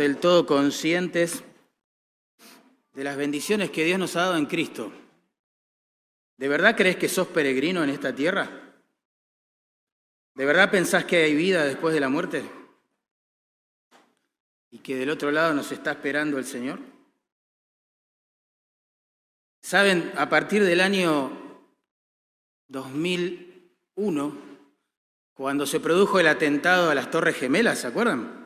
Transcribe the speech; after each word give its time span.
del 0.00 0.16
todo 0.16 0.46
conscientes 0.46 1.44
de 2.94 3.04
las 3.04 3.18
bendiciones 3.18 3.70
que 3.70 3.84
Dios 3.84 3.98
nos 3.98 4.16
ha 4.16 4.22
dado 4.22 4.36
en 4.36 4.46
Cristo. 4.46 4.90
¿De 6.38 6.48
verdad 6.48 6.74
crees 6.74 6.96
que 6.96 7.06
sos 7.06 7.28
peregrino 7.28 7.84
en 7.84 7.90
esta 7.90 8.14
tierra? 8.14 8.50
¿De 10.34 10.44
verdad 10.46 10.70
pensás 10.70 11.04
que 11.04 11.24
hay 11.24 11.34
vida 11.34 11.66
después 11.66 11.92
de 11.92 12.00
la 12.00 12.08
muerte? 12.08 12.42
¿Y 14.70 14.78
que 14.78 14.96
del 14.96 15.10
otro 15.10 15.30
lado 15.30 15.52
nos 15.52 15.70
está 15.70 15.90
esperando 15.90 16.38
el 16.38 16.46
Señor? 16.46 16.78
Saben, 19.60 20.14
a 20.16 20.30
partir 20.30 20.64
del 20.64 20.80
año 20.80 21.30
2001, 22.68 24.38
cuando 25.34 25.66
se 25.66 25.78
produjo 25.78 26.18
el 26.18 26.28
atentado 26.28 26.88
a 26.88 26.94
las 26.94 27.10
Torres 27.10 27.36
Gemelas, 27.36 27.80
¿se 27.80 27.86
acuerdan? 27.86 28.39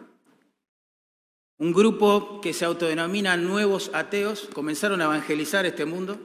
Un 1.59 1.73
grupo 1.73 2.41
que 2.41 2.53
se 2.53 2.65
autodenomina 2.65 3.37
Nuevos 3.37 3.91
Ateos 3.95 4.49
comenzaron 4.53 5.01
a 5.01 5.05
evangelizar 5.05 5.65
este 5.67 5.85
mundo, 5.85 6.19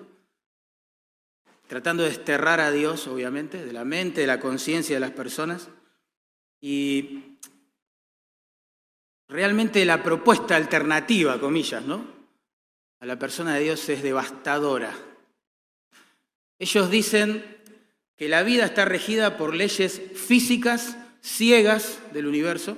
tratando 1.67 2.03
de 2.03 2.09
desterrar 2.09 2.59
a 2.59 2.71
Dios, 2.71 3.07
obviamente, 3.07 3.63
de 3.63 3.71
la 3.71 3.85
mente, 3.85 4.21
de 4.21 4.27
la 4.27 4.39
conciencia 4.39 4.95
de 4.95 4.99
las 4.99 5.11
personas. 5.11 5.69
Y 6.59 7.37
realmente 9.27 9.85
la 9.85 10.01
propuesta 10.01 10.55
alternativa, 10.55 11.39
comillas, 11.39 11.85
¿no? 11.85 12.19
a 12.99 13.05
la 13.05 13.17
persona 13.17 13.55
de 13.55 13.61
Dios 13.61 13.87
es 13.87 14.03
devastadora. 14.03 14.93
Ellos 16.57 16.89
dicen 16.89 17.45
que 18.17 18.27
la 18.27 18.43
vida 18.43 18.65
está 18.65 18.83
regida 18.83 19.37
por 19.37 19.55
leyes 19.55 20.01
físicas 20.15 20.97
ciegas 21.21 21.99
del 22.13 22.27
universo 22.27 22.77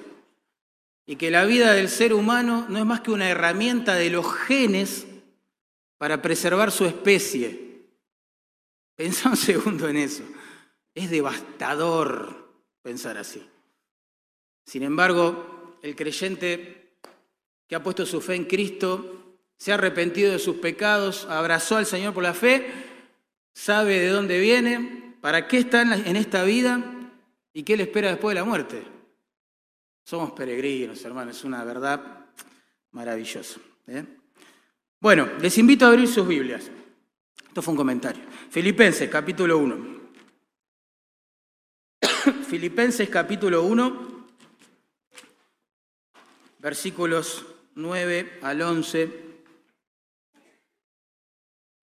y 1.12 1.18
que 1.18 1.30
la 1.30 1.44
vida 1.44 1.74
del 1.74 1.90
ser 1.90 2.14
humano 2.14 2.66
no 2.70 2.80
es 2.80 2.86
más 2.86 3.02
que 3.02 3.12
una 3.12 3.30
herramienta 3.30 3.96
de 3.96 4.10
los 4.10 4.34
genes 4.34 5.06
para 5.98 6.22
preservar 6.22 6.72
su 6.72 6.86
especie. 6.86 7.82
Pensá 8.96 9.28
un 9.28 9.36
segundo 9.36 9.90
en 9.90 9.98
eso. 9.98 10.24
Es 10.96 11.10
devastador 11.10 12.64
pensar 12.82 13.18
así. 13.18 13.46
Sin 14.66 14.84
embargo, 14.84 15.78
el 15.82 15.98
creyente 15.98 16.96
que 17.68 17.76
ha 17.76 17.84
puesto 17.84 18.06
su 18.06 18.22
fe 18.22 18.36
en 18.36 18.46
Cristo 18.46 19.36
se 19.58 19.74
ha 19.74 19.76
arrepentido 19.76 20.32
de 20.32 20.40
sus 20.40 20.56
pecados, 20.56 21.26
abrazó 21.26 21.76
al 21.76 21.86
Señor 21.86 22.14
por 22.14 22.24
la 22.24 22.34
fe, 22.34 22.72
sabe 23.54 24.00
de 24.00 24.08
dónde 24.08 24.40
viene, 24.40 25.18
para 25.20 25.50
qué 25.50 25.58
está 25.58 25.82
en 25.82 26.16
esta 26.16 26.46
vida 26.46 26.82
y 27.52 27.64
qué 27.64 27.76
le 27.76 27.84
espera 27.84 28.12
después 28.12 28.34
de 28.34 28.40
la 28.40 28.46
muerte. 28.46 29.01
Somos 30.04 30.32
peregrinos, 30.32 31.04
hermanos, 31.06 31.38
es 31.38 31.44
una 31.44 31.64
verdad 31.64 32.26
maravillosa. 32.92 33.60
¿eh? 33.88 34.06
Bueno, 35.00 35.28
les 35.40 35.58
invito 35.58 35.86
a 35.86 35.90
abrir 35.90 36.08
sus 36.08 36.28
Biblias. 36.28 36.70
Esto 37.48 37.62
fue 37.62 37.74
un 37.74 37.78
comentario. 37.78 38.24
Filipenses 38.50 39.10
capítulo 39.10 39.58
1. 39.58 40.02
Filipenses 42.48 43.10
capítulo 43.10 43.64
1, 43.64 44.28
versículos 46.60 47.46
9 47.76 48.40
al 48.42 48.62
11. 48.62 49.32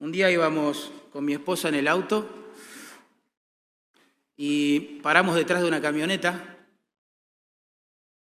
Un 0.00 0.12
día 0.12 0.30
íbamos 0.30 0.92
con 1.12 1.24
mi 1.24 1.32
esposa 1.32 1.68
en 1.68 1.76
el 1.76 1.88
auto 1.88 2.52
y 4.36 5.00
paramos 5.02 5.34
detrás 5.34 5.62
de 5.62 5.68
una 5.68 5.80
camioneta 5.80 6.57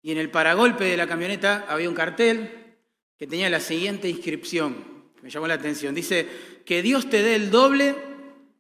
y 0.04 0.12
en 0.12 0.20
el 0.20 0.30
paragolpe 0.30 0.84
de 0.84 0.98
la 0.98 1.08
camioneta 1.08 1.66
había 1.68 1.90
un 1.90 1.96
cartel 1.96 2.76
que 3.18 3.26
tenía 3.26 3.50
la 3.50 3.60
siguiente 3.60 4.08
inscripción, 4.08 4.76
me 5.24 5.30
llamó 5.30 5.48
la 5.48 5.54
atención. 5.54 5.96
Dice, 5.96 6.28
que 6.66 6.82
Dios 6.82 7.10
te 7.10 7.22
dé 7.22 7.36
el 7.36 7.50
doble 7.50 7.96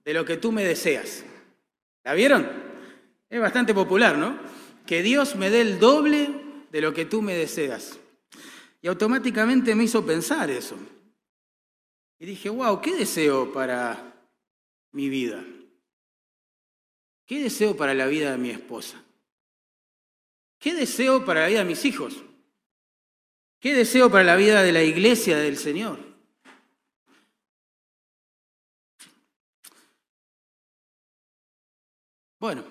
de 0.03 0.13
lo 0.13 0.25
que 0.25 0.37
tú 0.37 0.51
me 0.51 0.63
deseas. 0.63 1.23
¿La 2.03 2.13
vieron? 2.13 2.49
Es 3.29 3.39
bastante 3.39 3.73
popular, 3.73 4.17
¿no? 4.17 4.37
Que 4.85 5.01
Dios 5.01 5.35
me 5.35 5.49
dé 5.49 5.61
el 5.61 5.79
doble 5.79 6.29
de 6.71 6.81
lo 6.81 6.93
que 6.93 7.05
tú 7.05 7.21
me 7.21 7.35
deseas. 7.35 7.99
Y 8.81 8.87
automáticamente 8.87 9.75
me 9.75 9.85
hizo 9.85 10.05
pensar 10.05 10.49
eso. 10.49 10.77
Y 12.19 12.25
dije, 12.25 12.49
wow, 12.49 12.81
¿qué 12.81 12.95
deseo 12.95 13.51
para 13.51 14.13
mi 14.91 15.09
vida? 15.09 15.43
¿Qué 17.25 17.41
deseo 17.41 17.75
para 17.75 17.93
la 17.93 18.07
vida 18.07 18.31
de 18.31 18.37
mi 18.37 18.49
esposa? 18.49 19.01
¿Qué 20.63 20.73
deseo 20.73 21.25
para 21.25 21.41
la 21.41 21.47
vida 21.47 21.59
de 21.59 21.65
mis 21.65 21.83
hijos? 21.83 22.23
¿Qué 23.59 23.73
deseo 23.73 24.09
para 24.09 24.23
la 24.23 24.37
vida 24.37 24.63
de 24.63 24.71
la 24.71 24.81
iglesia 24.81 25.37
del 25.37 25.57
Señor? 25.57 25.99
Bueno, 32.39 32.63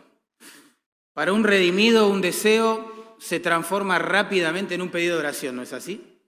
para 1.12 1.34
un 1.34 1.44
redimido 1.44 2.08
un 2.08 2.22
deseo 2.22 3.19
se 3.20 3.41
transforma 3.41 3.98
rápidamente 3.98 4.74
en 4.74 4.80
un 4.80 4.91
pedido 4.91 5.16
de 5.16 5.20
oración, 5.20 5.56
¿no 5.56 5.62
es 5.62 5.74
así? 5.74 6.19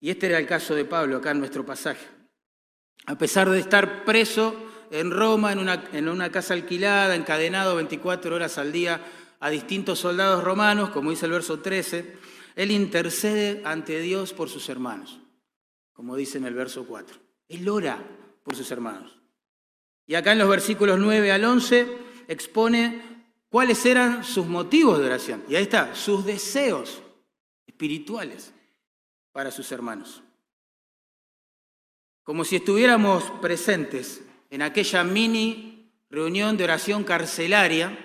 Y 0.00 0.08
este 0.08 0.28
era 0.28 0.38
el 0.38 0.46
caso 0.46 0.74
de 0.74 0.86
Pablo 0.86 1.18
acá 1.18 1.32
en 1.32 1.40
nuestro 1.40 1.66
pasaje. 1.66 2.06
A 3.04 3.18
pesar 3.18 3.50
de 3.50 3.60
estar 3.60 4.06
preso 4.06 4.56
en 4.90 5.10
Roma, 5.10 5.52
en 5.52 5.58
una, 5.58 5.84
en 5.92 6.08
una 6.08 6.32
casa 6.32 6.54
alquilada, 6.54 7.14
encadenado 7.14 7.76
24 7.76 8.34
horas 8.34 8.56
al 8.56 8.72
día 8.72 9.02
a 9.44 9.50
distintos 9.50 9.98
soldados 9.98 10.42
romanos, 10.42 10.88
como 10.88 11.10
dice 11.10 11.26
el 11.26 11.32
verso 11.32 11.60
13, 11.60 12.16
él 12.56 12.70
intercede 12.70 13.60
ante 13.66 14.00
Dios 14.00 14.32
por 14.32 14.48
sus 14.48 14.70
hermanos, 14.70 15.20
como 15.92 16.16
dice 16.16 16.38
en 16.38 16.46
el 16.46 16.54
verso 16.54 16.86
4. 16.86 17.14
Él 17.48 17.68
ora 17.68 18.02
por 18.42 18.56
sus 18.56 18.70
hermanos. 18.70 19.20
Y 20.06 20.14
acá 20.14 20.32
en 20.32 20.38
los 20.38 20.48
versículos 20.48 20.98
9 20.98 21.30
al 21.30 21.44
11 21.44 21.98
expone 22.26 23.02
cuáles 23.50 23.84
eran 23.84 24.24
sus 24.24 24.46
motivos 24.46 24.98
de 24.98 25.04
oración. 25.04 25.44
Y 25.46 25.56
ahí 25.56 25.64
está, 25.64 25.94
sus 25.94 26.24
deseos 26.24 27.02
espirituales 27.66 28.54
para 29.30 29.50
sus 29.50 29.70
hermanos. 29.72 30.22
Como 32.22 32.46
si 32.46 32.56
estuviéramos 32.56 33.24
presentes 33.42 34.22
en 34.48 34.62
aquella 34.62 35.04
mini 35.04 35.92
reunión 36.08 36.56
de 36.56 36.64
oración 36.64 37.04
carcelaria, 37.04 37.98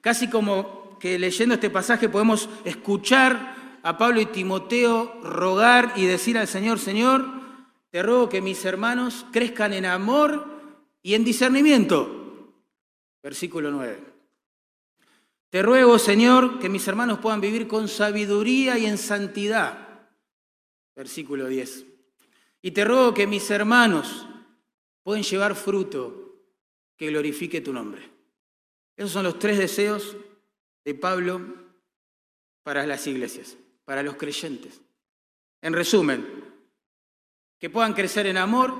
casi 0.00 0.30
como 0.30 0.77
que 0.98 1.18
leyendo 1.18 1.54
este 1.54 1.70
pasaje 1.70 2.08
podemos 2.08 2.48
escuchar 2.64 3.78
a 3.82 3.96
Pablo 3.96 4.20
y 4.20 4.26
Timoteo 4.26 5.20
rogar 5.22 5.92
y 5.96 6.06
decir 6.06 6.36
al 6.38 6.48
Señor, 6.48 6.78
Señor, 6.78 7.26
te 7.90 8.02
ruego 8.02 8.28
que 8.28 8.40
mis 8.40 8.64
hermanos 8.64 9.26
crezcan 9.32 9.72
en 9.72 9.86
amor 9.86 10.46
y 11.02 11.14
en 11.14 11.24
discernimiento. 11.24 12.52
Versículo 13.22 13.70
9. 13.70 13.98
Te 15.50 15.62
ruego, 15.62 15.98
Señor, 15.98 16.58
que 16.58 16.68
mis 16.68 16.86
hermanos 16.86 17.18
puedan 17.20 17.40
vivir 17.40 17.66
con 17.66 17.88
sabiduría 17.88 18.78
y 18.78 18.86
en 18.86 18.98
santidad 18.98 19.88
versículo 20.98 21.46
10. 21.46 21.86
Y 22.60 22.72
te 22.72 22.84
ruego 22.84 23.14
que 23.14 23.28
mis 23.28 23.48
hermanos 23.52 24.26
pueden 25.04 25.22
llevar 25.22 25.54
fruto 25.54 26.42
que 26.96 27.06
glorifique 27.06 27.60
tu 27.60 27.72
nombre. 27.72 28.02
Esos 28.96 29.12
son 29.12 29.22
los 29.22 29.38
tres 29.38 29.58
deseos 29.58 30.16
de 30.88 30.94
Pablo 30.94 31.42
para 32.62 32.86
las 32.86 33.06
iglesias, 33.06 33.58
para 33.84 34.02
los 34.02 34.16
creyentes. 34.16 34.80
En 35.60 35.74
resumen, 35.74 36.26
que 37.58 37.68
puedan 37.68 37.92
crecer 37.92 38.26
en 38.26 38.38
amor, 38.38 38.74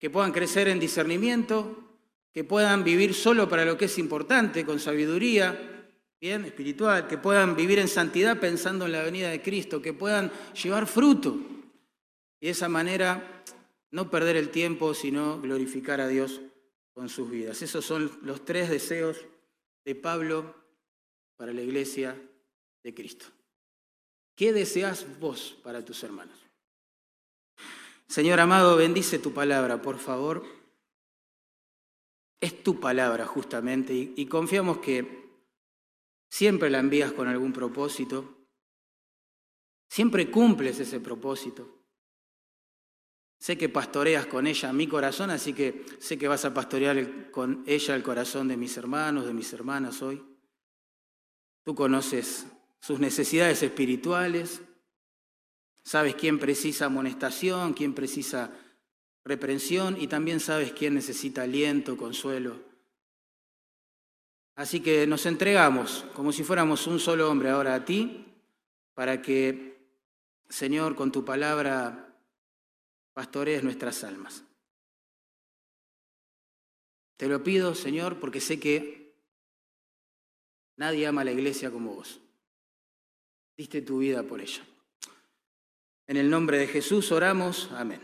que 0.00 0.10
puedan 0.10 0.32
crecer 0.32 0.66
en 0.66 0.80
discernimiento, 0.80 2.00
que 2.32 2.42
puedan 2.42 2.82
vivir 2.82 3.14
solo 3.14 3.48
para 3.48 3.64
lo 3.64 3.78
que 3.78 3.84
es 3.84 3.98
importante, 3.98 4.66
con 4.66 4.80
sabiduría, 4.80 5.92
bien, 6.20 6.44
espiritual, 6.44 7.06
que 7.06 7.18
puedan 7.18 7.54
vivir 7.54 7.78
en 7.78 7.86
santidad 7.86 8.40
pensando 8.40 8.86
en 8.86 8.90
la 8.90 9.04
venida 9.04 9.30
de 9.30 9.40
Cristo, 9.40 9.80
que 9.80 9.92
puedan 9.92 10.32
llevar 10.60 10.88
fruto 10.88 11.38
y 12.40 12.46
de 12.46 12.50
esa 12.50 12.68
manera 12.68 13.44
no 13.92 14.10
perder 14.10 14.34
el 14.34 14.50
tiempo, 14.50 14.92
sino 14.92 15.40
glorificar 15.40 16.00
a 16.00 16.08
Dios 16.08 16.40
con 16.92 17.08
sus 17.08 17.30
vidas. 17.30 17.62
Esos 17.62 17.84
son 17.84 18.10
los 18.22 18.44
tres 18.44 18.68
deseos 18.70 19.24
de 19.84 19.94
Pablo 19.94 20.65
para 21.36 21.52
la 21.52 21.62
iglesia 21.62 22.20
de 22.82 22.94
Cristo. 22.94 23.26
¿Qué 24.34 24.52
deseas 24.52 25.18
vos 25.18 25.56
para 25.62 25.84
tus 25.84 26.02
hermanos? 26.02 26.38
Señor 28.08 28.40
amado, 28.40 28.76
bendice 28.76 29.18
tu 29.18 29.32
palabra, 29.32 29.82
por 29.82 29.98
favor. 29.98 30.44
Es 32.40 32.62
tu 32.62 32.78
palabra 32.78 33.26
justamente 33.26 33.94
y, 33.94 34.26
confiamos 34.26 34.78
que 34.78 35.26
Siempre 36.28 36.70
la 36.70 36.80
envías 36.80 37.12
con 37.12 37.28
algún 37.28 37.52
propósito. 37.52 38.48
Siempre 39.88 40.30
cumples 40.30 40.78
ese 40.80 41.00
propósito. 41.00 41.84
Sé 43.38 43.56
que 43.56 43.68
pastoreas 43.68 44.26
con 44.26 44.46
ella 44.46 44.72
mi 44.72 44.86
corazón, 44.88 45.30
así 45.30 45.52
que 45.52 45.84
sé 45.98 46.18
que 46.18 46.28
vas 46.28 46.44
a 46.44 46.52
pastorear 46.52 47.30
con 47.30 47.62
ella 47.66 47.94
el 47.94 48.02
corazón 48.02 48.48
de 48.48 48.56
mis 48.56 48.76
hermanos, 48.76 49.26
de 49.26 49.34
mis 49.34 49.52
hermanas 49.52 50.02
hoy. 50.02 50.22
Tú 51.66 51.74
conoces 51.74 52.46
sus 52.80 52.98
necesidades 52.98 53.62
espirituales, 53.62 54.62
Sabes 55.86 56.16
quién 56.16 56.40
precisa 56.40 56.86
amonestación, 56.86 57.72
quién 57.72 57.94
precisa 57.94 58.50
reprensión 59.24 59.96
y 60.00 60.08
también 60.08 60.40
sabes 60.40 60.72
quién 60.72 60.94
necesita 60.94 61.42
aliento, 61.42 61.96
consuelo. 61.96 62.56
Así 64.56 64.80
que 64.80 65.06
nos 65.06 65.26
entregamos 65.26 66.04
como 66.12 66.32
si 66.32 66.42
fuéramos 66.42 66.88
un 66.88 66.98
solo 66.98 67.30
hombre 67.30 67.50
ahora 67.50 67.76
a 67.76 67.84
ti, 67.84 68.26
para 68.94 69.22
que, 69.22 69.78
Señor, 70.48 70.96
con 70.96 71.12
tu 71.12 71.24
palabra 71.24 72.18
pastorees 73.12 73.62
nuestras 73.62 74.02
almas. 74.02 74.42
Te 77.16 77.28
lo 77.28 77.44
pido, 77.44 77.76
Señor, 77.76 78.18
porque 78.18 78.40
sé 78.40 78.58
que 78.58 79.05
nadie 80.76 81.06
ama 81.06 81.22
a 81.22 81.24
la 81.24 81.32
iglesia 81.32 81.70
como 81.70 81.94
vos. 81.94 82.20
Diste 83.56 83.82
tu 83.82 83.98
vida 83.98 84.22
por 84.22 84.40
ella. 84.40 84.62
En 86.06 86.16
el 86.16 86.30
nombre 86.30 86.58
de 86.58 86.66
Jesús 86.66 87.10
oramos. 87.10 87.70
Amén. 87.72 88.00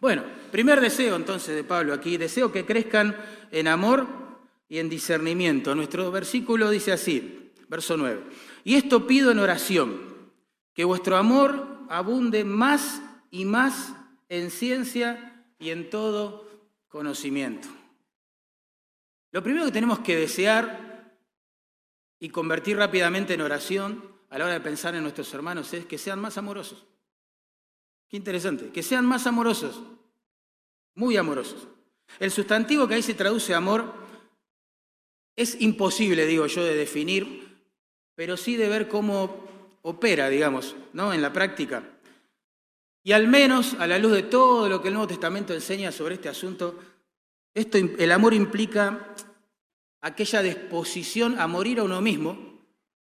Bueno, 0.00 0.24
primer 0.50 0.80
deseo 0.80 1.16
entonces 1.16 1.54
de 1.54 1.64
Pablo 1.64 1.92
aquí, 1.92 2.16
deseo 2.16 2.50
que 2.50 2.64
crezcan 2.64 3.16
en 3.50 3.68
amor 3.68 4.06
y 4.68 4.78
en 4.78 4.88
discernimiento. 4.88 5.74
Nuestro 5.74 6.10
versículo 6.10 6.70
dice 6.70 6.92
así, 6.92 7.52
verso 7.68 7.96
9, 7.96 8.22
y 8.64 8.76
esto 8.76 9.06
pido 9.06 9.30
en 9.30 9.38
oración, 9.38 10.00
que 10.72 10.84
vuestro 10.84 11.16
amor 11.16 11.80
abunde 11.90 12.44
más 12.44 13.02
y 13.30 13.44
más 13.44 13.92
en 14.28 14.50
ciencia 14.50 15.44
y 15.58 15.70
en 15.70 15.90
todo 15.90 16.48
conocimiento. 16.88 17.68
Lo 19.32 19.42
primero 19.42 19.66
que 19.66 19.72
tenemos 19.72 19.98
que 19.98 20.16
desear 20.16 20.89
y 22.20 22.28
convertir 22.28 22.76
rápidamente 22.76 23.34
en 23.34 23.40
oración 23.40 24.04
a 24.28 24.38
la 24.38 24.44
hora 24.44 24.54
de 24.54 24.60
pensar 24.60 24.94
en 24.94 25.02
nuestros 25.02 25.32
hermanos 25.34 25.72
es 25.72 25.86
que 25.86 25.98
sean 25.98 26.20
más 26.20 26.38
amorosos. 26.38 26.86
Qué 28.08 28.16
interesante, 28.16 28.70
que 28.70 28.82
sean 28.82 29.06
más 29.06 29.26
amorosos, 29.26 29.80
muy 30.94 31.16
amorosos. 31.16 31.66
El 32.18 32.30
sustantivo 32.30 32.86
que 32.86 32.94
ahí 32.94 33.02
se 33.02 33.14
traduce 33.14 33.54
amor 33.54 33.92
es 35.34 35.60
imposible, 35.60 36.26
digo 36.26 36.46
yo, 36.46 36.62
de 36.62 36.74
definir, 36.74 37.64
pero 38.14 38.36
sí 38.36 38.56
de 38.56 38.68
ver 38.68 38.88
cómo 38.88 39.48
opera, 39.82 40.28
digamos, 40.28 40.76
¿no? 40.92 41.14
en 41.14 41.22
la 41.22 41.32
práctica. 41.32 41.82
Y 43.02 43.12
al 43.12 43.28
menos, 43.28 43.74
a 43.78 43.86
la 43.86 43.98
luz 43.98 44.12
de 44.12 44.24
todo 44.24 44.68
lo 44.68 44.82
que 44.82 44.88
el 44.88 44.94
Nuevo 44.94 45.08
Testamento 45.08 45.54
enseña 45.54 45.90
sobre 45.90 46.16
este 46.16 46.28
asunto, 46.28 46.78
esto, 47.54 47.78
el 47.78 48.12
amor 48.12 48.34
implica 48.34 49.14
aquella 50.00 50.42
disposición 50.42 51.38
a 51.38 51.46
morir 51.46 51.80
a 51.80 51.84
uno 51.84 52.00
mismo 52.00 52.60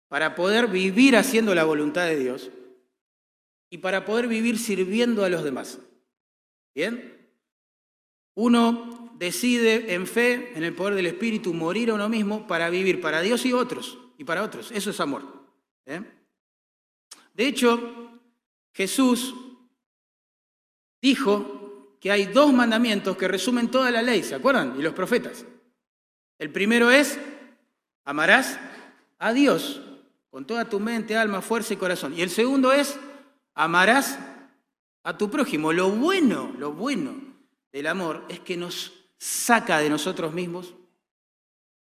para 0.09 0.35
poder 0.35 0.69
vivir 0.69 1.17
haciendo 1.17 1.55
la 1.55 1.65
voluntad 1.65 2.07
de 2.07 2.19
Dios 2.19 2.51
y 3.71 3.79
para 3.79 4.05
poder 4.05 4.29
vivir 4.29 4.59
sirviendo 4.59 5.25
a 5.25 5.29
los 5.29 5.43
demás. 5.43 5.79
¿Bien? 6.75 7.31
Uno 8.35 9.15
decide 9.19 9.95
en 9.95 10.07
fe, 10.07 10.53
en 10.55 10.63
el 10.63 10.75
poder 10.75 10.95
del 10.95 11.07
Espíritu, 11.07 11.55
morir 11.55 11.91
a 11.91 11.95
uno 11.95 12.09
mismo 12.09 12.47
para 12.47 12.71
vivir 12.71 13.01
para 13.01 13.23
Dios 13.23 13.45
y 13.47 13.53
otros, 13.53 13.99
y 14.19 14.25
para 14.25 14.43
otros. 14.43 14.71
Eso 14.71 14.91
es 14.91 15.01
amor. 15.01 15.25
De 15.85 17.47
hecho, 17.47 18.21
Jesús 18.73 19.35
dijo 21.01 21.97
que 22.01 22.11
hay 22.11 22.27
dos 22.27 22.53
mandamientos 22.53 23.17
que 23.17 23.27
resumen 23.27 23.71
toda 23.71 23.91
la 23.91 24.03
ley, 24.03 24.23
¿se 24.23 24.35
acuerdan? 24.35 24.79
Y 24.79 24.83
los 24.83 24.93
profetas. 24.93 25.45
El 26.39 26.51
primero 26.51 26.91
es, 26.91 27.19
amarás 28.05 28.59
a 29.19 29.33
Dios 29.33 29.83
con 30.31 30.47
toda 30.47 30.67
tu 30.67 30.81
mente, 30.81 31.17
alma, 31.17 31.41
fuerza 31.41 31.75
y 31.75 31.79
corazón. 31.79 32.13
Y 32.15 32.21
el 32.21 32.31
segundo 32.31 32.73
es, 32.73 32.99
amarás 33.55 34.19
a 35.03 35.17
tu 35.17 35.31
prójimo. 35.31 35.73
Lo 35.73 35.91
bueno, 35.91 36.55
lo 36.59 36.73
bueno 36.73 37.15
del 37.73 37.87
amor 37.87 38.25
es 38.29 38.41
que 38.41 38.57
nos 38.57 38.93
saca 39.19 39.79
de 39.79 39.89
nosotros 39.89 40.35
mismos, 40.35 40.75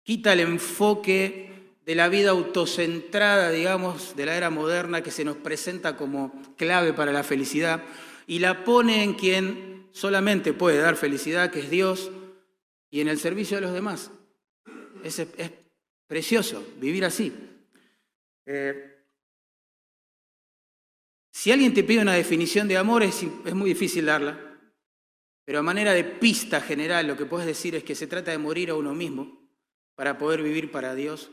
quita 0.03 0.33
el 0.33 0.41
enfoque 0.41 1.75
de 1.85 1.95
la 1.95 2.09
vida 2.09 2.31
autocentrada, 2.31 3.49
digamos, 3.49 4.15
de 4.15 4.25
la 4.25 4.35
era 4.35 4.49
moderna 4.49 5.01
que 5.01 5.09
se 5.09 5.23
nos 5.23 5.37
presenta 5.37 5.97
como 5.97 6.33
clave 6.57 6.93
para 6.93 7.11
la 7.11 7.23
felicidad 7.23 7.83
y 8.27 8.39
la 8.39 8.65
pone 8.65 9.03
en 9.03 9.13
quien 9.13 9.87
solamente 9.93 10.53
puede 10.53 10.79
dar 10.79 10.95
felicidad, 10.95 11.49
que 11.49 11.61
es 11.61 11.69
Dios, 11.69 12.11
y 12.91 12.99
en 12.99 13.07
el 13.07 13.19
servicio 13.19 13.57
de 13.57 13.61
los 13.61 13.73
demás. 13.73 14.11
Es, 15.03 15.19
es 15.19 15.51
precioso 16.07 16.65
vivir 16.79 17.05
así. 17.05 17.33
Eh, 18.45 18.93
si 21.31 21.51
alguien 21.51 21.73
te 21.73 21.83
pide 21.83 22.01
una 22.01 22.13
definición 22.13 22.67
de 22.67 22.77
amor, 22.77 23.03
es, 23.03 23.23
es 23.45 23.53
muy 23.53 23.69
difícil 23.69 24.05
darla, 24.05 24.39
pero 25.45 25.59
a 25.59 25.63
manera 25.63 25.93
de 25.93 26.03
pista 26.03 26.61
general 26.61 27.07
lo 27.07 27.15
que 27.15 27.25
puedes 27.25 27.45
decir 27.45 27.75
es 27.75 27.83
que 27.83 27.95
se 27.95 28.07
trata 28.07 28.31
de 28.31 28.37
morir 28.37 28.69
a 28.69 28.75
uno 28.75 28.93
mismo 28.93 29.47
para 29.95 30.17
poder 30.17 30.41
vivir 30.41 30.71
para 30.71 30.95
Dios 30.95 31.31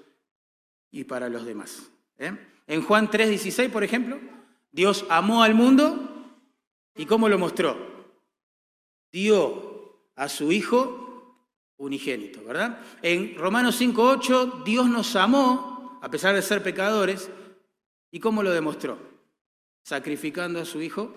y 0.90 1.04
para 1.04 1.28
los 1.28 1.44
demás. 1.46 1.90
¿eh? 2.18 2.36
En 2.66 2.82
Juan 2.82 3.10
3:16, 3.10 3.70
por 3.70 3.84
ejemplo, 3.84 4.20
Dios 4.70 5.06
amó 5.08 5.42
al 5.42 5.54
mundo 5.54 6.40
y 6.96 7.06
¿cómo 7.06 7.28
lo 7.28 7.38
mostró? 7.38 7.76
Dio 9.10 10.00
a 10.16 10.28
su 10.28 10.52
Hijo 10.52 11.03
unigénito, 11.76 12.42
¿verdad? 12.44 12.80
En 13.02 13.36
Romanos 13.36 13.80
5:8, 13.80 14.64
Dios 14.64 14.88
nos 14.88 15.16
amó 15.16 15.98
a 16.02 16.10
pesar 16.10 16.34
de 16.34 16.42
ser 16.42 16.62
pecadores 16.62 17.30
y 18.10 18.20
¿cómo 18.20 18.42
lo 18.42 18.50
demostró? 18.50 19.14
sacrificando 19.84 20.60
a 20.60 20.64
su 20.64 20.82
Hijo 20.82 21.14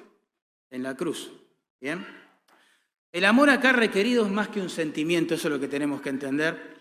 en 0.69 0.83
la 0.83 0.95
cruz. 0.95 1.31
¿Bien? 1.79 2.05
El 3.11 3.25
amor 3.25 3.49
acá 3.49 3.71
requerido 3.71 4.25
es 4.25 4.31
más 4.31 4.49
que 4.49 4.61
un 4.61 4.69
sentimiento, 4.69 5.33
eso 5.33 5.47
es 5.47 5.53
lo 5.53 5.59
que 5.59 5.67
tenemos 5.67 6.01
que 6.01 6.09
entender. 6.09 6.77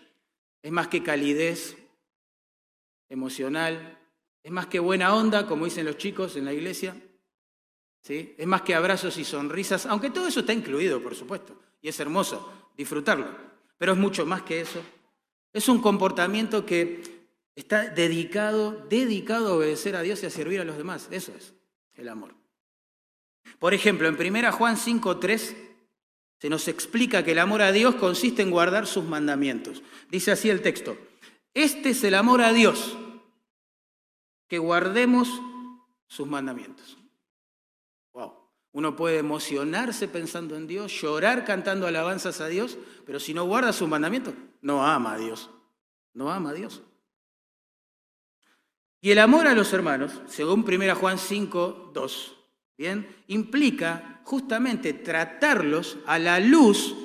Es 0.61 0.71
más 0.71 0.89
que 0.89 1.01
calidez 1.01 1.77
emocional, 3.09 3.97
es 4.43 4.51
más 4.51 4.67
que 4.67 4.79
buena 4.79 5.15
onda, 5.15 5.47
como 5.47 5.65
dicen 5.65 5.85
los 5.85 5.97
chicos 5.97 6.35
en 6.35 6.45
la 6.45 6.53
iglesia. 6.53 6.95
¿Sí? 8.01 8.35
Es 8.37 8.47
más 8.47 8.61
que 8.61 8.75
abrazos 8.75 9.17
y 9.17 9.25
sonrisas, 9.25 9.85
aunque 9.85 10.09
todo 10.09 10.27
eso 10.27 10.41
está 10.41 10.53
incluido, 10.53 11.01
por 11.01 11.15
supuesto, 11.15 11.59
y 11.81 11.89
es 11.89 11.99
hermoso 11.99 12.69
disfrutarlo, 12.77 13.27
pero 13.77 13.93
es 13.93 13.97
mucho 13.97 14.25
más 14.25 14.41
que 14.43 14.61
eso. 14.61 14.81
Es 15.53 15.69
un 15.69 15.81
comportamiento 15.81 16.65
que 16.65 17.01
está 17.55 17.89
dedicado, 17.89 18.85
dedicado 18.89 19.49
a 19.49 19.55
obedecer 19.57 19.95
a 19.95 20.01
Dios 20.01 20.21
y 20.23 20.27
a 20.27 20.29
servir 20.29 20.61
a 20.61 20.65
los 20.65 20.77
demás. 20.77 21.07
Eso 21.11 21.33
es 21.35 21.53
el 21.95 22.09
amor. 22.09 22.35
Por 23.59 23.73
ejemplo, 23.73 24.07
en 24.07 24.15
1 24.15 24.51
Juan 24.51 24.75
5.3 24.75 25.55
se 26.39 26.49
nos 26.49 26.67
explica 26.67 27.23
que 27.23 27.31
el 27.31 27.39
amor 27.39 27.61
a 27.61 27.71
Dios 27.71 27.95
consiste 27.95 28.41
en 28.43 28.51
guardar 28.51 28.85
sus 28.85 29.03
mandamientos. 29.05 29.81
Dice 30.09 30.31
así 30.31 30.49
el 30.49 30.61
texto, 30.61 30.97
este 31.53 31.89
es 31.89 32.03
el 32.03 32.13
amor 32.13 32.41
a 32.41 32.53
Dios, 32.53 32.95
que 34.47 34.59
guardemos 34.59 35.41
sus 36.07 36.27
mandamientos. 36.27 36.96
Uno 38.77 38.95
puede 38.95 39.17
emocionarse 39.17 40.07
pensando 40.07 40.55
en 40.55 40.67
Dios, 40.67 40.91
llorar 41.01 41.45
cantando 41.45 41.87
alabanzas 41.87 42.41
a 42.41 42.47
Dios, 42.47 42.77
pero 43.07 43.19
si 43.19 43.33
no 43.33 43.43
guarda 43.43 43.73
sus 43.73 43.89
mandamientos, 43.89 44.35
no 44.61 44.85
ama 44.85 45.13
a 45.13 45.17
Dios. 45.17 45.49
No 46.13 46.31
ama 46.31 46.51
a 46.51 46.53
Dios. 46.53 46.83
Y 49.01 49.09
el 49.09 49.17
amor 49.17 49.47
a 49.47 49.55
los 49.55 49.73
hermanos, 49.73 50.21
según 50.27 50.63
1 50.63 50.95
Juan 50.95 51.17
5, 51.17 51.89
2, 51.91 52.35
¿bien? 52.77 53.07
implica 53.25 54.21
justamente 54.23 54.93
tratarlos 54.93 55.97
a 56.05 56.19
la 56.19 56.39
luz 56.39 56.95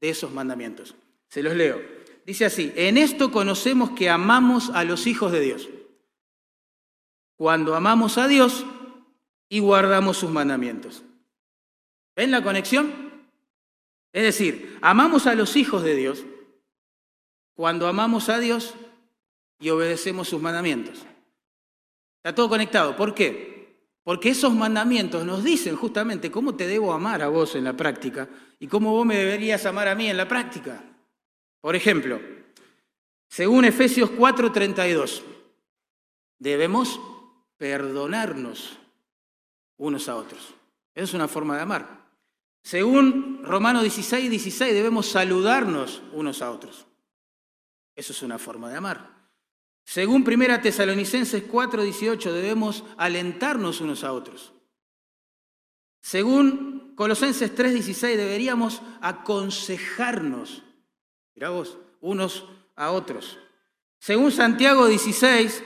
de 0.00 0.10
esos 0.10 0.32
mandamientos. 0.32 0.96
Se 1.28 1.44
los 1.44 1.54
leo. 1.54 1.80
Dice 2.26 2.44
así, 2.44 2.72
en 2.74 2.98
esto 2.98 3.30
conocemos 3.30 3.90
que 3.90 4.10
amamos 4.10 4.70
a 4.70 4.82
los 4.82 5.06
hijos 5.06 5.30
de 5.30 5.38
Dios. 5.38 5.68
Cuando 7.36 7.76
amamos 7.76 8.18
a 8.18 8.26
Dios 8.26 8.66
y 9.54 9.60
guardamos 9.60 10.16
sus 10.16 10.32
mandamientos. 10.32 11.04
¿Ven 12.16 12.32
la 12.32 12.42
conexión? 12.42 12.92
Es 14.12 14.24
decir, 14.24 14.80
amamos 14.82 15.28
a 15.28 15.36
los 15.36 15.54
hijos 15.54 15.84
de 15.84 15.94
Dios 15.94 16.24
cuando 17.54 17.86
amamos 17.86 18.28
a 18.30 18.40
Dios 18.40 18.74
y 19.60 19.70
obedecemos 19.70 20.28
sus 20.28 20.42
mandamientos. 20.42 21.06
Está 22.16 22.34
todo 22.34 22.48
conectado. 22.48 22.96
¿Por 22.96 23.14
qué? 23.14 23.78
Porque 24.02 24.30
esos 24.30 24.52
mandamientos 24.52 25.24
nos 25.24 25.44
dicen 25.44 25.76
justamente 25.76 26.32
cómo 26.32 26.56
te 26.56 26.66
debo 26.66 26.92
amar 26.92 27.22
a 27.22 27.28
vos 27.28 27.54
en 27.54 27.62
la 27.62 27.76
práctica 27.76 28.28
y 28.58 28.66
cómo 28.66 28.90
vos 28.90 29.06
me 29.06 29.18
deberías 29.18 29.64
amar 29.66 29.86
a 29.86 29.94
mí 29.94 30.10
en 30.10 30.16
la 30.16 30.26
práctica. 30.26 30.82
Por 31.60 31.76
ejemplo, 31.76 32.20
según 33.28 33.66
Efesios 33.66 34.10
4:32, 34.10 35.22
debemos 36.40 36.98
perdonarnos 37.56 38.80
unos 39.76 40.08
a 40.08 40.16
otros. 40.16 40.54
Esa 40.94 41.04
es 41.04 41.14
una 41.14 41.28
forma 41.28 41.56
de 41.56 41.62
amar. 41.62 42.04
Según 42.62 43.42
Romanos 43.44 43.82
16, 43.82 44.30
16, 44.30 44.72
debemos 44.72 45.06
saludarnos 45.06 46.02
unos 46.12 46.40
a 46.40 46.50
otros. 46.50 46.86
Eso 47.94 48.12
es 48.12 48.22
una 48.22 48.38
forma 48.38 48.70
de 48.70 48.76
amar. 48.76 49.14
Según 49.84 50.24
1 50.24 50.60
Tesalonicenses 50.62 51.44
4:18 51.46 52.32
debemos 52.32 52.84
alentarnos 52.96 53.80
unos 53.80 54.02
a 54.02 54.12
otros. 54.12 54.52
Según 56.00 56.94
Colosenses 56.96 57.54
3:16 57.54 58.16
deberíamos 58.16 58.82
aconsejarnos, 59.00 60.62
mirá 61.34 61.50
vos, 61.50 61.76
unos 62.00 62.48
a 62.76 62.92
otros. 62.92 63.38
Según 63.98 64.32
Santiago 64.32 64.86
16 64.86 65.62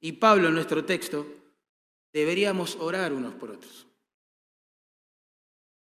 y 0.00 0.12
Pablo 0.12 0.48
en 0.48 0.54
nuestro 0.54 0.84
texto, 0.84 1.26
deberíamos 2.14 2.76
orar 2.76 3.12
unos 3.12 3.34
por 3.34 3.50
otros. 3.50 3.86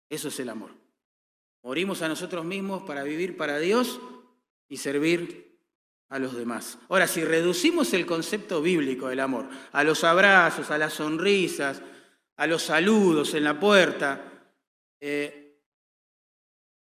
Eso 0.09 0.29
es 0.29 0.39
el 0.39 0.49
amor. 0.49 0.71
Morimos 1.61 2.01
a 2.01 2.07
nosotros 2.07 2.45
mismos 2.45 2.83
para 2.83 3.03
vivir 3.03 3.37
para 3.37 3.59
Dios 3.59 3.99
y 4.69 4.77
servir 4.77 5.59
a 6.09 6.19
los 6.19 6.35
demás. 6.35 6.79
Ahora, 6.89 7.07
si 7.07 7.23
reducimos 7.23 7.93
el 7.93 8.05
concepto 8.05 8.61
bíblico 8.61 9.09
del 9.09 9.19
amor 9.19 9.49
a 9.71 9.83
los 9.83 10.03
abrazos, 10.03 10.71
a 10.71 10.77
las 10.77 10.93
sonrisas, 10.93 11.81
a 12.37 12.47
los 12.47 12.63
saludos 12.63 13.33
en 13.33 13.43
la 13.43 13.59
puerta, 13.59 14.49
eh, 15.01 15.59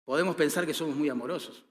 podemos 0.05 0.37
pensar 0.37 0.67
que 0.67 0.75
somos 0.75 0.97
muy 0.97 1.09
amorosos. 1.09 1.65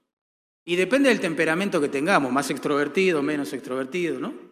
Y 0.64 0.76
depende 0.76 1.08
del 1.08 1.20
temperamento 1.20 1.80
que 1.80 1.88
tengamos, 1.88 2.30
más 2.30 2.50
extrovertido, 2.50 3.22
menos 3.22 3.52
extrovertido, 3.52 4.20
¿no? 4.20 4.47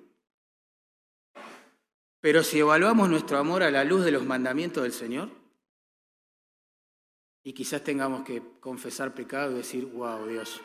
Pero 2.27 2.43
si 2.43 2.59
evaluamos 2.59 3.09
nuestro 3.09 3.39
amor 3.39 3.63
a 3.63 3.71
la 3.71 3.85
luz 3.85 4.05
de 4.05 4.11
los 4.11 4.25
mandamientos 4.25 4.83
del 4.83 4.93
Señor, 4.93 5.31
y 7.45 7.53
quizás 7.53 7.85
tengamos 7.85 8.25
que 8.25 8.43
confesar 8.59 9.15
pecado 9.15 9.53
y 9.53 9.59
decir, 9.59 9.85
wow, 9.87 10.27
Dios, 10.27 10.61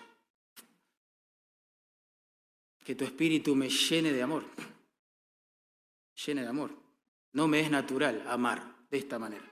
que 2.83 2.95
tu 2.95 3.03
espíritu 3.03 3.55
me 3.55 3.69
llene 3.69 4.11
de 4.11 4.23
amor, 4.23 4.43
llene 6.25 6.41
de 6.41 6.47
amor. 6.47 6.71
No 7.33 7.47
me 7.47 7.59
es 7.59 7.69
natural 7.69 8.23
amar 8.27 8.87
de 8.89 8.97
esta 8.97 9.19
manera. 9.19 9.45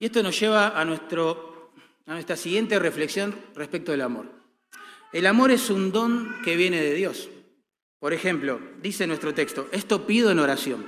Y 0.00 0.06
esto 0.06 0.20
nos 0.24 0.40
lleva 0.40 0.80
a, 0.80 0.84
nuestra 0.84 2.36
siguiente 2.36 2.76
reflexión 2.80 3.40
respecto 3.54 3.92
del 3.92 4.00
amor. 4.00 4.26
El 5.12 5.26
amor 5.26 5.52
es 5.52 5.70
un 5.70 5.92
don 5.92 6.42
que 6.42 6.56
viene 6.56 6.80
de 6.80 6.94
Dios. 6.94 7.30
Por 8.04 8.12
ejemplo, 8.12 8.60
dice 8.82 9.06
nuestro 9.06 9.32
texto, 9.32 9.66
esto 9.72 10.06
pido 10.06 10.30
en 10.30 10.38
oración, 10.38 10.84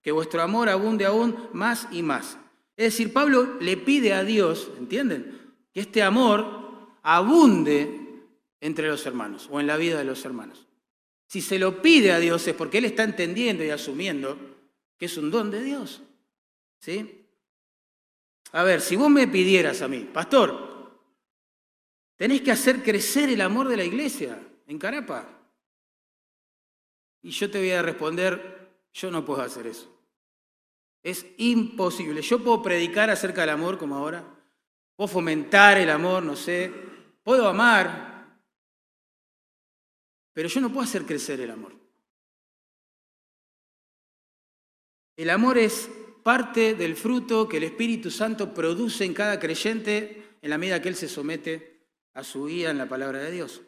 que 0.00 0.12
vuestro 0.12 0.40
amor 0.40 0.68
abunde 0.68 1.04
aún 1.04 1.48
más 1.52 1.88
y 1.90 2.00
más. 2.00 2.38
Es 2.76 2.92
decir, 2.92 3.12
Pablo 3.12 3.58
le 3.60 3.76
pide 3.76 4.12
a 4.12 4.22
Dios, 4.22 4.70
¿entienden? 4.78 5.52
Que 5.74 5.80
este 5.80 6.00
amor 6.00 6.46
abunde 7.02 7.90
entre 8.60 8.86
los 8.86 9.04
hermanos 9.04 9.48
o 9.50 9.58
en 9.58 9.66
la 9.66 9.76
vida 9.76 9.98
de 9.98 10.04
los 10.04 10.24
hermanos. 10.24 10.68
Si 11.26 11.40
se 11.40 11.58
lo 11.58 11.82
pide 11.82 12.12
a 12.12 12.20
Dios 12.20 12.46
es 12.46 12.54
porque 12.54 12.78
Él 12.78 12.84
está 12.84 13.02
entendiendo 13.02 13.64
y 13.64 13.70
asumiendo 13.70 14.38
que 14.96 15.06
es 15.06 15.16
un 15.16 15.28
don 15.28 15.50
de 15.50 15.64
Dios. 15.64 16.02
¿Sí? 16.78 17.26
A 18.52 18.62
ver, 18.62 18.80
si 18.80 18.94
vos 18.94 19.10
me 19.10 19.26
pidieras 19.26 19.82
a 19.82 19.88
mí, 19.88 20.08
pastor, 20.12 21.00
tenés 22.14 22.42
que 22.42 22.52
hacer 22.52 22.80
crecer 22.80 23.28
el 23.28 23.40
amor 23.40 23.66
de 23.66 23.76
la 23.76 23.82
iglesia 23.82 24.40
en 24.68 24.78
Carapa. 24.78 25.39
Y 27.22 27.30
yo 27.30 27.50
te 27.50 27.58
voy 27.58 27.70
a 27.70 27.82
responder, 27.82 28.70
yo 28.92 29.10
no 29.10 29.24
puedo 29.24 29.42
hacer 29.42 29.66
eso. 29.66 29.92
Es 31.02 31.26
imposible. 31.38 32.22
Yo 32.22 32.42
puedo 32.42 32.62
predicar 32.62 33.10
acerca 33.10 33.42
del 33.42 33.50
amor 33.50 33.78
como 33.78 33.96
ahora, 33.96 34.24
puedo 34.96 35.08
fomentar 35.08 35.78
el 35.78 35.90
amor, 35.90 36.22
no 36.22 36.36
sé, 36.36 36.72
puedo 37.22 37.48
amar, 37.48 38.10
pero 40.32 40.48
yo 40.48 40.60
no 40.60 40.68
puedo 40.68 40.84
hacer 40.84 41.04
crecer 41.04 41.40
el 41.40 41.50
amor. 41.50 41.74
El 45.16 45.30
amor 45.30 45.58
es 45.58 45.90
parte 46.22 46.74
del 46.74 46.96
fruto 46.96 47.48
que 47.48 47.58
el 47.58 47.64
Espíritu 47.64 48.10
Santo 48.10 48.54
produce 48.54 49.04
en 49.04 49.14
cada 49.14 49.38
creyente 49.38 50.36
en 50.40 50.50
la 50.50 50.58
medida 50.58 50.80
que 50.80 50.88
él 50.88 50.96
se 50.96 51.08
somete 51.08 51.86
a 52.14 52.24
su 52.24 52.46
guía 52.46 52.70
en 52.70 52.78
la 52.78 52.88
palabra 52.88 53.18
de 53.18 53.30
Dios. 53.30 53.62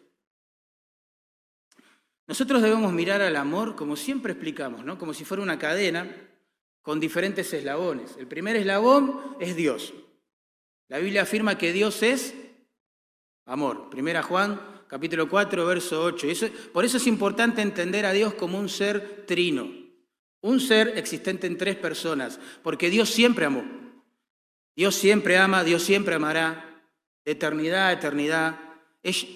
Nosotros 2.26 2.62
debemos 2.62 2.92
mirar 2.92 3.20
al 3.20 3.36
amor 3.36 3.74
como 3.74 3.96
siempre 3.96 4.32
explicamos, 4.32 4.84
¿no? 4.84 4.98
como 4.98 5.14
si 5.14 5.24
fuera 5.24 5.42
una 5.42 5.58
cadena 5.58 6.08
con 6.82 7.00
diferentes 7.00 7.52
eslabones. 7.52 8.16
El 8.18 8.26
primer 8.26 8.56
eslabón 8.56 9.36
es 9.40 9.56
Dios. 9.56 9.92
La 10.88 10.98
Biblia 10.98 11.22
afirma 11.22 11.58
que 11.58 11.72
Dios 11.72 12.02
es 12.02 12.34
amor. 13.46 13.90
Primera 13.90 14.22
Juan 14.22 14.60
capítulo 14.92 15.26
4, 15.26 15.64
verso 15.64 16.04
8. 16.04 16.26
por 16.70 16.84
eso 16.84 16.98
es 16.98 17.06
importante 17.06 17.62
entender 17.62 18.04
a 18.04 18.12
Dios 18.12 18.34
como 18.34 18.58
un 18.58 18.68
ser 18.68 19.24
trino, 19.26 19.72
un 20.42 20.60
ser 20.60 20.98
existente 20.98 21.46
en 21.46 21.56
tres 21.56 21.76
personas, 21.76 22.38
porque 22.62 22.90
Dios 22.90 23.08
siempre 23.08 23.46
amó. 23.46 23.64
Dios 24.76 24.94
siempre 24.94 25.38
ama, 25.38 25.64
Dios 25.64 25.82
siempre 25.82 26.14
amará, 26.14 26.82
eternidad 27.24 27.90
eternidad. 27.90 28.58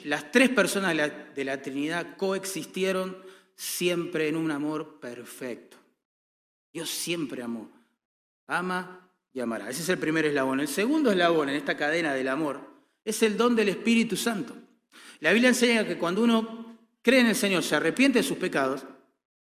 Las 0.04 0.30
tres 0.30 0.50
personas 0.50 0.96
de 1.34 1.44
la, 1.44 1.60
Trinidad 1.60 2.16
coexistieron 2.16 3.16
siempre 3.54 4.28
en 4.28 4.36
un 4.36 4.50
amor 4.50 5.00
perfecto. 5.00 5.76
Dios 6.72 6.88
siempre 6.88 7.42
amó, 7.42 7.70
ama 8.46 9.10
y 9.32 9.40
amará. 9.40 9.68
Ese 9.70 9.82
es 9.82 9.88
el 9.88 9.98
primer 9.98 10.26
eslabón. 10.26 10.60
El 10.60 10.68
segundo 10.68 11.10
eslabón 11.10 11.48
en 11.48 11.56
esta 11.56 11.76
cadena 11.76 12.14
del 12.14 12.28
amor 12.28 12.60
es 13.04 13.22
el 13.22 13.36
don 13.36 13.56
del 13.56 13.70
Espíritu 13.70 14.16
Santo. 14.16 14.56
La 15.20 15.32
Biblia 15.32 15.48
enseña 15.48 15.86
que 15.86 15.98
cuando 15.98 16.22
uno 16.22 16.78
cree 17.02 17.20
en 17.20 17.28
el 17.28 17.36
Señor, 17.36 17.62
se 17.62 17.74
arrepiente 17.76 18.20
de 18.20 18.24
sus 18.24 18.36
pecados 18.36 18.84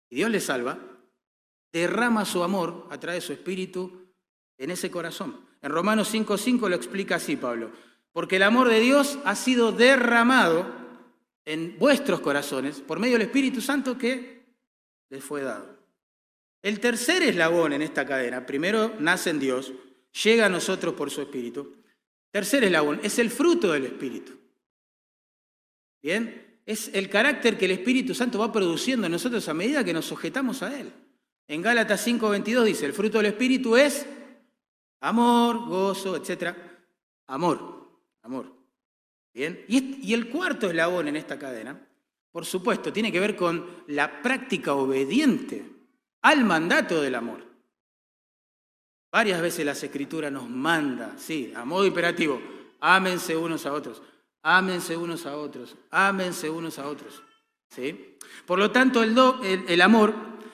y 0.10 0.18
Dios 0.18 0.30
le 0.30 0.40
salva, 0.40 0.78
derrama 1.72 2.26
su 2.26 2.44
amor 2.44 2.88
a 2.92 3.00
través 3.00 3.24
de 3.24 3.28
su 3.28 3.34
espíritu 3.34 4.08
en 4.58 4.72
ese 4.72 4.90
corazón. 4.90 5.46
En 5.62 5.72
Romanos 5.72 6.14
5.5 6.14 6.70
lo 6.70 6.76
explica 6.76 7.16
así 7.16 7.36
Pablo, 7.36 7.72
porque 8.17 8.38
el 8.38 8.41
amor 8.41 8.67
de 8.67 8.79
Dios 8.79 9.19
ha 9.25 9.36
sido 9.36 9.71
derramado 9.71 10.65
en 11.45 11.77
vuestros 11.77 12.19
corazones 12.19 12.81
por 12.81 12.97
medio 12.97 13.13
del 13.13 13.27
Espíritu 13.27 13.62
Santo 13.62 13.95
que 13.95 14.41
les 15.12 15.24
fue 15.24 15.43
dado. 15.43 15.77
El 16.63 16.79
tercer 16.79 17.21
eslabón 17.21 17.74
en 17.74 17.83
esta 17.83 18.07
cadena, 18.07 18.43
primero 18.43 18.95
nace 18.97 19.29
en 19.29 19.39
Dios, 19.39 19.71
llega 20.24 20.47
a 20.47 20.50
nosotros 20.50 20.95
por 20.95 21.12
su 21.12 21.21
Espíritu. 21.21 21.75
Tercer 22.31 22.63
eslabón, 22.63 23.00
es 23.03 23.19
el 23.19 23.29
fruto 23.29 23.71
del 23.71 23.86
Espíritu. 23.86 24.33
Bien, 26.01 26.59
es 26.65 26.89
el 26.95 27.09
carácter 27.09 27.55
que 27.55 27.65
el 27.65 27.71
Espíritu 27.71 28.15
Santo 28.15 28.39
va 28.39 28.51
produciendo 28.51 29.05
en 29.05 29.12
nosotros 29.12 29.47
a 29.47 29.53
medida 29.53 29.83
que 29.83 29.93
nos 29.93 30.05
sujetamos 30.05 30.63
a 30.63 30.75
Él. 30.75 30.91
En 31.47 31.62
Gálatas 31.62 32.07
5:22 32.07 32.63
dice, 32.63 32.88
el 32.88 32.93
fruto 32.93 33.19
del 33.19 33.27
Espíritu 33.27 33.77
es 33.77 34.07
amor, 35.01 35.67
gozo, 35.67 36.15
etc. 36.15 36.55
Amor, 37.27 37.76
amor. 38.27 38.51
Bien, 39.34 39.63
y, 39.67 40.13
el 40.13 40.29
cuarto 40.29 40.69
eslabón 40.69 41.07
en 41.07 41.15
esta 41.15 41.39
cadena, 41.39 41.79
por 42.31 42.46
supuesto, 42.46 42.91
tiene 42.91 43.12
que 43.12 43.19
ver 43.19 43.36
con 43.36 43.65
la 43.88 44.22
práctica 44.22 44.74
obediente 44.74 45.65
al 46.22 46.43
mandato 46.43 47.01
del 47.01 47.15
amor. 47.15 47.46
Varias 49.12 49.41
veces 49.41 49.65
las 49.65 49.81
escrituras 49.81 50.31
nos 50.31 50.50
manda, 50.50 51.15
sí, 51.17 51.53
a 51.55 51.65
modo 51.65 51.86
imperativo, 51.86 52.41
ámense 52.79 53.36
unos 53.36 53.65
a 53.65 53.74
otros. 53.74 54.01
Ámense 54.43 54.96
unos 54.96 55.25
a 55.25 55.36
otros, 55.36 55.75
ámense 55.89 56.50
unos 56.50 56.79
a 56.79 56.88
otros. 56.88 57.22
¿sí? 57.69 58.17
Por 58.46 58.60
lo 58.60 58.72
tanto, 58.72 59.03
el, 59.03 59.15
el 59.67 59.81
amor 59.81 60.13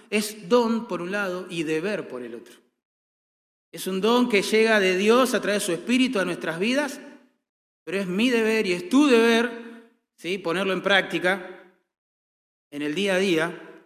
es 0.10 0.48
don 0.50 0.88
por 0.88 1.02
un 1.02 1.12
lado 1.12 1.46
y 1.50 1.64
deber 1.64 2.08
por 2.08 2.24
el 2.24 2.36
otro. 2.36 2.56
Es 3.72 3.88
un 3.88 4.02
don 4.02 4.30
que 4.30 4.42
llega 4.42 4.80
de 4.80 4.98
Dios 4.98 5.34
a 5.34 5.42
través 5.42 5.62
de 5.62 5.66
su 5.66 5.72
Espíritu 5.74 6.20
a 6.20 6.26
nuestras 6.26 6.60
vidas, 6.60 7.00
pero 7.84 8.00
es 8.00 8.08
mi 8.08 8.30
deber 8.30 8.66
y 8.68 8.74
es 8.74 8.90
tu 8.90 9.08
deber 9.08 9.92
¿sí? 10.16 10.38
ponerlo 10.38 10.74
en 10.74 10.82
práctica 10.82 11.54
en 12.72 12.82
el 12.82 12.96
día 12.96 13.16
a 13.16 13.20
día, 13.20 13.86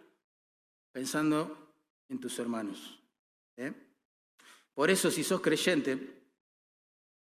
pensando 0.92 1.74
en 2.08 2.18
tus 2.18 2.38
hermanos. 2.38 2.98
¿eh? 3.56 3.72
Por 4.72 4.90
eso, 4.90 5.10
si 5.10 5.22
sos 5.22 5.42
creyente, 5.42 6.22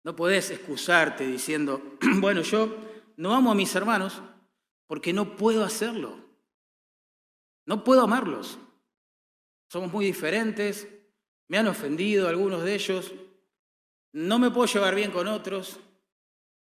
no 0.05 0.15
podés 0.15 0.51
excusarte 0.51 1.27
diciendo, 1.27 1.99
bueno, 2.21 2.43
yo 2.43 2.77
no 3.17 3.35
amo 3.35 3.51
a 3.51 3.57
mis 3.57 3.75
hermanos 3.75 4.23
porque 4.87 5.13
no 5.13 5.37
puedo 5.37 5.65
hacerlo. 5.65 6.25
No 7.65 7.83
puedo 7.83 8.03
amarlos. 8.03 8.59
Somos 9.69 9.93
muy 9.93 10.05
diferentes, 10.05 10.87
me 11.49 11.59
han 11.59 11.67
ofendido 11.67 12.29
algunos 12.29 12.63
de 12.63 12.75
ellos, 12.75 13.13
no 14.13 14.39
me 14.39 14.51
puedo 14.53 14.73
llevar 14.73 14.95
bien 14.95 15.11
con 15.11 15.27
otros, 15.27 15.81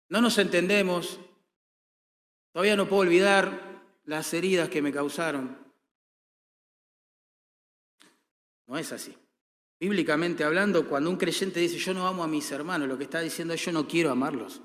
no 0.08 0.20
nos 0.20 0.38
entendemos, 0.38 1.20
todavía 2.52 2.76
no 2.76 2.88
puedo 2.88 3.02
olvidar 3.02 3.82
las 4.04 4.32
heridas 4.32 4.68
que 4.68 4.80
me 4.80 4.92
causaron. 4.92 5.56
No 8.66 8.78
es 8.78 8.92
así. 8.92 9.14
Bíblicamente 9.80 10.44
hablando, 10.44 10.88
cuando 10.88 11.10
un 11.10 11.16
creyente 11.16 11.60
dice 11.60 11.78
yo 11.78 11.94
no 11.94 12.06
amo 12.06 12.24
a 12.24 12.28
mis 12.28 12.50
hermanos, 12.50 12.88
lo 12.88 12.98
que 12.98 13.04
está 13.04 13.20
diciendo 13.20 13.54
es 13.54 13.64
yo 13.64 13.72
no 13.72 13.86
quiero 13.86 14.10
amarlos. 14.10 14.60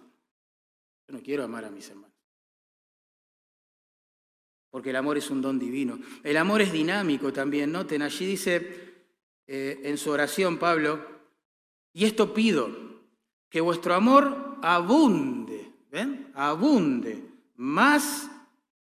Yo 1.08 1.18
no 1.18 1.22
quiero 1.22 1.44
amar 1.44 1.66
a 1.66 1.70
mis 1.70 1.90
hermanos. 1.90 2.12
porque 4.70 4.90
el 4.90 4.96
amor 4.96 5.20
es 5.20 5.30
un 5.30 5.40
don 5.40 5.60
divino. 5.60 6.00
El 6.24 6.36
amor 6.36 6.62
es 6.62 6.72
dinámico 6.72 7.32
también, 7.32 7.72
noten, 7.72 8.02
allí 8.02 8.26
dice 8.26 9.06
eh, 9.46 9.82
en 9.84 10.00
su 10.00 10.10
oración 10.10 10.58
Pablo, 10.58 11.06
y 11.94 12.06
esto 12.06 12.34
pido, 12.34 12.72
que 13.50 13.62
vuestro 13.62 13.94
amor 13.94 14.53
abunde, 14.64 15.72
¿ven? 15.92 16.32
Abunde, 16.34 17.22
más 17.58 18.30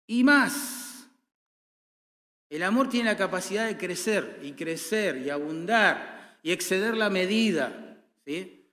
y 0.05 0.23
más. 0.23 1.07
El 2.49 2.63
amor 2.63 2.89
tiene 2.89 3.09
la 3.09 3.17
capacidad 3.17 3.65
de 3.65 3.77
crecer 3.77 4.41
y 4.43 4.51
crecer 4.51 5.17
y 5.25 5.29
abundar 5.29 6.37
y 6.43 6.51
exceder 6.51 6.97
la 6.97 7.09
medida, 7.09 8.03
¿sí? 8.25 8.67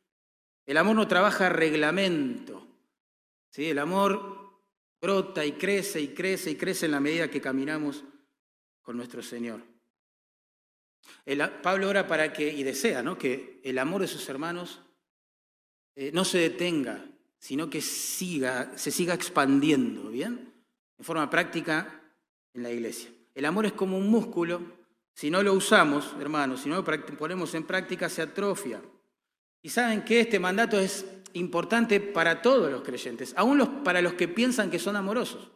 El 0.66 0.76
amor 0.76 0.96
no 0.96 1.06
trabaja 1.06 1.48
reglamento, 1.48 2.66
¿sí? 3.50 3.66
El 3.66 3.78
amor 3.78 4.60
brota 5.00 5.46
y 5.46 5.52
crece 5.52 6.00
y 6.00 6.08
crece 6.08 6.50
y 6.50 6.56
crece 6.56 6.86
en 6.86 6.92
la 6.92 7.00
medida 7.00 7.30
que 7.30 7.40
caminamos 7.40 8.02
con 8.82 8.96
nuestro 8.96 9.22
Señor. 9.22 9.62
Pablo 11.62 11.88
ora 11.88 12.08
para 12.08 12.32
que, 12.32 12.52
y 12.52 12.64
desea, 12.64 13.04
¿no? 13.04 13.16
que 13.16 13.60
el 13.62 13.78
amor 13.78 14.00
de 14.00 14.08
sus 14.08 14.28
hermanos 14.28 14.80
eh, 16.00 16.12
no 16.12 16.24
se 16.24 16.38
detenga, 16.38 17.04
sino 17.40 17.68
que 17.68 17.80
siga, 17.80 18.78
se 18.78 18.92
siga 18.92 19.14
expandiendo, 19.14 20.10
¿bien? 20.10 20.54
En 20.96 21.04
forma 21.04 21.28
práctica 21.28 22.04
en 22.54 22.62
la 22.62 22.70
iglesia. 22.70 23.10
El 23.34 23.44
amor 23.44 23.66
es 23.66 23.72
como 23.72 23.98
un 23.98 24.08
músculo, 24.08 24.62
si 25.12 25.28
no 25.28 25.42
lo 25.42 25.54
usamos, 25.54 26.14
hermanos, 26.20 26.60
si 26.60 26.68
no 26.68 26.76
lo 26.76 26.84
ponemos 26.84 27.52
en 27.54 27.64
práctica, 27.64 28.08
se 28.08 28.22
atrofia. 28.22 28.80
Y 29.60 29.70
saben 29.70 30.04
que 30.04 30.20
este 30.20 30.38
mandato 30.38 30.78
es 30.78 31.04
importante 31.32 31.98
para 31.98 32.42
todos 32.42 32.70
los 32.70 32.82
creyentes, 32.82 33.34
aún 33.36 33.58
los, 33.58 33.68
para 33.68 34.00
los 34.00 34.14
que 34.14 34.28
piensan 34.28 34.70
que 34.70 34.78
son 34.78 34.94
amorosos. 34.94 35.50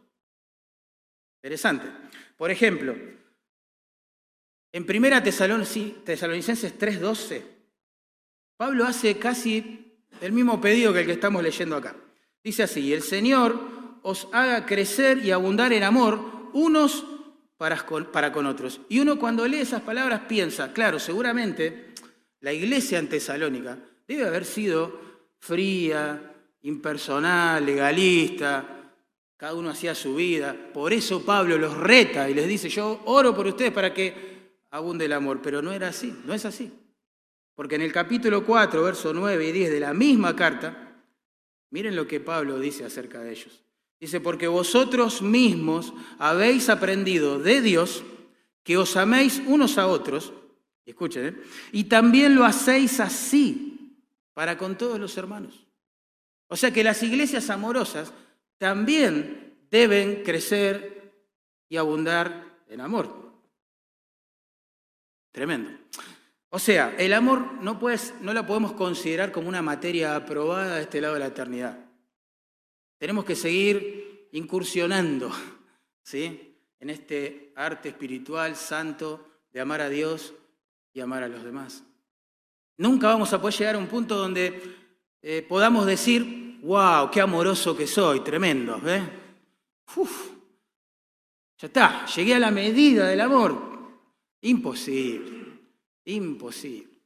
Interesante. 1.36 1.86
Por 2.36 2.50
ejemplo, 2.50 2.96
en 4.72 4.86
Primera 4.86 5.22
Tesalonicenses 5.22 6.76
3:12, 6.76 7.42
Pablo 8.56 8.84
hace 8.84 9.16
casi 9.20 9.91
el 10.22 10.32
mismo 10.32 10.60
pedido 10.60 10.92
que 10.92 11.00
el 11.00 11.06
que 11.06 11.12
estamos 11.12 11.42
leyendo 11.42 11.76
acá. 11.76 11.96
Dice 12.42 12.62
así, 12.62 12.92
el 12.92 13.02
Señor 13.02 13.58
os 14.02 14.28
haga 14.32 14.64
crecer 14.64 15.18
y 15.24 15.32
abundar 15.32 15.72
en 15.72 15.82
amor 15.82 16.50
unos 16.52 17.04
para 17.58 18.32
con, 18.32 18.46
otros. 18.46 18.80
Y 18.88 18.98
uno 18.98 19.18
cuando 19.18 19.46
lee 19.46 19.60
esas 19.60 19.82
palabras 19.82 20.22
piensa, 20.28 20.72
claro, 20.72 20.98
seguramente 20.98 21.92
la 22.40 22.52
iglesia 22.52 22.98
en 22.98 23.08
Tesalónica 23.08 23.78
debe 24.06 24.26
haber 24.26 24.44
sido 24.44 25.00
fría, 25.38 26.34
impersonal, 26.62 27.64
legalista, 27.64 28.64
cada 29.36 29.54
uno 29.54 29.70
hacía 29.70 29.94
su 29.94 30.16
vida. 30.16 30.56
Por 30.72 30.92
eso 30.92 31.24
Pablo 31.24 31.56
los 31.56 31.76
reta 31.76 32.28
y 32.28 32.34
les 32.34 32.48
dice, 32.48 32.68
yo 32.68 33.02
oro 33.04 33.34
por 33.34 33.46
ustedes 33.46 33.72
para 33.72 33.94
que 33.94 34.14
abunde 34.70 35.04
el 35.04 35.12
amor, 35.12 35.40
pero 35.42 35.62
no 35.62 35.72
era 35.72 35.88
así, 35.88 36.16
no 36.24 36.34
es 36.34 36.44
así. 36.44 36.72
Porque 37.62 37.76
en 37.76 37.82
el 37.82 37.92
capítulo 37.92 38.44
4, 38.44 38.82
versos 38.82 39.14
9 39.14 39.46
y 39.46 39.52
10 39.52 39.70
de 39.70 39.78
la 39.78 39.94
misma 39.94 40.34
carta, 40.34 40.96
miren 41.70 41.94
lo 41.94 42.08
que 42.08 42.18
Pablo 42.18 42.58
dice 42.58 42.84
acerca 42.84 43.20
de 43.20 43.30
ellos. 43.30 43.62
Dice, 44.00 44.20
porque 44.20 44.48
vosotros 44.48 45.22
mismos 45.22 45.94
habéis 46.18 46.68
aprendido 46.68 47.38
de 47.38 47.60
Dios 47.60 48.02
que 48.64 48.76
os 48.76 48.96
améis 48.96 49.40
unos 49.46 49.78
a 49.78 49.86
otros, 49.86 50.32
escuchen, 50.84 51.24
¿eh? 51.24 51.42
y 51.70 51.84
también 51.84 52.34
lo 52.34 52.44
hacéis 52.44 52.98
así 52.98 53.96
para 54.34 54.58
con 54.58 54.76
todos 54.76 54.98
los 54.98 55.16
hermanos. 55.16 55.64
O 56.48 56.56
sea 56.56 56.72
que 56.72 56.82
las 56.82 57.00
iglesias 57.04 57.48
amorosas 57.48 58.12
también 58.58 59.54
deben 59.70 60.24
crecer 60.24 61.12
y 61.68 61.76
abundar 61.76 62.44
en 62.66 62.80
amor. 62.80 63.32
Tremendo. 65.30 65.70
O 66.54 66.58
sea, 66.58 66.94
el 66.98 67.14
amor 67.14 67.54
no, 67.62 67.78
puedes, 67.78 68.12
no 68.20 68.34
la 68.34 68.46
podemos 68.46 68.72
considerar 68.72 69.32
como 69.32 69.48
una 69.48 69.62
materia 69.62 70.14
aprobada 70.14 70.76
de 70.76 70.82
este 70.82 71.00
lado 71.00 71.14
de 71.14 71.20
la 71.20 71.28
eternidad. 71.28 71.78
Tenemos 72.98 73.24
que 73.24 73.34
seguir 73.34 74.28
incursionando 74.32 75.30
¿sí? 76.02 76.54
en 76.78 76.90
este 76.90 77.54
arte 77.56 77.88
espiritual 77.88 78.54
santo 78.54 79.28
de 79.50 79.62
amar 79.62 79.80
a 79.80 79.88
Dios 79.88 80.34
y 80.92 81.00
amar 81.00 81.22
a 81.22 81.28
los 81.28 81.42
demás. 81.42 81.84
Nunca 82.76 83.06
vamos 83.06 83.32
a 83.32 83.40
poder 83.40 83.58
llegar 83.58 83.74
a 83.76 83.78
un 83.78 83.86
punto 83.86 84.14
donde 84.14 84.62
eh, 85.22 85.46
podamos 85.48 85.86
decir, 85.86 86.58
wow, 86.64 87.10
qué 87.10 87.22
amoroso 87.22 87.74
que 87.74 87.86
soy, 87.86 88.20
tremendo. 88.20 88.78
¿eh? 88.84 89.02
ya 91.56 91.66
está, 91.66 92.04
llegué 92.04 92.34
a 92.34 92.40
la 92.40 92.50
medida 92.50 93.06
del 93.06 93.22
amor. 93.22 93.72
Imposible, 94.42 95.41
imposible, 96.04 96.98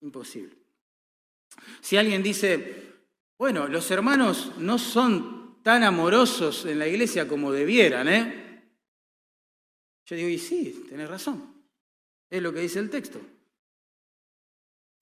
imposible. 0.00 0.56
Si 1.80 1.96
alguien 1.96 2.22
dice, 2.22 2.92
bueno, 3.38 3.68
los 3.68 3.90
hermanos 3.90 4.52
no 4.58 4.78
son 4.78 5.62
tan 5.62 5.82
amorosos 5.82 6.64
en 6.66 6.78
la 6.78 6.88
iglesia 6.88 7.28
como 7.28 7.52
debieran, 7.52 8.08
¿eh? 8.08 8.48
Yo 10.06 10.16
digo, 10.16 10.28
y 10.28 10.38
sí, 10.38 10.86
tenés 10.88 11.08
razón. 11.08 11.54
Es 12.30 12.42
lo 12.42 12.52
que 12.52 12.60
dice 12.60 12.78
el 12.78 12.90
texto. 12.90 13.20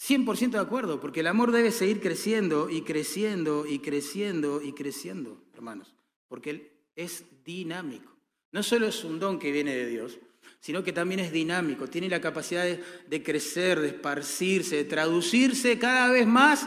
100% 0.00 0.50
de 0.50 0.58
acuerdo, 0.58 1.00
porque 1.00 1.20
el 1.20 1.26
amor 1.26 1.52
debe 1.52 1.70
seguir 1.70 2.00
creciendo 2.00 2.68
y 2.68 2.82
creciendo 2.82 3.66
y 3.66 3.78
creciendo 3.78 4.60
y 4.60 4.72
creciendo, 4.72 5.42
hermanos, 5.54 5.94
porque 6.28 6.84
es 6.94 7.24
dinámico. 7.44 8.12
No 8.52 8.62
solo 8.62 8.86
es 8.86 9.04
un 9.04 9.18
don 9.18 9.38
que 9.38 9.52
viene 9.52 9.74
de 9.74 9.86
Dios, 9.86 10.18
sino 10.60 10.82
que 10.82 10.92
también 10.92 11.20
es 11.20 11.32
dinámico, 11.32 11.88
tiene 11.88 12.08
la 12.08 12.20
capacidad 12.20 12.64
de, 12.64 13.22
crecer, 13.22 13.80
de 13.80 13.88
esparcirse, 13.88 14.76
de 14.76 14.84
traducirse 14.84 15.78
cada 15.78 16.10
vez 16.10 16.26
más 16.26 16.66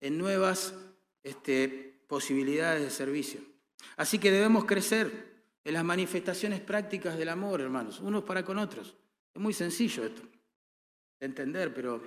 en 0.00 0.18
nuevas 0.18 0.74
este, 1.22 2.02
posibilidades 2.06 2.82
de 2.82 2.90
servicio. 2.90 3.40
Así 3.96 4.18
que 4.18 4.30
debemos 4.30 4.64
crecer 4.64 5.30
en 5.64 5.74
las 5.74 5.84
manifestaciones 5.84 6.60
prácticas 6.60 7.16
del 7.16 7.28
amor, 7.28 7.60
hermanos, 7.60 8.00
unos 8.00 8.24
para 8.24 8.44
con 8.44 8.58
otros. 8.58 8.96
Es 9.34 9.40
muy 9.40 9.52
sencillo 9.52 10.04
esto 10.04 10.22
de 11.20 11.26
entender, 11.26 11.72
pero 11.72 12.02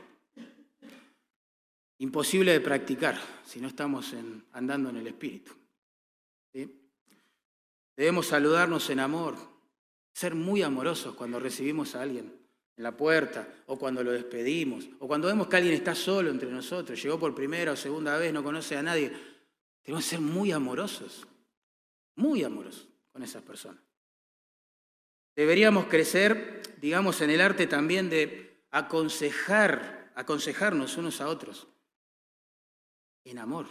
imposible 1.99 2.52
de 2.52 2.62
practicar 2.62 3.19
si 3.45 3.62
no 3.62 3.67
estamos 3.67 4.13
andando 4.52 4.89
en 4.89 4.97
el 4.97 5.08
Espíritu. 5.08 5.54
Debemos 7.95 8.28
saludarnos 8.28 8.89
en 8.89 8.99
amor, 8.99 9.38
ser 10.13 10.36
muy 10.36 10.62
amorosos 10.62 11.15
cuando 11.15 11.39
recibimos 11.39 11.95
a 11.95 12.04
alguien 12.04 12.32
en 12.76 12.84
la 12.84 12.95
puerta 12.95 13.47
o 13.67 13.78
cuando 13.78 14.04
lo 14.04 14.12
despedimos 14.12 14.88
o 14.99 15.08
cuando 15.08 15.28
vemos 15.28 15.47
que 15.47 15.58
alguien 15.58 15.73
está 15.73 15.95
solo 15.95 16.30
entre 16.30 16.49
nosotros, 16.49 17.02
llegó 17.02 17.19
por 17.19 17.36
primera 17.36 17.71
o 17.71 17.76
segunda 17.76 18.17
vez, 18.17 18.32
no 18.32 18.43
conoce 18.43 18.78
a 18.78 18.84
nadie. 18.84 19.12
Tenemos 19.82 20.06
que 20.06 20.12
ser 20.12 20.21
muy 20.21 20.52
amorosos, 20.52 21.28
muy 22.15 22.43
amorosos 22.43 22.88
con 23.12 23.23
esas 23.23 23.43
personas. 23.43 23.82
Deberíamos 25.36 25.88
crecer, 25.88 26.62
digamos, 26.80 27.19
en 27.21 27.32
el 27.32 27.41
arte 27.41 27.65
también 27.65 28.10
de 28.10 28.63
aconsejar, 28.69 30.12
aconsejarnos 30.15 30.95
unos 30.97 31.21
a 31.21 31.28
otros 31.28 31.67
en 33.26 33.39
amor. 33.39 33.65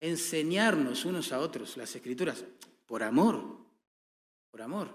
Enseñarnos 0.00 1.06
unos 1.06 1.32
a 1.32 1.40
otros 1.40 1.78
las 1.78 1.96
escrituras 1.96 2.44
por 2.86 3.02
amor 3.02 3.63
por 4.54 4.62
amor. 4.62 4.88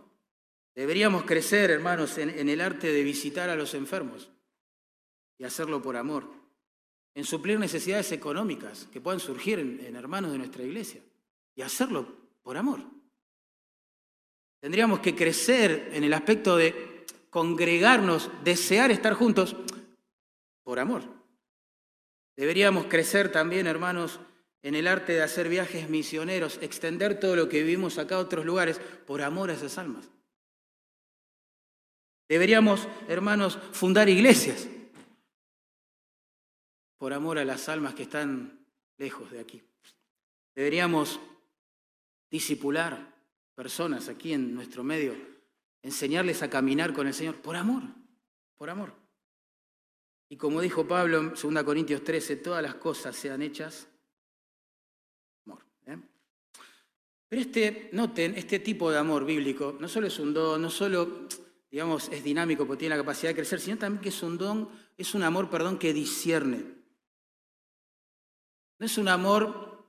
Deberíamos 0.73 1.25
crecer, 1.25 1.69
hermanos, 1.69 2.17
en, 2.17 2.47
el 2.47 2.61
arte 2.61 2.93
de 2.93 3.03
visitar 3.03 3.49
a 3.49 3.57
los 3.57 3.73
enfermos 3.73 4.31
y 5.37 5.43
hacerlo 5.43 5.81
por 5.81 5.97
amor, 5.97 6.23
en 7.13 7.25
suplir 7.25 7.59
necesidades 7.59 8.13
económicas 8.13 8.87
que 8.89 9.01
puedan 9.01 9.19
surgir 9.19 9.59
en, 9.59 9.97
hermanos 9.97 10.31
de 10.31 10.37
nuestra 10.37 10.63
iglesia 10.63 11.01
y 11.55 11.61
hacerlo 11.61 12.07
por 12.41 12.55
amor. 12.55 12.79
Tendríamos 14.61 15.01
que 15.01 15.13
crecer 15.13 15.89
en 15.91 16.05
el 16.05 16.13
aspecto 16.13 16.55
de 16.55 17.05
congregarnos, 17.29 18.31
desear 18.45 18.91
estar 18.91 19.13
juntos 19.13 19.57
por 20.63 20.79
amor. 20.79 21.03
Deberíamos 22.37 22.85
crecer 22.85 23.29
también, 23.29 23.67
hermanos, 23.67 24.21
en 24.61 24.75
el 24.75 24.87
arte 24.87 25.13
de 25.13 25.21
hacer 25.21 25.47
viajes 25.47 25.89
misioneros, 25.89 26.59
extender 26.61 27.19
todo 27.19 27.35
lo 27.35 27.47
que 27.47 27.63
vivimos 27.63 27.97
acá 27.97 28.15
a 28.15 28.19
otros 28.19 28.45
lugares 28.45 28.79
por 29.07 29.21
amor 29.21 29.49
a 29.49 29.53
esas 29.53 29.77
almas. 29.77 30.09
Deberíamos, 32.27 32.87
hermanos, 33.07 33.57
fundar 33.71 34.09
iglesias 34.09 34.67
por 36.97 37.13
amor 37.13 37.39
a 37.39 37.45
las 37.45 37.69
almas 37.69 37.95
que 37.95 38.03
están 38.03 38.65
lejos 38.97 39.31
de 39.31 39.39
aquí. 39.39 39.63
Deberíamos 40.53 41.19
disipular 42.29 43.15
personas 43.55 44.09
aquí 44.09 44.33
en 44.33 44.53
nuestro 44.53 44.83
medio, 44.83 45.15
enseñarles 45.81 46.43
a 46.43 46.49
caminar 46.49 46.93
con 46.93 47.07
el 47.07 47.13
Señor 47.13 47.41
por 47.41 47.55
amor, 47.55 47.83
por 48.57 48.69
amor. 48.69 48.93
Y 50.29 50.37
como 50.37 50.61
dijo 50.61 50.87
Pablo 50.87 51.17
en 51.19 51.29
2 51.29 51.63
Corintios 51.63 52.03
13, 52.03 52.35
todas 52.35 52.61
las 52.61 52.75
cosas 52.75 53.15
sean 53.15 53.41
hechas 53.41 53.87
Pero 57.29 57.43
este, 57.43 57.89
noten, 57.93 58.33
este 58.35 58.59
tipo 58.59 58.89
de 58.89 58.97
amor 58.97 59.23
bíblico 59.23 59.77
no 59.79 59.87
solo 59.87 60.07
es 60.07 60.17
un 60.17 60.33
don, 60.33 60.59
no 60.59 60.71
solo, 60.71 61.27
digamos, 61.69 62.09
es 62.09 62.23
dinámico 62.23 62.65
porque 62.65 62.79
tiene 62.79 62.95
la 62.95 63.03
capacidad 63.03 63.29
de 63.29 63.35
crecer, 63.35 63.61
sino 63.61 63.77
también 63.77 64.01
que 64.01 64.09
es 64.09 64.23
un 64.23 64.35
don, 64.35 64.67
es 64.97 65.13
un 65.13 65.21
amor, 65.21 65.47
perdón, 65.47 65.77
que 65.77 65.93
discierne. 65.93 66.65
No 68.79 68.85
es 68.85 68.97
un 68.97 69.07
amor 69.09 69.85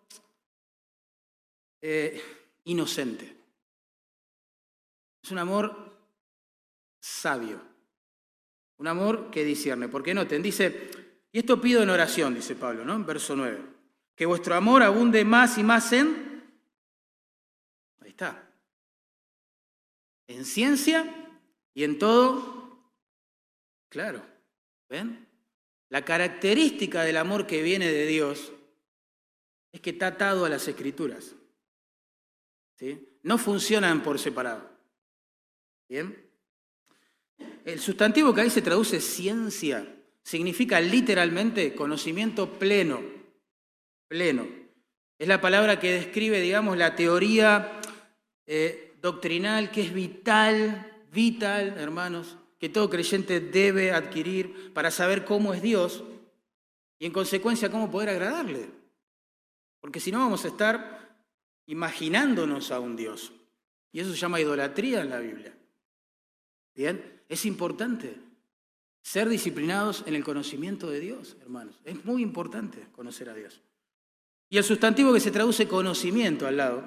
eh, 1.80 2.20
inocente. 2.64 3.36
Es 5.22 5.30
un 5.30 5.38
amor 5.38 5.96
sabio. 7.00 7.62
Un 8.76 8.86
amor 8.86 9.30
que 9.30 9.44
discierne. 9.44 9.88
Porque 9.88 10.12
noten, 10.12 10.42
dice, 10.42 10.90
y 11.32 11.38
esto 11.38 11.58
pido 11.58 11.82
en 11.82 11.88
oración, 11.88 12.34
dice 12.34 12.54
Pablo, 12.54 12.84
¿no? 12.84 12.94
En 12.94 13.06
verso 13.06 13.34
9. 13.34 13.60
Que 14.14 14.26
vuestro 14.26 14.54
amor 14.54 14.82
abunde 14.82 15.24
más 15.24 15.56
y 15.56 15.62
más 15.62 15.90
en... 15.94 16.29
En 20.26 20.44
ciencia 20.44 21.30
y 21.74 21.84
en 21.84 21.98
todo. 21.98 22.92
Claro. 23.88 24.22
¿Ven? 24.88 25.26
La 25.88 26.04
característica 26.04 27.02
del 27.02 27.16
amor 27.16 27.46
que 27.46 27.62
viene 27.62 27.90
de 27.90 28.06
Dios 28.06 28.52
es 29.72 29.80
que 29.80 29.90
está 29.90 30.08
atado 30.08 30.44
a 30.44 30.48
las 30.48 30.66
escrituras. 30.68 31.34
¿Sí? 32.76 33.18
No 33.22 33.38
funcionan 33.38 34.02
por 34.02 34.18
separado. 34.18 34.70
¿Bien? 35.88 36.30
El 37.64 37.80
sustantivo 37.80 38.34
que 38.34 38.42
ahí 38.42 38.50
se 38.50 38.62
traduce 38.62 39.00
ciencia 39.00 39.96
significa 40.22 40.80
literalmente 40.80 41.74
conocimiento 41.74 42.58
pleno, 42.58 43.02
pleno. 44.08 44.46
Es 45.18 45.28
la 45.28 45.40
palabra 45.40 45.78
que 45.78 45.92
describe, 45.92 46.40
digamos, 46.40 46.78
la 46.78 46.94
teoría 46.96 47.79
eh, 48.46 48.96
doctrinal 49.00 49.70
que 49.70 49.82
es 49.82 49.92
vital, 49.92 51.04
vital, 51.12 51.78
hermanos, 51.78 52.36
que 52.58 52.68
todo 52.68 52.90
creyente 52.90 53.40
debe 53.40 53.92
adquirir 53.92 54.72
para 54.74 54.90
saber 54.90 55.24
cómo 55.24 55.54
es 55.54 55.62
Dios 55.62 56.04
y 56.98 57.06
en 57.06 57.12
consecuencia 57.12 57.70
cómo 57.70 57.90
poder 57.90 58.10
agradarle. 58.10 58.68
Porque 59.80 60.00
si 60.00 60.12
no 60.12 60.18
vamos 60.18 60.44
a 60.44 60.48
estar 60.48 61.00
imaginándonos 61.66 62.72
a 62.72 62.80
un 62.80 62.96
Dios. 62.96 63.32
Y 63.92 64.00
eso 64.00 64.10
se 64.10 64.18
llama 64.18 64.40
idolatría 64.40 65.00
en 65.00 65.10
la 65.10 65.20
Biblia. 65.20 65.56
Bien, 66.74 67.22
es 67.28 67.46
importante 67.46 68.16
ser 69.02 69.28
disciplinados 69.28 70.04
en 70.06 70.14
el 70.14 70.24
conocimiento 70.24 70.90
de 70.90 71.00
Dios, 71.00 71.36
hermanos. 71.40 71.80
Es 71.84 72.04
muy 72.04 72.22
importante 72.22 72.88
conocer 72.92 73.30
a 73.30 73.34
Dios. 73.34 73.62
Y 74.48 74.58
el 74.58 74.64
sustantivo 74.64 75.12
que 75.12 75.20
se 75.20 75.30
traduce 75.30 75.68
conocimiento 75.68 76.46
al 76.46 76.56
lado, 76.56 76.82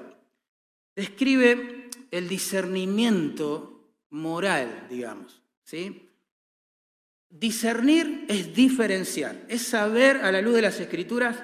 describe 0.95 1.89
el 2.11 2.27
discernimiento 2.27 3.95
moral, 4.09 4.87
digamos. 4.89 5.41
¿sí? 5.63 6.09
Discernir 7.29 8.25
es 8.27 8.53
diferenciar, 8.53 9.45
es 9.47 9.63
saber 9.63 10.17
a 10.17 10.31
la 10.31 10.41
luz 10.41 10.55
de 10.55 10.61
las 10.61 10.79
escrituras 10.79 11.43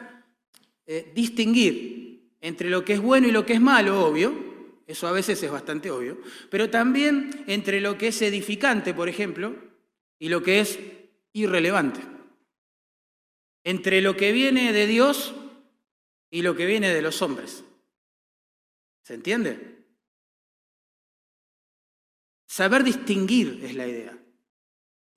eh, 0.86 1.12
distinguir 1.14 2.32
entre 2.42 2.70
lo 2.70 2.86
que 2.86 2.94
es 2.94 3.02
bueno 3.02 3.28
y 3.28 3.32
lo 3.32 3.46
que 3.46 3.54
es 3.54 3.62
malo, 3.62 4.06
obvio, 4.06 4.50
eso 4.90 5.08
a 5.08 5.12
veces 5.12 5.42
es 5.44 5.52
bastante 5.52 5.92
obvio. 5.92 6.20
Pero 6.50 6.70
también 6.70 7.44
entre 7.46 7.80
lo 7.80 7.98
que 7.98 8.08
es 8.08 8.22
edificante, 8.24 8.94
por 8.94 9.08
ejemplo, 9.08 9.56
y 10.18 10.30
lo 10.30 10.42
que 10.42 10.62
es 10.62 10.80
irrelevante. 11.34 12.02
Entre 13.64 14.02
lo 14.02 14.18
que 14.18 14.32
viene 14.32 14.74
de 14.74 14.88
Dios 14.88 15.36
y 16.32 16.42
lo 16.42 16.56
que 16.56 16.66
viene 16.66 16.94
de 16.94 17.04
los 17.04 17.22
hombres. 17.22 17.64
¿Se 19.10 19.16
entiende? 19.16 19.88
Saber 22.46 22.84
distinguir 22.84 23.60
es 23.66 23.74
la 23.74 23.88
idea. 23.88 24.16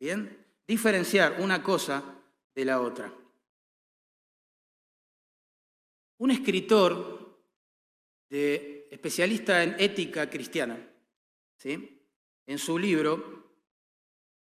¿Bien? 0.00 0.46
Diferenciar 0.66 1.37
una 1.42 1.62
cosa 1.62 2.02
de 2.55 2.64
la 2.64 2.81
otra. 2.81 3.12
Un 6.16 6.31
escritor 6.31 7.38
especialista 8.31 9.62
en 9.62 9.76
ética 9.78 10.31
cristiana, 10.31 10.78
¿sí? 11.59 12.02
en 12.46 12.57
su 12.57 12.78
libro 12.78 13.59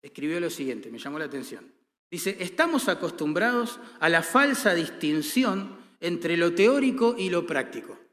escribió 0.02 0.40
lo 0.40 0.50
siguiente, 0.50 0.90
me 0.90 0.98
llamó 0.98 1.20
la 1.20 1.26
atención. 1.26 1.72
Dice, 2.10 2.36
estamos 2.40 2.90
acostumbrados 2.90 3.80
a 4.00 4.10
la 4.10 4.24
falsa 4.24 4.74
distinción 4.74 5.78
entre 6.00 6.36
lo 6.36 6.56
teórico 6.56 7.14
y 7.16 7.30
lo 7.30 7.46
práctico. 7.46 8.05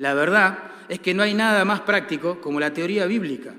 La 0.00 0.14
verdad 0.14 0.70
es 0.88 0.98
que 0.98 1.12
no 1.12 1.22
hay 1.22 1.34
nada 1.34 1.62
más 1.66 1.82
práctico 1.82 2.40
como 2.40 2.58
la 2.58 2.72
teoría 2.72 3.04
bíblica. 3.04 3.54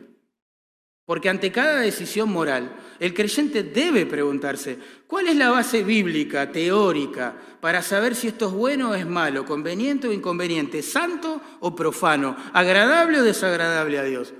Porque 1.05 1.29
ante 1.29 1.51
cada 1.51 1.81
decisión 1.81 2.31
moral, 2.31 2.75
el 2.99 3.13
creyente 3.13 3.61
debe 3.61 4.07
preguntarse, 4.07 4.79
¿cuál 5.05 5.27
es 5.27 5.35
la 5.35 5.51
base 5.51 5.83
bíblica, 5.83 6.51
teórica, 6.51 7.35
para 7.61 7.83
saber 7.83 8.15
si 8.15 8.29
esto 8.29 8.47
es 8.47 8.53
bueno 8.53 8.89
o 8.89 8.95
es 8.95 9.05
malo, 9.05 9.45
conveniente 9.45 10.07
o 10.07 10.11
inconveniente, 10.11 10.81
santo 10.81 11.39
o 11.59 11.75
profano, 11.75 12.35
agradable 12.53 13.21
o 13.21 13.23
desagradable 13.23 13.99
a 13.99 14.03
Dios? 14.03 14.33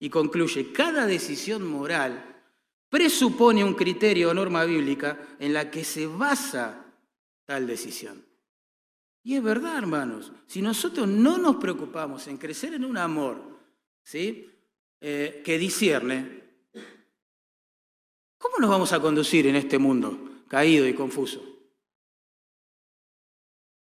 Y 0.00 0.10
concluye, 0.10 0.72
cada 0.72 1.06
decisión 1.06 1.64
moral 1.64 2.42
presupone 2.88 3.62
un 3.62 3.74
criterio 3.74 4.30
o 4.30 4.34
norma 4.34 4.64
bíblica 4.64 5.20
en 5.38 5.52
la 5.52 5.70
que 5.70 5.84
se 5.84 6.08
basa 6.08 6.84
tal 7.46 7.64
decisión. 7.68 8.27
Y 9.28 9.36
es 9.36 9.42
verdad, 9.42 9.76
hermanos, 9.76 10.32
si 10.46 10.62
nosotros 10.62 11.06
no 11.06 11.36
nos 11.36 11.56
preocupamos 11.56 12.26
en 12.28 12.38
crecer 12.38 12.72
en 12.72 12.82
un 12.82 12.96
amor, 12.96 13.38
¿sí? 14.02 14.50
Eh, 15.02 15.42
que 15.44 15.58
discierne, 15.58 16.44
¿cómo 18.38 18.56
nos 18.58 18.70
vamos 18.70 18.90
a 18.94 19.00
conducir 19.00 19.46
en 19.46 19.56
este 19.56 19.78
mundo 19.78 20.44
caído 20.48 20.88
y 20.88 20.94
confuso? 20.94 21.44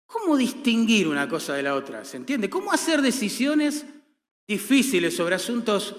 ¿Cómo 0.06 0.34
distinguir 0.34 1.06
una 1.06 1.28
cosa 1.28 1.52
de 1.52 1.62
la 1.62 1.74
otra? 1.74 2.06
¿Se 2.06 2.16
entiende? 2.16 2.48
¿Cómo 2.48 2.72
hacer 2.72 3.02
decisiones 3.02 3.84
difíciles 4.46 5.14
sobre 5.14 5.34
asuntos 5.34 5.94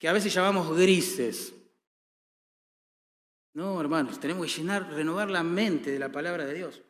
que 0.00 0.08
a 0.08 0.12
veces 0.12 0.34
llamamos 0.34 0.76
grises? 0.76 1.54
No, 3.52 3.80
hermanos, 3.80 4.18
tenemos 4.18 4.44
que 4.48 4.60
llenar, 4.60 4.92
renovar 4.92 5.30
la 5.30 5.44
mente 5.44 5.92
de 5.92 6.00
la 6.00 6.10
palabra 6.10 6.44
de 6.44 6.54
Dios. 6.54 6.82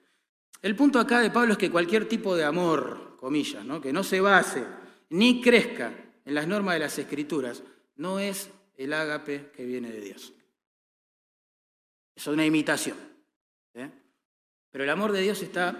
El 0.64 0.74
punto 0.74 0.98
acá 0.98 1.20
de 1.20 1.30
Pablo 1.30 1.52
es 1.52 1.58
que 1.58 1.70
cualquier 1.70 2.08
tipo 2.08 2.34
de 2.34 2.42
amor, 2.42 3.18
comillas, 3.20 3.66
¿no? 3.66 3.82
que 3.82 3.92
no 3.92 4.02
se 4.02 4.22
base 4.22 4.64
ni 5.10 5.42
crezca 5.42 5.92
en 6.24 6.34
las 6.34 6.48
normas 6.48 6.72
de 6.76 6.80
las 6.80 6.98
escrituras 6.98 7.62
no 7.96 8.18
es 8.18 8.48
el 8.78 8.94
ágape 8.94 9.50
que 9.54 9.66
viene 9.66 9.92
de 9.92 10.00
Dios. 10.00 10.32
Es 12.16 12.26
una 12.28 12.46
imitación. 12.46 12.96
¿eh? 13.74 13.90
Pero 14.70 14.84
el 14.84 14.88
amor 14.88 15.12
de 15.12 15.20
Dios 15.20 15.42
está 15.42 15.76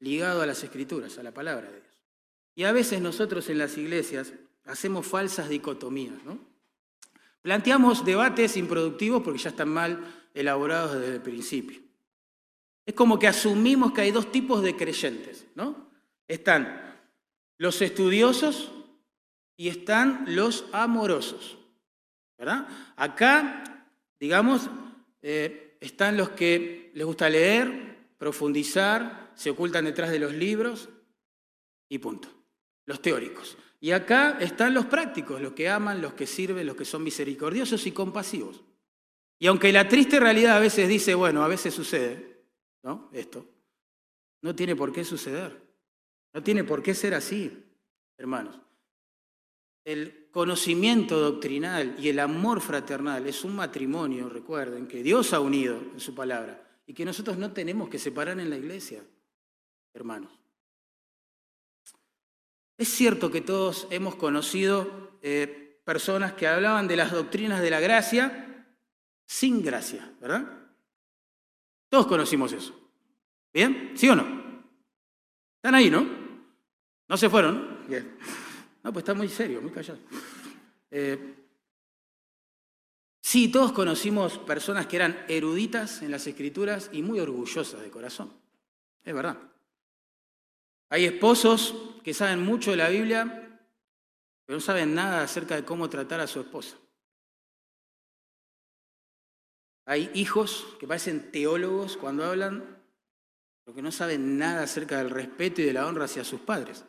ligado 0.00 0.42
a 0.42 0.46
las 0.46 0.62
escrituras, 0.62 1.16
a 1.16 1.22
la 1.22 1.32
palabra 1.32 1.70
de 1.70 1.80
Dios. 1.80 2.02
Y 2.56 2.64
a 2.64 2.72
veces 2.72 3.00
nosotros 3.00 3.48
en 3.48 3.56
las 3.56 3.78
iglesias 3.78 4.34
hacemos 4.66 5.06
falsas 5.06 5.48
dicotomías. 5.48 6.22
¿no? 6.26 6.38
Planteamos 7.40 8.04
debates 8.04 8.58
improductivos 8.58 9.22
porque 9.22 9.40
ya 9.40 9.48
están 9.48 9.70
mal 9.70 10.28
elaborados 10.34 11.00
desde 11.00 11.14
el 11.14 11.22
principio. 11.22 11.83
Es 12.86 12.94
como 12.94 13.18
que 13.18 13.28
asumimos 13.28 13.92
que 13.92 14.02
hay 14.02 14.10
dos 14.10 14.30
tipos 14.30 14.62
de 14.62 14.76
creyentes, 14.76 15.46
¿no? 15.54 15.90
Están 16.28 16.98
los 17.58 17.80
estudiosos 17.80 18.72
y 19.56 19.68
están 19.68 20.24
los 20.28 20.66
amorosos. 20.72 21.58
¿Verdad? 22.36 22.66
Acá, 22.96 23.86
digamos, 24.18 24.68
eh, 25.22 25.76
están 25.80 26.16
los 26.16 26.30
que 26.30 26.90
les 26.94 27.06
gusta 27.06 27.30
leer, 27.30 27.96
profundizar, 28.18 29.32
se 29.34 29.50
ocultan 29.50 29.84
detrás 29.84 30.10
de 30.10 30.18
los 30.18 30.32
libros 30.32 30.88
y 31.88 31.98
punto. 31.98 32.28
Los 32.86 33.00
teóricos. 33.00 33.56
Y 33.80 33.92
acá 33.92 34.38
están 34.40 34.74
los 34.74 34.86
prácticos, 34.86 35.40
los 35.40 35.52
que 35.52 35.68
aman, 35.68 36.00
los 36.00 36.14
que 36.14 36.26
sirven, 36.26 36.66
los 36.66 36.76
que 36.76 36.84
son 36.84 37.02
misericordiosos 37.02 37.86
y 37.86 37.92
compasivos. 37.92 38.62
Y 39.38 39.46
aunque 39.46 39.72
la 39.72 39.88
triste 39.88 40.20
realidad 40.20 40.56
a 40.56 40.60
veces 40.60 40.88
dice, 40.88 41.14
bueno, 41.14 41.42
a 41.42 41.48
veces 41.48 41.74
sucede, 41.74 42.33
¿no? 42.84 43.10
Esto, 43.12 43.44
no 44.42 44.54
tiene 44.54 44.76
por 44.76 44.92
qué 44.92 45.04
suceder. 45.04 45.60
No 46.32 46.42
tiene 46.42 46.64
por 46.64 46.82
qué 46.82 46.94
ser 46.94 47.14
así, 47.14 47.64
hermanos. 48.18 48.60
El 49.84 50.28
conocimiento 50.30 51.18
doctrinal 51.18 51.96
y 51.98 52.08
el 52.08 52.18
amor 52.18 52.60
fraternal 52.60 53.26
es 53.26 53.44
un 53.44 53.54
matrimonio, 53.54 54.28
recuerden, 54.28 54.86
que 54.86 55.02
Dios 55.02 55.32
ha 55.32 55.40
unido 55.40 55.76
en 55.76 56.00
su 56.00 56.14
palabra 56.14 56.60
y 56.86 56.92
que 56.92 57.04
nosotros 57.04 57.38
no 57.38 57.52
tenemos 57.52 57.88
que 57.88 57.98
separar 57.98 58.38
en 58.40 58.50
la 58.50 58.56
iglesia, 58.56 59.02
hermanos. 59.94 60.32
Es 62.76 62.88
cierto 62.88 63.30
que 63.30 63.40
todos 63.40 63.86
hemos 63.90 64.16
conocido 64.16 65.18
eh, 65.22 65.80
personas 65.84 66.32
que 66.32 66.48
hablaban 66.48 66.88
de 66.88 66.96
las 66.96 67.12
doctrinas 67.12 67.62
de 67.62 67.70
la 67.70 67.80
gracia 67.80 68.66
sin 69.26 69.62
gracia, 69.62 70.12
¿verdad? 70.20 70.63
Todos 71.94 72.08
conocimos 72.08 72.52
eso. 72.52 72.74
¿Bien? 73.52 73.92
¿Sí 73.94 74.08
o 74.08 74.16
no? 74.16 74.26
Están 75.54 75.76
ahí, 75.76 75.88
¿no? 75.88 76.04
No 77.06 77.16
se 77.16 77.30
fueron. 77.30 77.86
Bien. 77.86 78.16
No, 78.82 78.92
pues 78.92 79.04
está 79.04 79.14
muy 79.14 79.28
serio, 79.28 79.62
muy 79.62 79.70
callado. 79.70 80.00
Eh, 80.90 81.36
sí, 83.20 83.46
todos 83.46 83.70
conocimos 83.70 84.38
personas 84.38 84.88
que 84.88 84.96
eran 84.96 85.24
eruditas 85.28 86.02
en 86.02 86.10
las 86.10 86.26
escrituras 86.26 86.90
y 86.92 87.00
muy 87.00 87.20
orgullosas 87.20 87.80
de 87.80 87.90
corazón. 87.92 88.32
Es 89.04 89.14
verdad. 89.14 89.38
Hay 90.88 91.04
esposos 91.04 91.76
que 92.02 92.12
saben 92.12 92.42
mucho 92.42 92.72
de 92.72 92.78
la 92.78 92.88
Biblia, 92.88 93.60
pero 94.44 94.56
no 94.56 94.60
saben 94.60 94.96
nada 94.96 95.22
acerca 95.22 95.54
de 95.54 95.64
cómo 95.64 95.88
tratar 95.88 96.18
a 96.18 96.26
su 96.26 96.40
esposa. 96.40 96.76
Hay 99.86 100.10
hijos 100.14 100.66
que 100.78 100.86
parecen 100.86 101.30
teólogos 101.30 101.96
cuando 101.96 102.24
hablan, 102.24 102.82
pero 103.62 103.74
que 103.74 103.82
no 103.82 103.92
saben 103.92 104.38
nada 104.38 104.62
acerca 104.62 104.98
del 104.98 105.10
respeto 105.10 105.60
y 105.60 105.64
de 105.64 105.72
la 105.72 105.86
honra 105.86 106.06
hacia 106.06 106.24
sus 106.24 106.40
padres. 106.40 106.84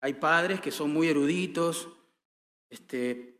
Hay 0.00 0.14
padres 0.14 0.60
que 0.60 0.70
son 0.70 0.92
muy 0.92 1.08
eruditos, 1.08 1.88
este, 2.70 3.38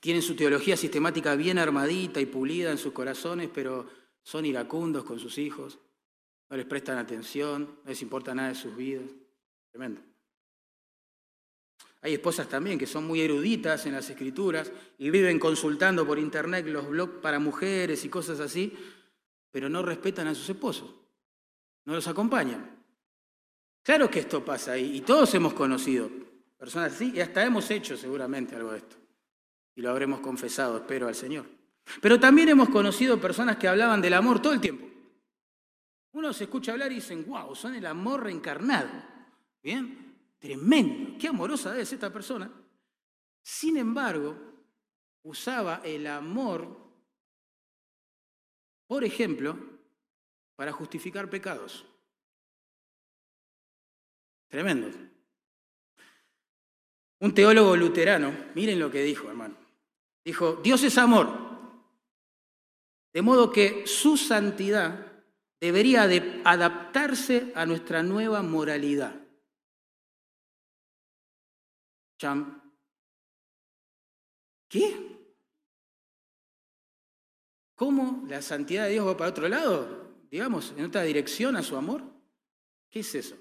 tienen 0.00 0.22
su 0.22 0.34
teología 0.34 0.76
sistemática 0.76 1.34
bien 1.36 1.58
armadita 1.58 2.20
y 2.20 2.26
pulida 2.26 2.70
en 2.70 2.78
sus 2.78 2.92
corazones, 2.92 3.48
pero 3.52 3.88
son 4.22 4.44
iracundos 4.44 5.04
con 5.04 5.18
sus 5.18 5.38
hijos, 5.38 5.78
no 6.50 6.56
les 6.56 6.66
prestan 6.66 6.98
atención, 6.98 7.78
no 7.84 7.88
les 7.88 8.02
importa 8.02 8.34
nada 8.34 8.50
de 8.50 8.54
sus 8.54 8.76
vidas. 8.76 9.10
Tremendo. 9.70 10.11
Hay 12.02 12.14
esposas 12.14 12.48
también 12.48 12.78
que 12.78 12.86
son 12.86 13.06
muy 13.06 13.20
eruditas 13.20 13.86
en 13.86 13.92
las 13.92 14.10
escrituras 14.10 14.70
y 14.98 15.08
viven 15.10 15.38
consultando 15.38 16.04
por 16.04 16.18
internet 16.18 16.66
los 16.66 16.88
blogs 16.88 17.20
para 17.22 17.38
mujeres 17.38 18.04
y 18.04 18.08
cosas 18.08 18.40
así, 18.40 18.76
pero 19.50 19.68
no 19.68 19.82
respetan 19.82 20.26
a 20.26 20.34
sus 20.34 20.48
esposos, 20.50 20.92
no 21.84 21.94
los 21.94 22.06
acompañan. 22.08 22.82
Claro 23.84 24.10
que 24.10 24.20
esto 24.20 24.44
pasa 24.44 24.76
y, 24.76 24.96
y 24.96 25.00
todos 25.02 25.32
hemos 25.34 25.54
conocido 25.54 26.10
personas 26.58 26.92
así 26.92 27.12
y 27.14 27.20
hasta 27.20 27.44
hemos 27.44 27.70
hecho 27.70 27.96
seguramente 27.96 28.56
algo 28.56 28.72
de 28.72 28.78
esto. 28.78 28.96
Y 29.74 29.80
lo 29.80 29.90
habremos 29.90 30.20
confesado, 30.20 30.78
espero, 30.78 31.06
al 31.08 31.14
Señor. 31.14 31.46
Pero 32.00 32.18
también 32.20 32.48
hemos 32.48 32.68
conocido 32.68 33.20
personas 33.20 33.56
que 33.56 33.68
hablaban 33.68 34.00
del 34.00 34.14
amor 34.14 34.42
todo 34.42 34.52
el 34.52 34.60
tiempo. 34.60 34.86
Uno 36.12 36.32
se 36.32 36.44
escucha 36.44 36.72
hablar 36.72 36.92
y 36.92 36.96
dicen, 36.96 37.24
wow, 37.26 37.54
son 37.54 37.74
el 37.74 37.86
amor 37.86 38.24
reencarnado. 38.24 38.90
¿Bien? 39.62 40.01
Tremendo. 40.42 41.16
Qué 41.20 41.28
amorosa 41.28 41.78
es 41.78 41.92
esta 41.92 42.12
persona. 42.12 42.50
Sin 43.44 43.76
embargo, 43.76 44.36
usaba 45.22 45.80
el 45.84 46.04
amor, 46.08 46.66
por 48.88 49.04
ejemplo, 49.04 49.56
para 50.56 50.72
justificar 50.72 51.30
pecados. 51.30 51.86
Tremendo. 54.48 54.90
Un 57.20 57.32
teólogo 57.32 57.76
luterano, 57.76 58.34
miren 58.56 58.80
lo 58.80 58.90
que 58.90 59.04
dijo, 59.04 59.28
hermano. 59.28 59.54
Dijo, 60.24 60.56
Dios 60.56 60.82
es 60.82 60.98
amor, 60.98 61.28
de 63.12 63.22
modo 63.22 63.52
que 63.52 63.86
su 63.86 64.16
santidad 64.16 65.22
debería 65.60 66.08
de 66.08 66.42
adaptarse 66.44 67.52
a 67.54 67.64
nuestra 67.64 68.02
nueva 68.02 68.42
moralidad. 68.42 69.21
¿Qué? 74.68 75.12
¿Cómo 77.74 78.24
la 78.28 78.40
santidad 78.42 78.84
de 78.84 78.92
Dios 78.92 79.06
va 79.06 79.16
para 79.16 79.30
otro 79.30 79.48
lado? 79.48 80.12
Digamos, 80.30 80.72
en 80.76 80.84
otra 80.84 81.02
dirección 81.02 81.56
a 81.56 81.62
su 81.62 81.76
amor. 81.76 82.02
¿Qué 82.88 83.00
es 83.00 83.14
eso? 83.14 83.36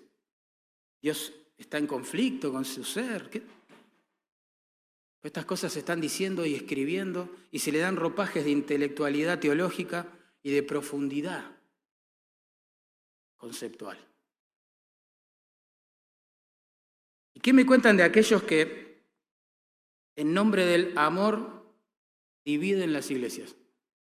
Dios 1.01 1.33
está 1.57 1.77
en 1.77 1.87
conflicto 1.87 2.51
con 2.51 2.65
su 2.65 2.83
ser. 2.83 3.29
Estas 5.23 5.45
cosas 5.45 5.71
se 5.71 5.79
están 5.79 6.01
diciendo 6.01 6.45
y 6.45 6.55
escribiendo 6.55 7.29
y 7.51 7.59
se 7.59 7.71
le 7.71 7.79
dan 7.79 7.95
ropajes 7.95 8.43
de 8.43 8.51
intelectualidad 8.51 9.39
teológica 9.39 10.07
y 10.41 10.51
de 10.51 10.63
profundidad 10.63 11.45
conceptual. 13.37 14.10
Qué 17.41 17.53
me 17.53 17.65
cuentan 17.65 17.97
de 17.97 18.03
aquellos 18.03 18.43
que 18.43 19.01
en 20.15 20.33
nombre 20.33 20.65
del 20.65 20.97
amor 20.97 21.65
dividen 22.43 22.93
las 22.93 23.09
iglesias? 23.11 23.55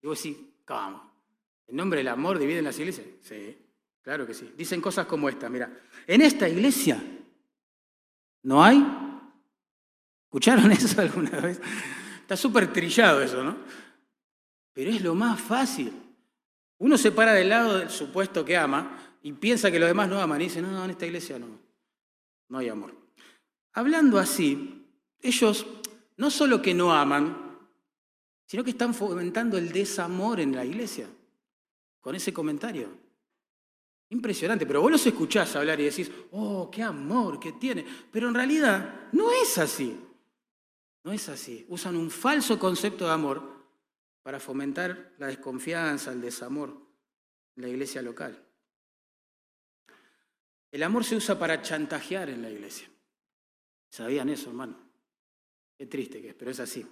Digo, 0.01 0.15
sí, 0.15 0.55
¿cómo? 0.65 1.13
¿En 1.67 1.77
nombre 1.77 1.99
del 1.99 2.09
amor 2.09 2.39
dividen 2.39 2.65
las 2.65 2.79
iglesias? 2.79 3.07
Sí, 3.23 3.57
claro 4.03 4.27
que 4.27 4.35
sí. 4.35 4.53
Dicen 4.57 4.81
cosas 4.81 5.07
como 5.07 5.29
esta, 5.29 5.49
mira, 5.49 5.73
en 6.07 6.21
esta 6.21 6.49
iglesia 6.49 7.03
no 8.43 8.63
hay. 8.63 8.85
¿Escucharon 10.25 10.71
eso 10.73 11.01
alguna 11.01 11.41
vez? 11.41 11.61
Está 12.21 12.37
súper 12.37 12.73
trillado 12.73 13.23
eso, 13.23 13.43
¿no? 13.43 13.57
Pero 14.73 14.91
es 14.91 15.03
lo 15.03 15.15
más 15.15 15.41
fácil. 15.41 15.93
Uno 16.79 16.99
se 16.99 17.13
para 17.13 17.33
del 17.33 17.49
lado 17.49 17.79
del 17.79 17.91
supuesto 17.91 18.45
que 18.45 18.57
ama 18.57 18.99
y 19.23 19.33
piensa 19.33 19.71
que 19.71 19.79
los 19.79 19.89
demás 19.89 20.09
no 20.09 20.21
aman 20.21 20.41
y 20.41 20.45
dice, 20.45 20.61
no, 20.61 20.71
no, 20.71 20.85
en 20.85 20.91
esta 20.91 21.07
iglesia 21.07 21.39
no, 21.39 21.47
no 22.49 22.59
hay 22.59 22.69
amor. 22.69 23.02
Hablando 23.75 24.19
así, 24.19 24.87
ellos 25.21 25.67
no 26.17 26.31
solo 26.31 26.61
que 26.61 26.75
no 26.75 26.93
aman, 26.93 27.59
sino 28.47 28.63
que 28.63 28.71
están 28.71 28.93
fomentando 28.93 29.57
el 29.57 29.73
desamor 29.73 30.41
en 30.41 30.55
la 30.55 30.65
iglesia 30.65 31.09
con 32.01 32.15
ese 32.15 32.33
comentario. 32.33 32.89
Impresionante, 34.11 34.67
pero 34.67 34.83
vos 34.83 34.91
los 34.91 35.07
escuchás 35.07 35.57
hablar 35.57 35.81
y 35.81 35.85
decís, 35.85 36.11
oh, 36.33 36.71
qué 36.71 36.83
amor 36.83 37.41
que 37.41 37.53
tiene. 37.53 37.87
Pero 38.11 38.29
en 38.29 38.35
realidad 38.35 39.09
no 39.13 39.33
es 39.33 39.57
así. 39.57 39.99
No 41.03 41.13
es 41.13 41.31
así. 41.31 41.65
Usan 41.71 41.97
un 41.97 42.11
falso 42.11 42.59
concepto 42.59 43.07
de 43.07 43.13
amor 43.13 43.43
para 44.23 44.39
fomentar 44.39 45.15
la 45.17 45.29
desconfianza, 45.29 46.13
el 46.13 46.21
desamor 46.21 46.77
en 47.57 47.63
la 47.63 47.69
iglesia 47.69 48.03
local. 48.03 48.39
El 50.71 50.83
amor 50.83 51.05
se 51.05 51.17
usa 51.17 51.39
para 51.39 51.63
chantajear 51.63 52.29
en 52.29 52.43
la 52.43 52.51
iglesia. 52.51 52.92
¿Sabían 53.93 54.31
eso, 54.31 54.49
hermano? 54.49 54.75
Qué 55.77 55.85
triste 55.85 56.23
que 56.23 56.31
es, 56.31 56.35
pero 56.35 56.51
es 56.51 56.61
así. 56.61 56.87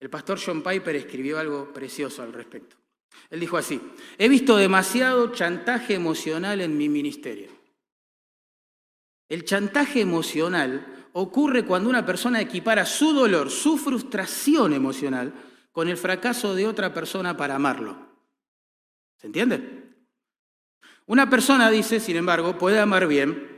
El 0.00 0.10
pastor 0.10 0.40
John 0.44 0.64
Piper 0.64 0.96
escribió 0.96 1.38
algo 1.38 1.72
precioso 1.72 2.24
al 2.24 2.32
respecto. 2.32 2.74
Él 3.30 3.38
dijo 3.38 3.56
así, 3.56 3.80
he 4.18 4.28
visto 4.28 4.56
demasiado 4.56 5.30
chantaje 5.30 5.94
emocional 5.94 6.60
en 6.60 6.76
mi 6.76 6.88
ministerio. 6.88 7.50
El 9.28 9.44
chantaje 9.44 10.00
emocional 10.00 11.08
ocurre 11.12 11.64
cuando 11.64 11.88
una 11.88 12.04
persona 12.04 12.40
equipara 12.40 12.84
su 12.84 13.12
dolor, 13.12 13.48
su 13.48 13.78
frustración 13.78 14.72
emocional 14.72 15.32
con 15.70 15.88
el 15.88 15.96
fracaso 15.96 16.56
de 16.56 16.66
otra 16.66 16.92
persona 16.92 17.36
para 17.36 17.54
amarlo. 17.54 17.96
¿Se 19.18 19.28
entiende? 19.28 19.84
Una 21.06 21.30
persona, 21.30 21.70
dice, 21.70 22.00
sin 22.00 22.16
embargo, 22.16 22.58
puede 22.58 22.80
amar 22.80 23.06
bien 23.06 23.53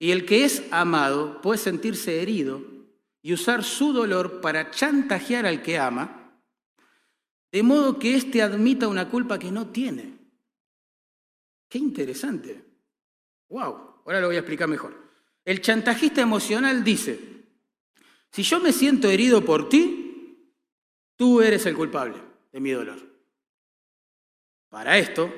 y 0.00 0.10
el 0.12 0.24
que 0.24 0.44
es 0.44 0.64
amado 0.72 1.40
puede 1.42 1.58
sentirse 1.58 2.22
herido 2.22 2.64
y 3.22 3.34
usar 3.34 3.62
su 3.62 3.92
dolor 3.92 4.40
para 4.40 4.70
chantajear 4.70 5.44
al 5.44 5.62
que 5.62 5.78
ama 5.78 6.16
de 7.52 7.62
modo 7.62 7.98
que 7.98 8.14
éste 8.14 8.40
admita 8.40 8.88
una 8.88 9.10
culpa 9.10 9.38
que 9.38 9.52
no 9.52 9.68
tiene. 9.68 10.16
Qué 11.68 11.78
interesante. 11.78 12.64
Wow, 13.48 14.02
ahora 14.06 14.20
lo 14.20 14.28
voy 14.28 14.36
a 14.36 14.40
explicar 14.40 14.68
mejor. 14.68 14.96
El 15.44 15.60
chantajista 15.60 16.22
emocional 16.22 16.82
dice, 16.82 17.20
si 18.32 18.42
yo 18.42 18.58
me 18.60 18.72
siento 18.72 19.10
herido 19.10 19.44
por 19.44 19.68
ti, 19.68 20.46
tú 21.16 21.42
eres 21.42 21.66
el 21.66 21.76
culpable 21.76 22.16
de 22.52 22.60
mi 22.60 22.70
dolor. 22.70 22.98
Para 24.70 24.96
esto, 24.96 25.30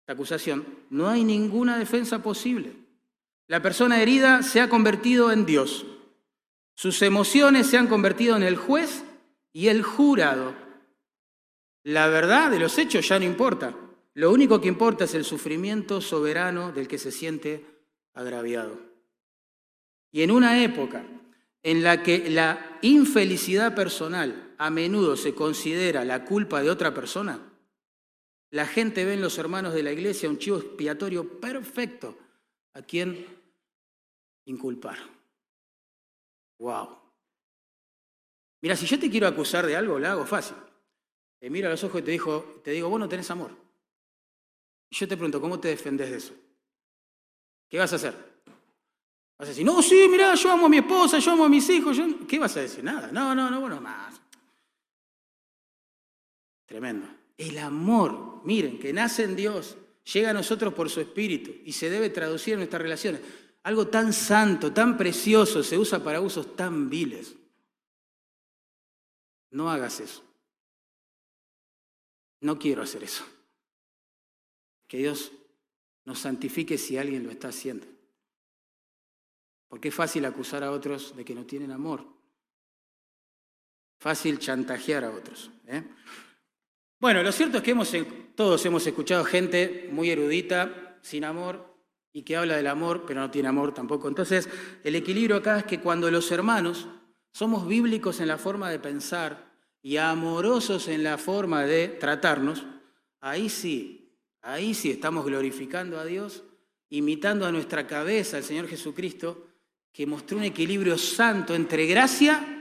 esta 0.00 0.14
acusación, 0.14 0.66
no 0.90 1.08
hay 1.08 1.22
ninguna 1.22 1.78
defensa 1.78 2.20
posible. 2.20 2.83
La 3.46 3.60
persona 3.60 4.00
herida 4.00 4.42
se 4.42 4.60
ha 4.60 4.68
convertido 4.68 5.30
en 5.30 5.44
Dios. 5.46 5.86
Sus 6.74 7.02
emociones 7.02 7.66
se 7.66 7.78
han 7.78 7.86
convertido 7.86 8.36
en 8.36 8.42
el 8.42 8.56
juez 8.56 9.04
y 9.52 9.68
el 9.68 9.82
jurado 9.82 10.54
la 11.84 12.08
verdad 12.08 12.50
de 12.50 12.58
los 12.58 12.78
hechos 12.78 13.06
ya 13.06 13.18
no 13.18 13.26
importa. 13.26 13.76
Lo 14.14 14.32
único 14.32 14.60
que 14.60 14.68
importa 14.68 15.04
es 15.04 15.14
el 15.14 15.24
sufrimiento 15.24 16.00
soberano 16.00 16.72
del 16.72 16.88
que 16.88 16.98
se 16.98 17.12
siente 17.12 17.64
agraviado. 18.14 18.78
Y 20.10 20.22
en 20.22 20.30
una 20.30 20.62
época 20.62 21.04
en 21.62 21.82
la 21.82 22.02
que 22.02 22.30
la 22.30 22.78
infelicidad 22.80 23.74
personal 23.74 24.54
a 24.56 24.70
menudo 24.70 25.16
se 25.16 25.34
considera 25.34 26.04
la 26.04 26.24
culpa 26.24 26.62
de 26.62 26.70
otra 26.70 26.94
persona, 26.94 27.40
la 28.50 28.66
gente 28.66 29.04
ve 29.04 29.14
en 29.14 29.20
los 29.20 29.36
hermanos 29.36 29.74
de 29.74 29.82
la 29.82 29.92
iglesia 29.92 30.30
un 30.30 30.38
chivo 30.38 30.58
expiatorio 30.58 31.40
perfecto 31.40 32.16
a 32.74 32.82
quien 32.82 33.26
inculpar. 34.44 34.98
Wow. 36.58 36.98
Mira, 38.60 38.76
si 38.76 38.86
yo 38.86 38.98
te 38.98 39.10
quiero 39.10 39.26
acusar 39.26 39.66
de 39.66 39.76
algo, 39.76 39.98
lo 39.98 40.08
hago 40.08 40.26
fácil 40.26 40.56
te 41.44 41.50
miro 41.50 41.68
a 41.68 41.72
los 41.72 41.84
ojos 41.84 42.00
y 42.00 42.04
te, 42.04 42.10
digo, 42.10 42.62
te 42.64 42.70
digo, 42.70 42.88
vos 42.88 42.98
no 42.98 43.06
tenés 43.06 43.30
amor. 43.30 43.54
Y 44.88 44.96
yo 44.96 45.06
te 45.06 45.14
pregunto, 45.14 45.42
¿cómo 45.42 45.60
te 45.60 45.68
defendes 45.68 46.10
de 46.10 46.16
eso? 46.16 46.32
¿Qué 47.68 47.78
vas 47.78 47.92
a 47.92 47.96
hacer? 47.96 48.14
Vas 49.36 49.48
a 49.48 49.50
decir, 49.50 49.62
no, 49.62 49.82
sí, 49.82 50.06
mira, 50.10 50.34
yo 50.36 50.50
amo 50.50 50.64
a 50.64 50.68
mi 50.70 50.78
esposa, 50.78 51.18
yo 51.18 51.32
amo 51.32 51.44
a 51.44 51.50
mis 51.50 51.68
hijos. 51.68 51.98
¿Qué 52.26 52.38
vas 52.38 52.56
a 52.56 52.60
decir? 52.60 52.82
Nada. 52.82 53.10
No, 53.12 53.34
no, 53.34 53.50
no, 53.50 53.60
bueno, 53.60 53.78
más. 53.78 54.18
Tremendo. 56.64 57.08
El 57.36 57.58
amor, 57.58 58.40
miren, 58.44 58.78
que 58.78 58.94
nace 58.94 59.24
en 59.24 59.36
Dios, 59.36 59.76
llega 60.12 60.30
a 60.30 60.34
nosotros 60.34 60.74
por 60.74 60.90
su 60.90 61.00
espíritu 61.00 61.54
y 61.64 61.72
se 61.72 61.90
debe 61.90 62.10
traducir 62.10 62.54
en 62.54 62.60
nuestras 62.60 62.82
relaciones. 62.82 63.20
Algo 63.62 63.88
tan 63.88 64.12
santo, 64.12 64.72
tan 64.72 64.96
precioso, 64.96 65.62
se 65.62 65.78
usa 65.78 66.02
para 66.02 66.20
usos 66.20 66.54
tan 66.54 66.90
viles. 66.90 67.34
No 69.50 69.70
hagas 69.70 70.00
eso. 70.00 70.22
No 72.40 72.58
quiero 72.58 72.82
hacer 72.82 73.04
eso. 73.04 73.24
Que 74.86 74.98
Dios 74.98 75.32
nos 76.04 76.18
santifique 76.18 76.76
si 76.76 76.98
alguien 76.98 77.24
lo 77.24 77.30
está 77.30 77.48
haciendo. 77.48 77.86
Porque 79.68 79.88
es 79.88 79.94
fácil 79.94 80.24
acusar 80.26 80.62
a 80.62 80.70
otros 80.70 81.16
de 81.16 81.24
que 81.24 81.34
no 81.34 81.46
tienen 81.46 81.70
amor. 81.70 82.06
Fácil 83.98 84.38
chantajear 84.38 85.04
a 85.04 85.10
otros. 85.10 85.50
¿eh? 85.66 85.82
Bueno, 87.00 87.22
lo 87.22 87.32
cierto 87.32 87.58
es 87.58 87.64
que 87.64 87.70
hemos, 87.70 87.90
todos 88.34 88.64
hemos 88.66 88.86
escuchado 88.86 89.24
gente 89.24 89.88
muy 89.92 90.10
erudita, 90.10 90.98
sin 91.02 91.24
amor, 91.24 91.74
y 92.12 92.22
que 92.22 92.36
habla 92.36 92.56
del 92.56 92.68
amor, 92.68 93.04
pero 93.06 93.20
no 93.20 93.30
tiene 93.30 93.48
amor 93.48 93.74
tampoco. 93.74 94.08
Entonces, 94.08 94.48
el 94.84 94.94
equilibrio 94.94 95.36
acá 95.36 95.58
es 95.58 95.64
que 95.64 95.80
cuando 95.80 96.10
los 96.10 96.30
hermanos 96.30 96.86
somos 97.32 97.66
bíblicos 97.66 98.20
en 98.20 98.28
la 98.28 98.38
forma 98.38 98.70
de 98.70 98.78
pensar 98.78 99.52
y 99.82 99.96
amorosos 99.96 100.88
en 100.88 101.02
la 101.02 101.18
forma 101.18 101.64
de 101.64 101.88
tratarnos, 101.88 102.64
ahí 103.20 103.48
sí, 103.48 104.16
ahí 104.42 104.74
sí 104.74 104.90
estamos 104.90 105.24
glorificando 105.26 105.98
a 105.98 106.04
Dios, 106.04 106.44
imitando 106.90 107.46
a 107.46 107.52
nuestra 107.52 107.86
cabeza 107.86 108.36
al 108.36 108.44
Señor 108.44 108.68
Jesucristo, 108.68 109.48
que 109.92 110.06
mostró 110.06 110.38
un 110.38 110.44
equilibrio 110.44 110.96
santo 110.96 111.54
entre 111.54 111.86
gracia 111.86 112.54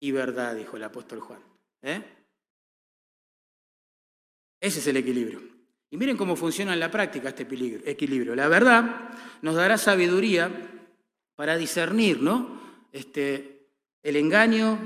y 0.00 0.12
verdad, 0.12 0.56
dijo 0.56 0.76
el 0.76 0.84
apóstol 0.84 1.20
Juan. 1.20 1.40
¿eh? 1.82 2.02
Ese 4.60 4.80
es 4.80 4.86
el 4.86 4.98
equilibrio. 4.98 5.40
Y 5.90 5.96
miren 5.96 6.16
cómo 6.16 6.36
funciona 6.36 6.72
en 6.72 6.80
la 6.80 6.90
práctica 6.90 7.30
este 7.30 7.42
equilibrio. 7.42 8.36
La 8.36 8.46
verdad 8.46 9.10
nos 9.42 9.56
dará 9.56 9.76
sabiduría 9.76 10.50
para 11.34 11.56
discernir 11.56 12.22
¿no? 12.22 12.60
este, 12.92 13.70
el 14.02 14.16
engaño 14.16 14.78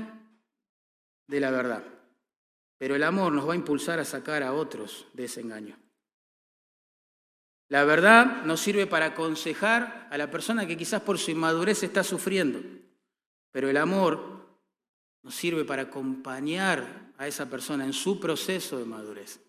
de 1.27 1.39
la 1.39 1.51
verdad. 1.51 1.83
Pero 2.77 2.95
el 2.95 3.03
amor 3.03 3.31
nos 3.33 3.47
va 3.47 3.53
a 3.53 3.57
impulsar 3.57 3.99
a 3.99 4.05
sacar 4.05 4.41
a 4.41 4.53
otros 4.53 5.07
de 5.13 5.25
ese 5.25 5.41
engaño. 5.41 5.77
La 7.67 7.83
verdad 7.83 8.43
nos 8.43 8.61
sirve 8.61 8.87
para 8.87 9.07
aconsejar 9.07 10.07
a 10.11 10.17
la 10.17 10.29
persona 10.29 10.67
que 10.67 10.77
quizás 10.77 11.01
por 11.01 11.17
su 11.17 11.31
inmadurez 11.31 11.83
está 11.83 12.03
sufriendo. 12.03 12.61
Pero 13.51 13.69
el 13.69 13.77
amor 13.77 14.45
nos 15.23 15.35
sirve 15.35 15.65
para 15.65 15.83
acompañar 15.83 17.13
a 17.17 17.27
esa 17.27 17.49
persona 17.49 17.85
en 17.85 17.93
su 17.93 18.19
proceso 18.19 18.77
de 18.77 18.85
madurez. 18.85 19.44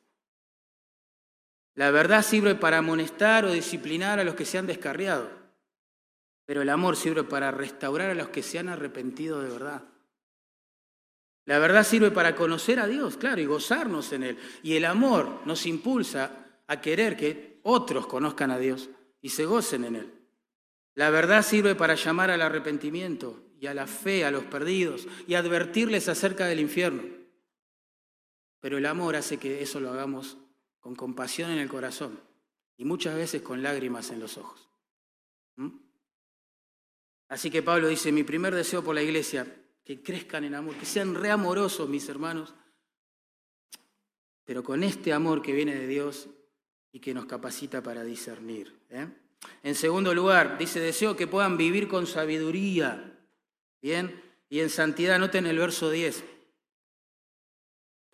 La 1.76 1.90
verdad 1.90 2.22
sirve 2.22 2.54
para 2.54 2.78
amonestar 2.78 3.44
o 3.44 3.52
disciplinar 3.52 4.18
a 4.18 4.24
los 4.24 4.34
que 4.34 4.46
se 4.46 4.56
han 4.56 4.66
descarriado, 4.66 5.30
pero 6.46 6.62
el 6.62 6.70
amor 6.70 6.96
sirve 6.96 7.22
para 7.22 7.50
restaurar 7.50 8.10
a 8.10 8.14
los 8.14 8.30
que 8.30 8.42
se 8.42 8.58
han 8.58 8.70
arrepentido 8.70 9.42
de 9.42 9.50
verdad. 9.50 9.82
La 11.44 11.58
verdad 11.58 11.84
sirve 11.84 12.10
para 12.10 12.34
conocer 12.34 12.80
a 12.80 12.86
Dios, 12.86 13.18
claro, 13.18 13.42
y 13.42 13.44
gozarnos 13.44 14.10
en 14.12 14.22
Él. 14.22 14.38
Y 14.62 14.74
el 14.74 14.86
amor 14.86 15.42
nos 15.44 15.66
impulsa 15.66 16.62
a 16.66 16.80
querer 16.80 17.14
que 17.16 17.60
otros 17.62 18.06
conozcan 18.06 18.50
a 18.50 18.58
Dios 18.58 18.88
y 19.20 19.28
se 19.28 19.44
gocen 19.44 19.84
en 19.84 19.96
Él. 19.96 20.12
La 20.94 21.10
verdad 21.10 21.42
sirve 21.42 21.74
para 21.74 21.94
llamar 21.94 22.30
al 22.30 22.40
arrepentimiento 22.40 23.44
y 23.60 23.66
a 23.66 23.74
la 23.74 23.86
fe 23.86 24.24
a 24.24 24.30
los 24.30 24.44
perdidos 24.44 25.06
y 25.26 25.34
advertirles 25.34 26.08
acerca 26.08 26.46
del 26.46 26.58
infierno. 26.58 27.02
Pero 28.60 28.78
el 28.78 28.86
amor 28.86 29.14
hace 29.14 29.36
que 29.36 29.62
eso 29.62 29.78
lo 29.78 29.90
hagamos 29.92 30.38
con 30.86 30.94
compasión 30.94 31.50
en 31.50 31.58
el 31.58 31.68
corazón 31.68 32.20
y 32.76 32.84
muchas 32.84 33.16
veces 33.16 33.42
con 33.42 33.60
lágrimas 33.60 34.12
en 34.12 34.20
los 34.20 34.38
ojos. 34.38 34.68
¿Mm? 35.56 35.70
Así 37.26 37.50
que 37.50 37.60
Pablo 37.60 37.88
dice, 37.88 38.12
mi 38.12 38.22
primer 38.22 38.54
deseo 38.54 38.84
por 38.84 38.94
la 38.94 39.02
iglesia, 39.02 39.52
que 39.82 40.00
crezcan 40.00 40.44
en 40.44 40.54
amor, 40.54 40.76
que 40.76 40.86
sean 40.86 41.16
reamorosos 41.16 41.88
mis 41.88 42.08
hermanos, 42.08 42.54
pero 44.44 44.62
con 44.62 44.84
este 44.84 45.12
amor 45.12 45.42
que 45.42 45.54
viene 45.54 45.74
de 45.74 45.88
Dios 45.88 46.28
y 46.92 47.00
que 47.00 47.14
nos 47.14 47.26
capacita 47.26 47.82
para 47.82 48.04
discernir. 48.04 48.72
¿eh? 48.90 49.08
En 49.64 49.74
segundo 49.74 50.14
lugar, 50.14 50.56
dice, 50.56 50.78
deseo 50.78 51.16
que 51.16 51.26
puedan 51.26 51.56
vivir 51.56 51.88
con 51.88 52.06
sabiduría, 52.06 53.18
¿bien? 53.82 54.22
Y 54.48 54.60
en 54.60 54.70
santidad, 54.70 55.18
noten 55.18 55.46
el 55.46 55.58
verso 55.58 55.90
10. 55.90 56.22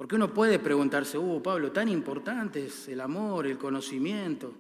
Porque 0.03 0.17
uno 0.17 0.35
puede 0.35 0.59
preguntarse, 0.59 1.17
uh, 1.17 1.41
Pablo, 1.41 1.71
tan 1.71 1.89
importante 1.89 2.67
es 2.67 2.89
el 2.89 3.01
amor, 3.01 3.47
el 3.47 3.57
conocimiento. 3.57 4.53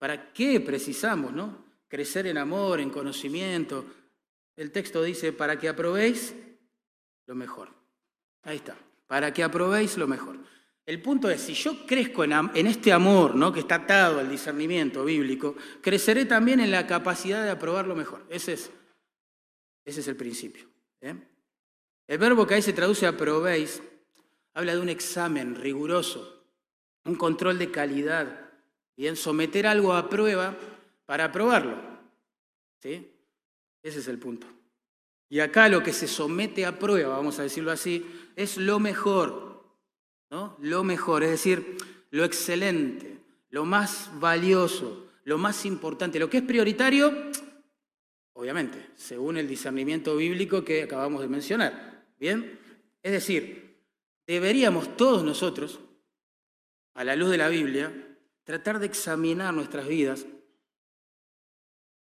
¿Para 0.00 0.32
qué 0.32 0.58
precisamos, 0.58 1.32
no? 1.32 1.64
Crecer 1.86 2.26
en 2.26 2.36
amor, 2.36 2.80
en 2.80 2.90
conocimiento. 2.90 3.84
El 4.56 4.72
texto 4.72 5.00
dice, 5.04 5.32
para 5.32 5.56
que 5.56 5.68
aprobéis 5.68 6.34
lo 7.26 7.36
mejor. 7.36 7.68
Ahí 8.42 8.56
está, 8.56 8.76
para 9.06 9.32
que 9.32 9.44
aprobéis 9.44 9.96
lo 9.96 10.08
mejor. 10.08 10.38
El 10.84 11.00
punto 11.00 11.30
es, 11.30 11.40
si 11.40 11.54
yo 11.54 11.86
crezco 11.86 12.24
en, 12.24 12.66
este 12.66 12.92
amor, 12.92 13.36
¿no? 13.36 13.52
que 13.52 13.60
está 13.60 13.76
atado 13.76 14.18
al 14.18 14.28
discernimiento 14.28 15.04
bíblico, 15.04 15.54
creceré 15.80 16.24
también 16.24 16.58
en 16.58 16.72
la 16.72 16.88
capacidad 16.88 17.44
de 17.44 17.50
aprobar 17.50 17.86
lo 17.86 17.94
mejor. 17.94 18.26
Ese 18.28 18.54
es, 18.54 18.72
ese 19.84 20.00
es 20.00 20.08
el 20.08 20.16
principio. 20.16 20.66
¿eh? 21.00 21.14
El 22.08 22.18
verbo 22.18 22.44
que 22.44 22.54
ahí 22.54 22.62
se 22.62 22.72
traduce 22.72 23.06
aprobéis 23.06 23.80
Habla 24.54 24.74
de 24.74 24.80
un 24.80 24.88
examen 24.88 25.54
riguroso, 25.54 26.44
un 27.04 27.14
control 27.14 27.58
de 27.58 27.70
calidad, 27.70 28.50
bien, 28.96 29.16
someter 29.16 29.66
algo 29.66 29.92
a 29.92 30.08
prueba 30.08 30.56
para 31.06 31.26
aprobarlo. 31.26 31.76
¿Sí? 32.80 33.10
Ese 33.82 34.00
es 34.00 34.08
el 34.08 34.18
punto. 34.18 34.46
Y 35.28 35.40
acá 35.40 35.68
lo 35.68 35.82
que 35.82 35.92
se 35.92 36.08
somete 36.08 36.66
a 36.66 36.78
prueba, 36.78 37.16
vamos 37.16 37.38
a 37.38 37.44
decirlo 37.44 37.70
así, 37.70 38.04
es 38.34 38.56
lo 38.56 38.80
mejor, 38.80 39.64
¿no? 40.30 40.56
Lo 40.60 40.82
mejor, 40.82 41.22
es 41.22 41.30
decir, 41.30 41.76
lo 42.10 42.24
excelente, 42.24 43.18
lo 43.50 43.64
más 43.64 44.10
valioso, 44.18 45.08
lo 45.24 45.38
más 45.38 45.64
importante, 45.66 46.18
lo 46.18 46.28
que 46.28 46.38
es 46.38 46.42
prioritario, 46.42 47.30
obviamente, 48.32 48.88
según 48.96 49.36
el 49.36 49.46
discernimiento 49.46 50.16
bíblico 50.16 50.64
que 50.64 50.82
acabamos 50.82 51.20
de 51.20 51.28
mencionar. 51.28 52.04
¿Bien? 52.18 52.58
Es 53.02 53.12
decir, 53.12 53.69
deberíamos 54.30 54.96
todos 54.96 55.24
nosotros, 55.24 55.80
a 56.94 57.02
la 57.02 57.16
luz 57.16 57.30
de 57.30 57.36
la 57.36 57.48
Biblia, 57.48 57.92
tratar 58.44 58.78
de 58.78 58.86
examinar 58.86 59.52
nuestras 59.52 59.88
vidas 59.88 60.24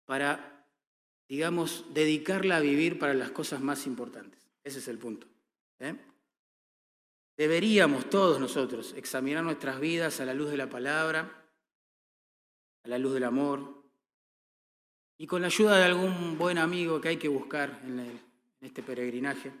para, 0.06 0.66
digamos, 1.28 1.84
dedicarla 1.94 2.56
a 2.56 2.60
vivir 2.60 2.98
para 2.98 3.14
las 3.14 3.30
cosas 3.30 3.60
más 3.60 3.86
importantes. 3.86 4.40
Ese 4.64 4.80
es 4.80 4.88
el 4.88 4.98
punto. 4.98 5.28
¿eh? 5.78 5.94
Deberíamos 7.36 8.10
todos 8.10 8.40
nosotros 8.40 8.92
examinar 8.96 9.44
nuestras 9.44 9.78
vidas 9.78 10.18
a 10.18 10.24
la 10.24 10.34
luz 10.34 10.50
de 10.50 10.56
la 10.56 10.68
palabra, 10.68 11.46
a 12.82 12.88
la 12.88 12.98
luz 12.98 13.14
del 13.14 13.24
amor, 13.24 13.84
y 15.16 15.28
con 15.28 15.42
la 15.42 15.46
ayuda 15.46 15.78
de 15.78 15.84
algún 15.84 16.36
buen 16.36 16.58
amigo 16.58 17.00
que 17.00 17.10
hay 17.10 17.16
que 17.18 17.28
buscar 17.28 17.80
en, 17.84 18.20
este 18.60 18.82
peregrinaje, 18.82 19.52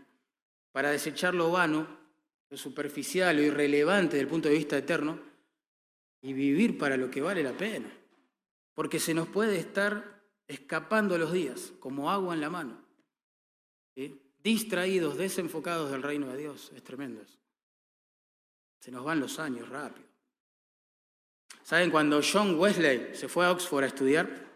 para 0.72 0.90
desechar 0.90 1.32
lo 1.32 1.52
vano 1.52 2.05
lo 2.48 2.56
superficial, 2.56 3.36
lo 3.36 3.42
irrelevante 3.42 4.16
desde 4.16 4.22
el 4.22 4.28
punto 4.28 4.48
de 4.48 4.54
vista 4.54 4.78
eterno, 4.78 5.18
y 6.22 6.32
vivir 6.32 6.76
para 6.76 6.96
lo 6.96 7.10
que 7.10 7.20
vale 7.20 7.42
la 7.42 7.52
pena. 7.52 7.90
Porque 8.74 8.98
se 8.98 9.14
nos 9.14 9.28
puede 9.28 9.58
estar 9.58 10.22
escapando 10.48 11.16
los 11.18 11.32
días, 11.32 11.72
como 11.80 12.10
agua 12.10 12.34
en 12.34 12.40
la 12.40 12.50
mano. 12.50 12.78
Distraídos, 14.42 15.16
desenfocados 15.16 15.90
del 15.90 16.02
reino 16.02 16.28
de 16.28 16.36
Dios. 16.36 16.72
Es 16.74 16.82
tremendo 16.84 17.22
eso. 17.22 17.38
Se 18.80 18.90
nos 18.90 19.04
van 19.04 19.20
los 19.20 19.38
años 19.38 19.68
rápido. 19.68 20.06
¿Saben 21.62 21.90
cuando 21.90 22.20
John 22.22 22.58
Wesley 22.58 23.14
se 23.14 23.28
fue 23.28 23.44
a 23.44 23.50
Oxford 23.50 23.84
a 23.84 23.88
estudiar? 23.88 24.46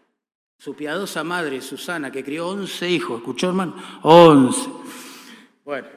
Su 0.57 0.75
piadosa 0.75 1.23
madre, 1.23 1.59
Susana, 1.59 2.11
que 2.11 2.23
crió 2.23 2.47
11 2.49 2.89
hijos, 2.89 3.17
¿escuchó 3.17 3.49
hermano? 3.49 3.75
11. 4.03 4.69
Bueno, 5.65 5.87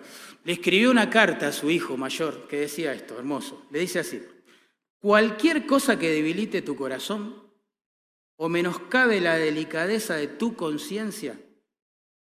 le 0.44 0.52
escribió 0.52 0.90
una 0.90 1.08
carta 1.08 1.48
a 1.48 1.52
su 1.52 1.70
hijo 1.70 1.96
mayor 1.96 2.46
que 2.46 2.60
decía 2.60 2.92
esto, 2.92 3.18
hermoso. 3.18 3.66
Le 3.70 3.80
dice 3.80 3.98
así, 3.98 4.22
cualquier 4.98 5.66
cosa 5.66 5.98
que 5.98 6.10
debilite 6.10 6.62
tu 6.62 6.76
corazón 6.76 7.42
o 8.36 8.48
menoscabe 8.48 9.20
la 9.20 9.36
delicadeza 9.36 10.16
de 10.16 10.26
tu 10.26 10.54
conciencia, 10.54 11.40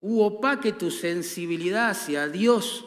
u 0.01 0.21
opaque 0.21 0.73
tu 0.73 0.91
sensibilidad 0.91 1.91
hacia 1.91 2.29
Dios, 2.29 2.85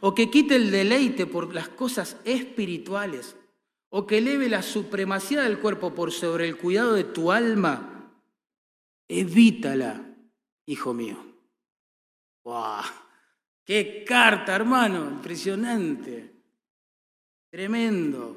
o 0.00 0.14
que 0.14 0.30
quite 0.30 0.56
el 0.56 0.70
deleite 0.70 1.26
por 1.26 1.54
las 1.54 1.68
cosas 1.68 2.16
espirituales, 2.24 3.36
o 3.88 4.06
que 4.06 4.18
eleve 4.18 4.48
la 4.48 4.62
supremacía 4.62 5.42
del 5.42 5.58
cuerpo 5.58 5.94
por 5.94 6.12
sobre 6.12 6.48
el 6.48 6.58
cuidado 6.58 6.94
de 6.94 7.04
tu 7.04 7.32
alma, 7.32 8.12
evítala, 9.08 10.14
hijo 10.66 10.92
mío. 10.92 11.16
¡Wow! 12.44 13.09
¡Qué 13.70 14.04
carta, 14.04 14.56
hermano! 14.56 15.08
Impresionante. 15.08 16.28
Tremendo. 17.52 18.36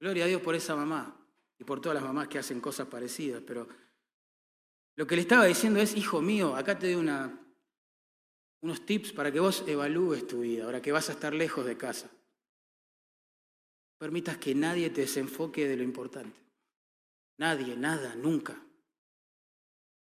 Gloria 0.00 0.24
a 0.24 0.26
Dios 0.26 0.40
por 0.40 0.54
esa 0.54 0.74
mamá 0.74 1.14
y 1.58 1.64
por 1.64 1.82
todas 1.82 1.96
las 1.96 2.02
mamás 2.02 2.28
que 2.28 2.38
hacen 2.38 2.62
cosas 2.62 2.88
parecidas, 2.88 3.42
pero 3.46 3.68
lo 4.96 5.06
que 5.06 5.16
le 5.16 5.20
estaba 5.20 5.44
diciendo 5.44 5.80
es, 5.80 5.94
hijo 5.94 6.22
mío, 6.22 6.56
acá 6.56 6.78
te 6.78 6.90
doy 6.90 7.06
unos 8.62 8.86
tips 8.86 9.12
para 9.12 9.30
que 9.30 9.38
vos 9.38 9.64
evalúes 9.66 10.26
tu 10.26 10.40
vida, 10.40 10.64
ahora 10.64 10.80
que 10.80 10.92
vas 10.92 11.10
a 11.10 11.12
estar 11.12 11.34
lejos 11.34 11.66
de 11.66 11.76
casa. 11.76 12.08
Permitas 13.98 14.38
que 14.38 14.54
nadie 14.54 14.88
te 14.88 15.02
desenfoque 15.02 15.68
de 15.68 15.76
lo 15.76 15.82
importante. 15.82 16.40
Nadie, 17.36 17.76
nada, 17.76 18.14
nunca. 18.14 18.56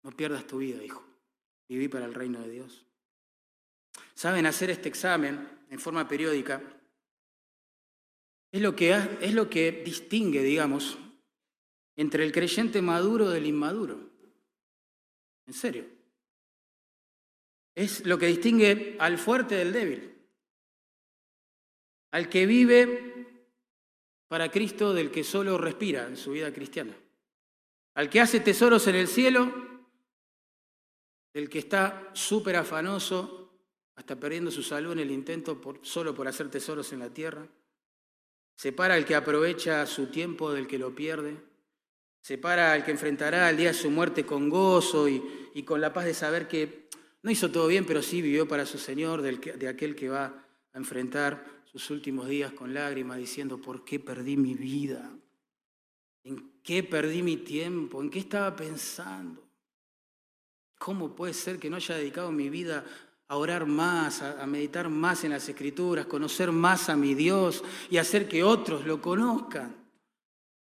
No 0.02 0.10
pierdas 0.10 0.46
tu 0.46 0.58
vida, 0.58 0.84
hijo. 0.84 1.02
Viví 1.70 1.88
para 1.88 2.04
el 2.04 2.12
reino 2.12 2.42
de 2.42 2.50
Dios. 2.50 2.84
Saben, 4.18 4.46
hacer 4.46 4.68
este 4.70 4.88
examen 4.88 5.48
en 5.70 5.78
forma 5.78 6.08
periódica 6.08 6.60
es 8.50 8.60
lo 8.60 8.74
que, 8.74 8.90
es 9.20 9.32
lo 9.32 9.48
que 9.48 9.70
distingue, 9.70 10.42
digamos, 10.42 10.98
entre 11.94 12.24
el 12.24 12.32
creyente 12.32 12.82
maduro 12.82 13.30
del 13.30 13.46
inmaduro. 13.46 14.10
En 15.46 15.54
serio. 15.54 15.86
Es 17.76 18.04
lo 18.06 18.18
que 18.18 18.26
distingue 18.26 18.96
al 18.98 19.18
fuerte 19.18 19.54
del 19.54 19.72
débil. 19.72 20.20
Al 22.10 22.28
que 22.28 22.44
vive 22.44 23.44
para 24.26 24.50
Cristo 24.50 24.94
del 24.94 25.12
que 25.12 25.22
solo 25.22 25.58
respira 25.58 26.08
en 26.08 26.16
su 26.16 26.32
vida 26.32 26.52
cristiana. 26.52 26.96
Al 27.94 28.10
que 28.10 28.20
hace 28.20 28.40
tesoros 28.40 28.84
en 28.88 28.96
el 28.96 29.06
cielo, 29.06 29.54
del 31.32 31.48
que 31.48 31.60
está 31.60 32.10
súper 32.14 32.56
afanoso, 32.56 33.47
hasta 33.98 34.14
perdiendo 34.14 34.52
su 34.52 34.62
salud 34.62 34.92
en 34.92 35.00
el 35.00 35.10
intento 35.10 35.60
solo 35.82 36.14
por 36.14 36.28
hacer 36.28 36.48
tesoros 36.48 36.92
en 36.92 37.00
la 37.00 37.10
tierra. 37.12 37.48
Separa 38.54 38.94
al 38.94 39.04
que 39.04 39.16
aprovecha 39.16 39.84
su 39.86 40.06
tiempo 40.06 40.52
del 40.52 40.68
que 40.68 40.78
lo 40.78 40.94
pierde. 40.94 41.36
Separa 42.20 42.72
al 42.72 42.84
que 42.84 42.92
enfrentará 42.92 43.50
el 43.50 43.56
día 43.56 43.68
de 43.68 43.74
su 43.74 43.90
muerte 43.90 44.24
con 44.24 44.48
gozo 44.50 45.08
y, 45.08 45.64
con 45.64 45.80
la 45.80 45.92
paz 45.92 46.04
de 46.04 46.14
saber 46.14 46.46
que 46.46 46.88
no 47.22 47.32
hizo 47.32 47.50
todo 47.50 47.66
bien, 47.66 47.84
pero 47.86 48.00
sí 48.00 48.22
vivió 48.22 48.46
para 48.46 48.66
su 48.66 48.78
Señor, 48.78 49.20
de 49.20 49.68
aquel 49.68 49.96
que 49.96 50.08
va 50.08 50.46
a 50.72 50.78
enfrentar 50.78 51.44
sus 51.64 51.90
últimos 51.90 52.28
días 52.28 52.52
con 52.52 52.72
lágrimas, 52.72 53.18
diciendo, 53.18 53.60
¿por 53.60 53.84
qué 53.84 53.98
perdí 53.98 54.36
mi 54.36 54.54
vida? 54.54 55.10
¿En 56.22 56.52
qué 56.62 56.84
perdí 56.84 57.24
mi 57.24 57.38
tiempo? 57.38 58.00
¿En 58.00 58.10
qué 58.10 58.20
estaba 58.20 58.54
pensando? 58.54 59.44
¿Cómo 60.78 61.16
puede 61.16 61.34
ser 61.34 61.58
que 61.58 61.68
no 61.68 61.76
haya 61.76 61.96
dedicado 61.96 62.30
mi 62.30 62.48
vida 62.48 62.84
a 63.28 63.36
orar 63.36 63.66
más, 63.66 64.22
a, 64.22 64.46
meditar 64.46 64.88
más 64.88 65.22
en 65.22 65.32
las 65.32 65.46
escrituras, 65.48 66.06
conocer 66.06 66.50
más 66.50 66.88
a 66.88 66.96
mi 66.96 67.14
Dios 67.14 67.62
y 67.90 67.98
hacer 67.98 68.26
que 68.26 68.42
otros 68.42 68.86
lo 68.86 69.02
conozcan. 69.02 69.76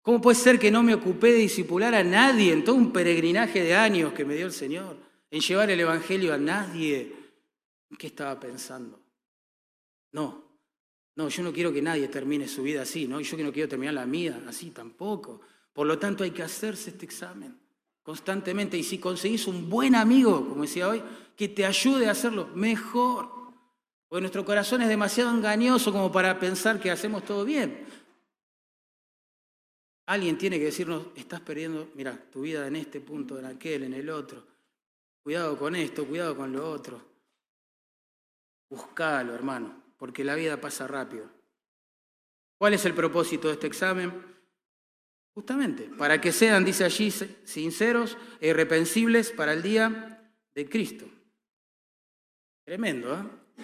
¿Cómo 0.03 0.21
puede 0.21 0.35
ser 0.35 0.59
que 0.59 0.69
no 0.69 0.83
me 0.83 0.93
ocupé 0.93 1.31
de 1.31 1.39
disipular 1.39 1.95
a 1.95 2.03
nadie 2.03 2.53
en 2.53 2.63
todo 2.63 2.75
un 2.75 2.93
peregrinaje 2.93 3.63
de 3.63 3.73
años 3.73 4.13
que 4.13 4.25
me 4.25 4.35
dio 4.35 4.45
el 4.45 4.51
Señor, 4.51 4.97
en 5.31 5.41
llevar 5.41 5.71
el 5.71 5.79
Evangelio 5.79 6.33
a 6.33 6.37
nadie? 6.37 7.11
¿En 7.89 7.97
qué 7.97 8.07
estaba 8.07 8.39
pensando? 8.39 8.99
No, 10.11 10.43
no, 11.15 11.29
yo 11.29 11.41
no 11.41 11.51
quiero 11.51 11.73
que 11.73 11.81
nadie 11.81 12.07
termine 12.07 12.47
su 12.47 12.61
vida 12.61 12.83
así, 12.83 13.07
¿no? 13.07 13.19
Yo 13.19 13.35
que 13.35 13.43
no 13.43 13.51
quiero 13.51 13.69
terminar 13.69 13.95
la 13.95 14.05
mía 14.05 14.43
así 14.47 14.69
tampoco. 14.69 15.41
Por 15.71 15.87
lo 15.87 15.97
tanto, 15.97 16.23
hay 16.23 16.31
que 16.31 16.43
hacerse 16.43 16.91
este 16.91 17.05
examen 17.05 17.62
constantemente. 18.03 18.77
Y 18.77 18.83
si 18.83 18.99
conseguís 18.99 19.47
un 19.47 19.69
buen 19.69 19.95
amigo, 19.95 20.47
como 20.47 20.63
decía 20.63 20.89
hoy, 20.89 21.01
que 21.35 21.47
te 21.47 21.65
ayude 21.65 22.07
a 22.07 22.11
hacerlo 22.11 22.49
mejor. 22.53 23.29
Porque 24.07 24.21
nuestro 24.21 24.45
corazón 24.45 24.81
es 24.81 24.89
demasiado 24.89 25.31
engañoso 25.31 25.91
como 25.91 26.11
para 26.11 26.37
pensar 26.37 26.79
que 26.79 26.91
hacemos 26.91 27.25
todo 27.25 27.43
bien. 27.45 27.87
Alguien 30.05 30.37
tiene 30.37 30.59
que 30.59 30.65
decirnos, 30.65 31.07
estás 31.15 31.39
perdiendo, 31.39 31.89
mira, 31.95 32.17
tu 32.31 32.41
vida 32.41 32.67
en 32.67 32.75
este 32.75 32.99
punto, 32.99 33.39
en 33.39 33.45
aquel, 33.45 33.83
en 33.83 33.93
el 33.93 34.09
otro. 34.09 34.45
Cuidado 35.23 35.57
con 35.57 35.75
esto, 35.75 36.05
cuidado 36.05 36.35
con 36.35 36.51
lo 36.51 36.69
otro. 36.69 37.01
Buscalo, 38.69 39.33
hermano, 39.33 39.73
porque 39.97 40.23
la 40.23 40.35
vida 40.35 40.59
pasa 40.59 40.85
rápido. 40.87 41.29
¿Cuál 42.57 42.73
es 42.73 42.85
el 42.85 42.93
propósito 42.93 43.47
de 43.47 43.53
este 43.53 43.67
examen? 43.67 44.32
Justamente, 45.33 45.89
para 45.97 46.21
que 46.21 46.31
sean, 46.31 46.63
dice 46.63 46.83
allí, 46.83 47.11
sinceros 47.43 48.17
e 48.39 48.49
irrepensibles 48.49 49.31
para 49.31 49.53
el 49.53 49.63
día 49.63 50.31
de 50.53 50.69
Cristo. 50.69 51.05
Tremendo, 52.63 53.13
¿eh? 53.15 53.63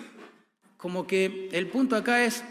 Como 0.77 1.05
que 1.05 1.49
el 1.51 1.67
punto 1.67 1.95
acá 1.95 2.25
es, 2.25 2.43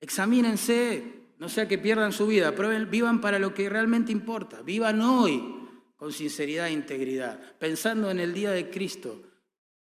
examínense, 0.00 1.02
no 1.38 1.48
sea 1.48 1.68
que 1.68 1.78
pierdan 1.78 2.12
su 2.12 2.26
vida, 2.26 2.54
prueben, 2.54 2.90
vivan 2.90 3.20
para 3.20 3.38
lo 3.38 3.54
que 3.54 3.68
realmente 3.68 4.10
importa, 4.10 4.62
vivan 4.62 5.00
hoy 5.00 5.54
con 5.96 6.12
sinceridad 6.12 6.66
e 6.68 6.72
integridad, 6.72 7.56
pensando 7.58 8.10
en 8.10 8.18
el 8.18 8.34
día 8.34 8.50
de 8.50 8.70
Cristo 8.70 9.22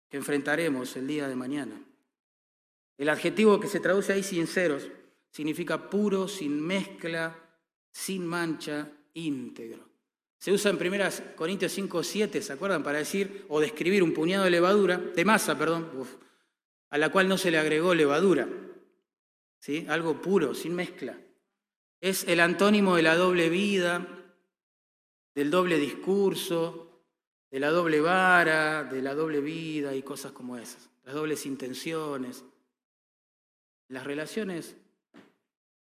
que 0.08 0.16
enfrentaremos 0.16 0.96
el 0.96 1.06
día 1.06 1.28
de 1.28 1.36
mañana. 1.36 1.80
El 2.98 3.10
adjetivo 3.10 3.60
que 3.60 3.68
se 3.68 3.80
traduce 3.80 4.12
ahí, 4.12 4.22
sinceros, 4.22 4.88
significa 5.30 5.90
puro, 5.90 6.28
sin 6.28 6.60
mezcla, 6.60 7.45
sin 7.96 8.26
mancha, 8.26 8.92
íntegro. 9.14 9.88
Se 10.38 10.52
usa 10.52 10.70
en 10.70 10.76
1 10.76 11.04
Corintios 11.34 11.72
5, 11.72 12.02
7, 12.02 12.42
¿se 12.42 12.52
acuerdan? 12.52 12.82
Para 12.82 12.98
decir 12.98 13.46
o 13.48 13.58
describir 13.58 14.02
un 14.02 14.12
puñado 14.12 14.44
de 14.44 14.50
levadura, 14.50 14.98
de 14.98 15.24
masa, 15.24 15.56
perdón, 15.56 15.90
a 16.90 16.98
la 16.98 17.10
cual 17.10 17.26
no 17.26 17.38
se 17.38 17.50
le 17.50 17.56
agregó 17.56 17.94
levadura. 17.94 18.46
¿Sí? 19.60 19.86
Algo 19.88 20.20
puro, 20.20 20.54
sin 20.54 20.74
mezcla. 20.74 21.18
Es 21.98 22.24
el 22.28 22.40
antónimo 22.40 22.96
de 22.96 23.02
la 23.02 23.16
doble 23.16 23.48
vida, 23.48 24.06
del 25.34 25.50
doble 25.50 25.78
discurso, 25.78 27.00
de 27.50 27.60
la 27.60 27.70
doble 27.70 28.02
vara, 28.02 28.84
de 28.84 29.00
la 29.00 29.14
doble 29.14 29.40
vida 29.40 29.94
y 29.96 30.02
cosas 30.02 30.32
como 30.32 30.58
esas. 30.58 30.90
Las 31.04 31.14
dobles 31.14 31.46
intenciones, 31.46 32.44
las 33.88 34.04
relaciones 34.04 34.76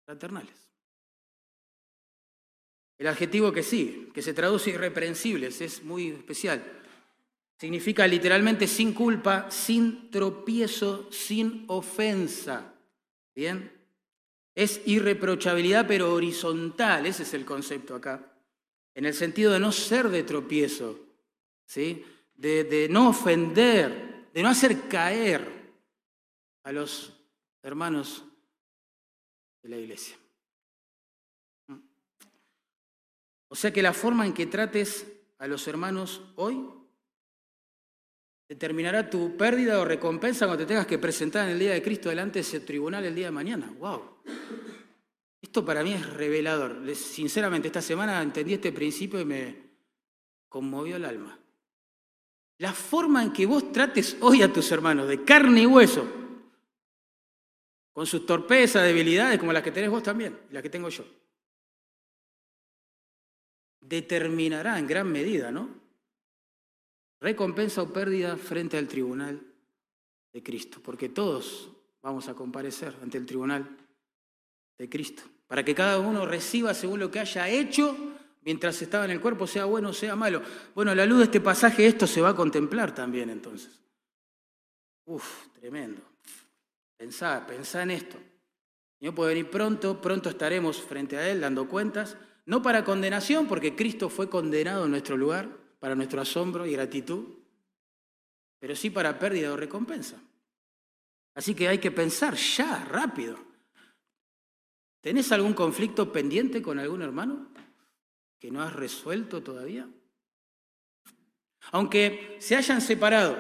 fraternales. 0.07 0.70
El 3.01 3.07
adjetivo 3.07 3.51
que 3.51 3.63
sí, 3.63 4.11
que 4.13 4.21
se 4.21 4.35
traduce 4.35 4.69
irreprensibles, 4.69 5.63
es 5.63 5.83
muy 5.83 6.09
especial. 6.09 6.63
Significa 7.57 8.07
literalmente 8.07 8.67
sin 8.67 8.93
culpa, 8.93 9.51
sin 9.51 10.11
tropiezo, 10.11 11.11
sin 11.11 11.65
ofensa. 11.69 12.75
¿Bien? 13.35 13.73
Es 14.55 14.83
irreprochabilidad 14.85 15.87
pero 15.89 16.13
horizontal, 16.13 17.07
ese 17.07 17.23
es 17.23 17.33
el 17.33 17.47
concepto 17.47 17.95
acá. 17.95 18.35
En 18.95 19.07
el 19.07 19.15
sentido 19.15 19.55
de 19.55 19.61
no 19.61 19.73
ser 19.73 20.11
de 20.11 20.23
tropiezo, 20.23 21.01
¿sí? 21.65 22.05
de, 22.35 22.65
de 22.65 22.87
no 22.91 23.09
ofender, 23.09 24.27
de 24.35 24.43
no 24.43 24.51
hacer 24.51 24.89
caer 24.89 25.73
a 26.65 26.71
los 26.71 27.15
hermanos 27.63 28.27
de 29.63 29.71
la 29.71 29.79
iglesia. 29.79 30.20
O 33.51 33.57
sea 33.57 33.73
que 33.73 33.83
la 33.83 33.93
forma 33.93 34.25
en 34.27 34.33
que 34.33 34.47
trates 34.47 35.07
a 35.39 35.47
los 35.49 35.67
hermanos 35.67 36.23
hoy 36.37 36.65
determinará 38.49 39.11
tu 39.11 39.37
pérdida 39.37 39.81
o 39.81 39.85
recompensa 39.85 40.47
cuando 40.47 40.65
te 40.65 40.69
tengas 40.69 40.87
que 40.87 40.99
presentar 40.99 41.47
en 41.47 41.55
el 41.55 41.59
día 41.59 41.73
de 41.73 41.83
Cristo 41.83 42.09
delante 42.09 42.39
de 42.39 42.43
ese 42.43 42.61
tribunal 42.61 43.05
el 43.05 43.15
día 43.15 43.27
de 43.27 43.33
mañana. 43.33 43.75
¡Wow! 43.79 44.23
Esto 45.43 45.65
para 45.65 45.83
mí 45.83 45.93
es 45.95 46.15
revelador. 46.15 46.95
Sinceramente, 46.95 47.69
esta 47.69 47.83
semana 47.83 48.23
entendí 48.23 48.55
este 48.55 48.71
principio 48.71 49.19
y 49.21 49.25
me 49.25 49.57
conmovió 50.49 50.95
el 50.97 51.05
alma. 51.05 51.37
La 52.59 52.73
forma 52.73 53.21
en 53.25 53.33
que 53.33 53.47
vos 53.47 53.73
trates 53.73 54.17
hoy 54.21 54.43
a 54.43 54.53
tus 54.53 54.71
hermanos, 54.71 55.09
de 55.09 55.25
carne 55.25 55.63
y 55.63 55.67
hueso, 55.67 56.07
con 57.93 58.07
sus 58.07 58.25
torpezas, 58.25 58.85
debilidades, 58.85 59.41
como 59.41 59.53
las 59.53 59.65
que 59.65 59.73
tenés 59.73 59.91
vos 59.91 60.05
también, 60.05 60.39
las 60.51 60.63
que 60.63 60.71
tengo 60.71 60.89
yo 60.89 61.05
determinará 63.91 64.79
en 64.79 64.87
gran 64.87 65.11
medida, 65.11 65.51
¿no? 65.51 65.69
Recompensa 67.21 67.83
o 67.83 67.93
pérdida 67.93 68.37
frente 68.39 68.79
al 68.79 68.87
tribunal 68.87 69.43
de 70.33 70.43
Cristo, 70.43 70.81
porque 70.83 71.09
todos 71.09 71.69
vamos 72.01 72.29
a 72.29 72.35
comparecer 72.35 72.95
ante 73.03 73.19
el 73.19 73.27
tribunal 73.27 73.67
de 74.79 74.89
Cristo, 74.89 75.25
para 75.49 75.65
que 75.65 75.75
cada 75.75 75.99
uno 75.99 76.25
reciba 76.25 76.73
según 76.73 77.01
lo 77.01 77.11
que 77.11 77.19
haya 77.19 77.49
hecho 77.49 77.97
mientras 78.43 78.81
estaba 78.81 79.05
en 79.05 79.11
el 79.11 79.21
cuerpo, 79.21 79.47
sea 79.47 79.65
bueno 79.65 79.91
o 79.91 79.93
sea 79.93 80.15
malo. 80.15 80.41
Bueno, 80.75 80.93
a 80.93 80.95
la 80.95 81.05
luz 81.05 81.19
de 81.19 81.25
este 81.25 81.41
pasaje 81.41 81.85
esto 81.85 82.07
se 82.07 82.23
va 82.23 82.31
a 82.31 82.37
contemplar 82.37 82.95
también 82.95 83.29
entonces. 83.29 83.83
Uf, 85.05 85.49
tremendo. 85.59 86.01
Pensá, 86.97 87.45
pensá 87.45 87.83
en 87.83 87.91
esto. 87.91 88.17
Señor 89.01 89.15
puede 89.17 89.35
venir 89.35 89.51
pronto, 89.51 90.01
pronto 90.01 90.31
estaremos 90.31 90.81
frente 90.81 91.17
a 91.17 91.29
Él 91.29 91.41
dando 91.41 91.69
cuentas, 91.69 92.17
no 92.51 92.61
para 92.61 92.83
condenación, 92.83 93.47
porque 93.47 93.77
Cristo 93.77 94.09
fue 94.09 94.29
condenado 94.29 94.85
en 94.85 94.91
nuestro 94.91 95.17
lugar, 95.17 95.49
para 95.79 95.95
nuestro 95.95 96.21
asombro 96.21 96.67
y 96.67 96.73
gratitud, 96.73 97.39
pero 98.59 98.75
sí 98.75 98.91
para 98.91 99.21
pérdida 99.21 99.53
o 99.53 99.57
recompensa. 99.57 100.21
Así 101.33 101.55
que 101.55 101.69
hay 101.69 101.79
que 101.79 101.93
pensar 101.93 102.35
ya, 102.35 102.85
rápido. 102.87 103.39
¿Tenés 105.01 105.31
algún 105.31 105.55
conflicto 105.55 106.11
pendiente 106.11 106.61
con 106.61 106.81
algún 106.81 107.03
hermano 107.03 107.53
que 108.41 108.51
no 108.51 108.61
has 108.63 108.73
resuelto 108.73 109.45
todavía? 109.45 109.89
Aunque 111.71 112.37
se 112.41 112.57
hayan 112.57 112.81
separado 112.81 113.39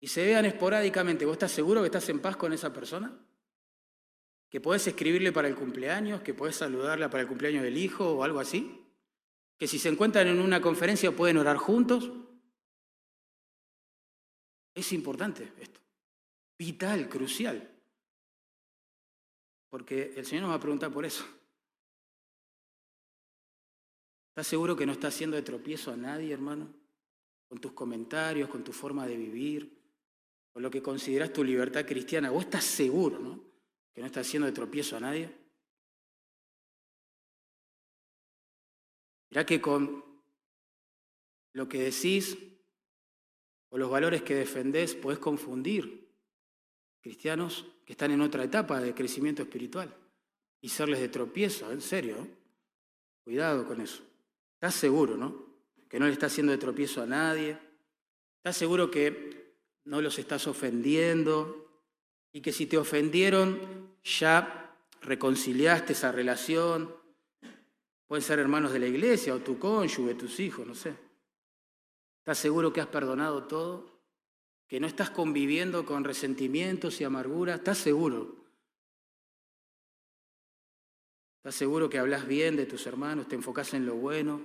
y 0.00 0.08
se 0.08 0.22
vean 0.22 0.44
esporádicamente, 0.44 1.24
¿vos 1.24 1.36
estás 1.36 1.52
seguro 1.52 1.80
que 1.80 1.86
estás 1.86 2.06
en 2.10 2.20
paz 2.20 2.36
con 2.36 2.52
esa 2.52 2.74
persona? 2.74 3.18
¿Que 4.48 4.60
podés 4.60 4.86
escribirle 4.86 5.32
para 5.32 5.48
el 5.48 5.56
cumpleaños? 5.56 6.22
¿Que 6.22 6.34
podés 6.34 6.56
saludarla 6.56 7.10
para 7.10 7.22
el 7.22 7.28
cumpleaños 7.28 7.62
del 7.62 7.76
hijo 7.76 8.12
o 8.12 8.22
algo 8.22 8.38
así? 8.38 8.84
¿Que 9.58 9.66
si 9.66 9.78
se 9.78 9.88
encuentran 9.88 10.28
en 10.28 10.40
una 10.40 10.60
conferencia 10.60 11.14
pueden 11.14 11.38
orar 11.38 11.56
juntos? 11.56 12.10
Es 14.74 14.92
importante 14.92 15.52
esto, 15.58 15.80
vital, 16.58 17.08
crucial. 17.08 17.72
Porque 19.70 20.12
el 20.16 20.26
Señor 20.26 20.42
nos 20.42 20.52
va 20.52 20.56
a 20.56 20.60
preguntar 20.60 20.92
por 20.92 21.04
eso. 21.04 21.24
¿Estás 24.28 24.46
seguro 24.46 24.76
que 24.76 24.84
no 24.84 24.92
estás 24.92 25.14
haciendo 25.14 25.36
de 25.36 25.42
tropiezo 25.42 25.90
a 25.90 25.96
nadie, 25.96 26.32
hermano? 26.32 26.68
Con 27.48 27.58
tus 27.58 27.72
comentarios, 27.72 28.50
con 28.50 28.62
tu 28.62 28.72
forma 28.72 29.06
de 29.06 29.16
vivir, 29.16 29.82
con 30.52 30.62
lo 30.62 30.70
que 30.70 30.82
consideras 30.82 31.32
tu 31.32 31.42
libertad 31.42 31.86
cristiana. 31.86 32.30
¿Vos 32.30 32.44
estás 32.44 32.64
seguro, 32.64 33.18
no? 33.18 33.55
Que 33.96 34.02
no 34.02 34.08
estás 34.08 34.26
haciendo 34.26 34.44
de 34.44 34.52
tropiezo 34.52 34.98
a 34.98 35.00
nadie. 35.00 35.34
Mirá 39.30 39.46
que 39.46 39.58
con 39.58 40.04
lo 41.54 41.66
que 41.66 41.78
decís 41.78 42.36
o 43.70 43.78
los 43.78 43.90
valores 43.90 44.20
que 44.20 44.34
defendés 44.34 44.94
podés 44.94 45.18
confundir 45.18 46.14
cristianos 47.00 47.64
que 47.86 47.94
están 47.94 48.10
en 48.10 48.20
otra 48.20 48.44
etapa 48.44 48.82
de 48.82 48.94
crecimiento 48.94 49.42
espiritual 49.42 49.96
y 50.60 50.68
serles 50.68 51.00
de 51.00 51.08
tropiezo, 51.08 51.72
en 51.72 51.80
serio. 51.80 52.28
Cuidado 53.24 53.66
con 53.66 53.80
eso. 53.80 54.02
¿Estás 54.56 54.74
seguro, 54.74 55.16
no? 55.16 55.56
Que 55.88 55.98
no 55.98 56.04
le 56.04 56.12
estás 56.12 56.32
haciendo 56.32 56.52
de 56.52 56.58
tropiezo 56.58 57.00
a 57.00 57.06
nadie. 57.06 57.58
¿Estás 58.36 58.58
seguro 58.58 58.90
que 58.90 59.54
no 59.84 60.02
los 60.02 60.18
estás 60.18 60.46
ofendiendo? 60.46 61.82
Y 62.30 62.42
que 62.42 62.52
si 62.52 62.66
te 62.66 62.76
ofendieron, 62.76 63.85
ya 64.06 64.72
reconciliaste 65.02 65.92
esa 65.92 66.12
relación. 66.12 66.94
Pueden 68.06 68.22
ser 68.22 68.38
hermanos 68.38 68.72
de 68.72 68.78
la 68.78 68.86
iglesia 68.86 69.34
o 69.34 69.40
tu 69.40 69.58
cónyuge, 69.58 70.14
tus 70.14 70.38
hijos, 70.38 70.66
no 70.66 70.74
sé. 70.74 70.94
¿Estás 72.18 72.38
seguro 72.38 72.72
que 72.72 72.80
has 72.80 72.86
perdonado 72.86 73.44
todo? 73.44 74.00
¿Que 74.68 74.78
no 74.80 74.86
estás 74.86 75.10
conviviendo 75.10 75.84
con 75.84 76.04
resentimientos 76.04 77.00
y 77.00 77.04
amarguras? 77.04 77.58
¿Estás 77.58 77.78
seguro? 77.78 78.36
¿Estás 81.38 81.54
seguro 81.56 81.88
que 81.88 81.98
hablas 81.98 82.26
bien 82.26 82.56
de 82.56 82.66
tus 82.66 82.86
hermanos, 82.86 83.28
te 83.28 83.36
enfocas 83.36 83.74
en 83.74 83.86
lo 83.86 83.94
bueno, 83.94 84.40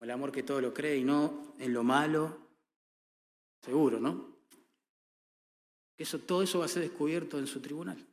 el 0.00 0.10
amor 0.10 0.32
que 0.32 0.42
todo 0.42 0.60
lo 0.60 0.74
cree 0.74 0.98
y 0.98 1.04
no 1.04 1.54
en 1.58 1.72
lo 1.72 1.82
malo? 1.82 2.38
Seguro, 3.62 4.00
¿no? 4.00 4.32
Eso, 5.96 6.18
todo 6.18 6.42
eso 6.42 6.58
va 6.58 6.66
a 6.66 6.68
ser 6.68 6.82
descubierto 6.82 7.38
en 7.38 7.46
su 7.46 7.60
tribunal. 7.60 8.11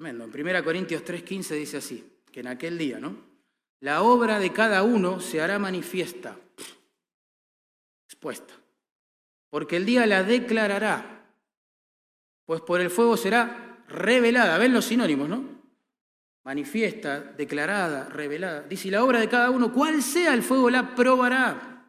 En 0.00 0.20
1 0.20 0.64
Corintios 0.64 1.04
3:15 1.04 1.54
dice 1.54 1.76
así, 1.76 2.20
que 2.32 2.40
en 2.40 2.46
aquel 2.46 2.78
día, 2.78 2.98
¿no? 2.98 3.16
La 3.80 4.02
obra 4.02 4.38
de 4.38 4.52
cada 4.52 4.82
uno 4.82 5.20
se 5.20 5.40
hará 5.40 5.58
manifiesta 5.58 6.36
expuesta, 8.06 8.54
porque 9.50 9.76
el 9.76 9.86
día 9.86 10.06
la 10.06 10.22
declarará, 10.22 11.24
pues 12.44 12.60
por 12.62 12.80
el 12.80 12.90
fuego 12.90 13.16
será 13.16 13.84
revelada. 13.88 14.58
Ven 14.58 14.72
los 14.72 14.84
sinónimos, 14.86 15.28
¿no? 15.28 15.44
Manifiesta, 16.44 17.20
declarada, 17.20 18.08
revelada. 18.08 18.62
Dice, 18.62 18.90
la 18.90 19.04
obra 19.04 19.20
de 19.20 19.28
cada 19.28 19.50
uno, 19.50 19.72
cual 19.72 20.02
sea 20.02 20.34
el 20.34 20.42
fuego, 20.42 20.70
la 20.70 20.94
probará. 20.94 21.86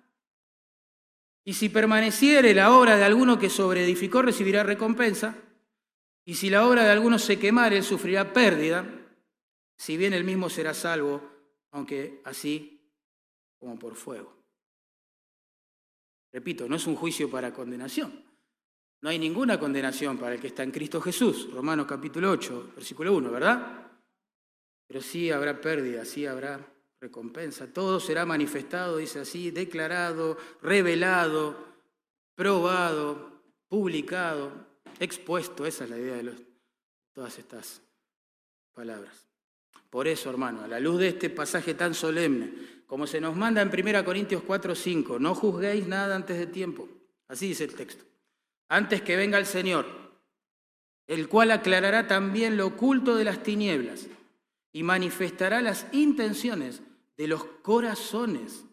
Y 1.44 1.54
si 1.54 1.70
permaneciere 1.70 2.54
la 2.54 2.72
obra 2.72 2.98
de 2.98 3.04
alguno 3.04 3.40
que 3.40 3.50
sobreedificó, 3.50 4.22
recibirá 4.22 4.64
recompensa. 4.64 5.36
Y 6.26 6.36
si 6.36 6.50
la 6.50 6.68
obra 6.68 6.84
de 6.84 6.92
alguno 6.92 7.18
se 7.18 7.40
quemare, 7.40 7.78
él 7.78 7.84
sufrirá 7.84 8.32
pérdida, 8.32 8.86
si 9.78 9.98
bien 9.98 10.14
él 10.14 10.24
mismo 10.24 10.50
será 10.50 10.74
salvo, 10.74 11.22
aunque 11.72 12.22
así 12.26 12.80
como 13.58 13.78
por 13.80 13.96
fuego. 13.96 14.42
Repito, 16.32 16.68
no 16.68 16.76
es 16.76 16.88
un 16.88 16.96
juicio 16.96 17.30
para 17.30 17.54
condenación. 17.54 18.24
No 19.02 19.10
hay 19.10 19.18
ninguna 19.18 19.60
condenación 19.60 20.18
para 20.18 20.36
el 20.36 20.42
que 20.42 20.48
está 20.48 20.64
en 20.64 20.72
Cristo 20.72 21.02
Jesús. 21.02 21.52
Romanos 21.52 21.88
capítulo 21.88 22.30
8, 22.30 22.74
versículo 22.76 23.14
1, 23.14 23.32
¿verdad? 23.32 23.92
Pero 24.88 25.02
sí 25.02 25.32
habrá 25.32 25.60
pérdida, 25.60 26.06
sí 26.06 26.26
habrá 26.28 26.60
recompensa. 27.02 27.74
Todo 27.74 28.00
será 28.00 28.26
manifestado, 28.26 28.98
dice 28.98 29.22
así, 29.22 29.50
declarado, 29.50 30.38
revelado, 30.62 31.58
probado, 32.36 33.42
publicado, 33.68 34.71
expuesto. 35.02 35.66
Esa 35.66 35.84
es 35.84 35.90
la 35.90 35.98
idea 35.98 36.16
de 36.16 36.34
todas 37.14 37.38
estas 37.38 37.82
palabras. 38.74 39.28
Por 39.90 40.08
eso, 40.08 40.30
hermano, 40.30 40.62
a 40.62 40.68
la 40.68 40.80
luz 40.80 41.00
de 41.00 41.10
este 41.10 41.30
pasaje 41.30 41.74
tan 41.74 41.94
solemne, 41.94 42.84
como 42.88 43.06
se 43.06 43.20
nos 43.20 43.36
manda 43.36 43.62
en 43.62 43.70
1 43.70 44.06
Corintios 44.06 44.44
4, 44.44 44.74
5, 44.74 45.20
no 45.20 45.36
juzguéis 45.36 45.88
nada 45.88 46.16
antes 46.16 46.38
de 46.38 46.48
tiempo. 46.48 46.88
Así 47.28 47.50
dice 47.50 47.66
el 47.66 47.76
texto. 47.76 48.06
Antes 48.70 49.02
que 49.02 49.18
venga 49.18 49.38
el 49.38 49.46
Señor, 49.46 49.86
el 51.08 51.28
cual 51.28 51.52
aclarará 51.52 52.08
también 52.08 52.56
lo 52.56 52.68
oculto 52.68 53.16
de 53.16 53.26
las 53.26 53.44
tinieblas 53.44 54.08
y 54.72 54.84
manifestará 54.84 55.62
las 55.62 55.86
intenciones 55.92 56.82
de 57.18 57.28
los 57.28 57.44
corazones. 57.44 58.64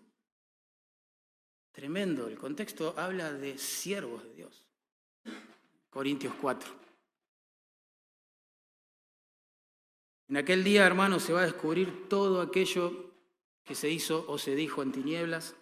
Tremendo, 1.72 2.28
el 2.28 2.38
contexto 2.38 2.94
habla 2.96 3.32
de 3.32 3.58
siervos 3.58 4.22
de 4.22 4.34
Dios. 4.34 4.67
Corintios 5.90 6.34
4. 6.40 6.70
En 10.28 10.36
aquel 10.36 10.62
día, 10.62 10.86
hermano, 10.86 11.20
se 11.20 11.32
va 11.32 11.40
a 11.40 11.46
descubrir 11.46 12.08
todo 12.08 12.42
aquello 12.42 13.12
que 13.64 13.74
se 13.74 13.90
hizo 13.90 14.26
o 14.28 14.38
se 14.38 14.54
dijo 14.54 14.82
en 14.82 14.92
tinieblas. 14.92 15.54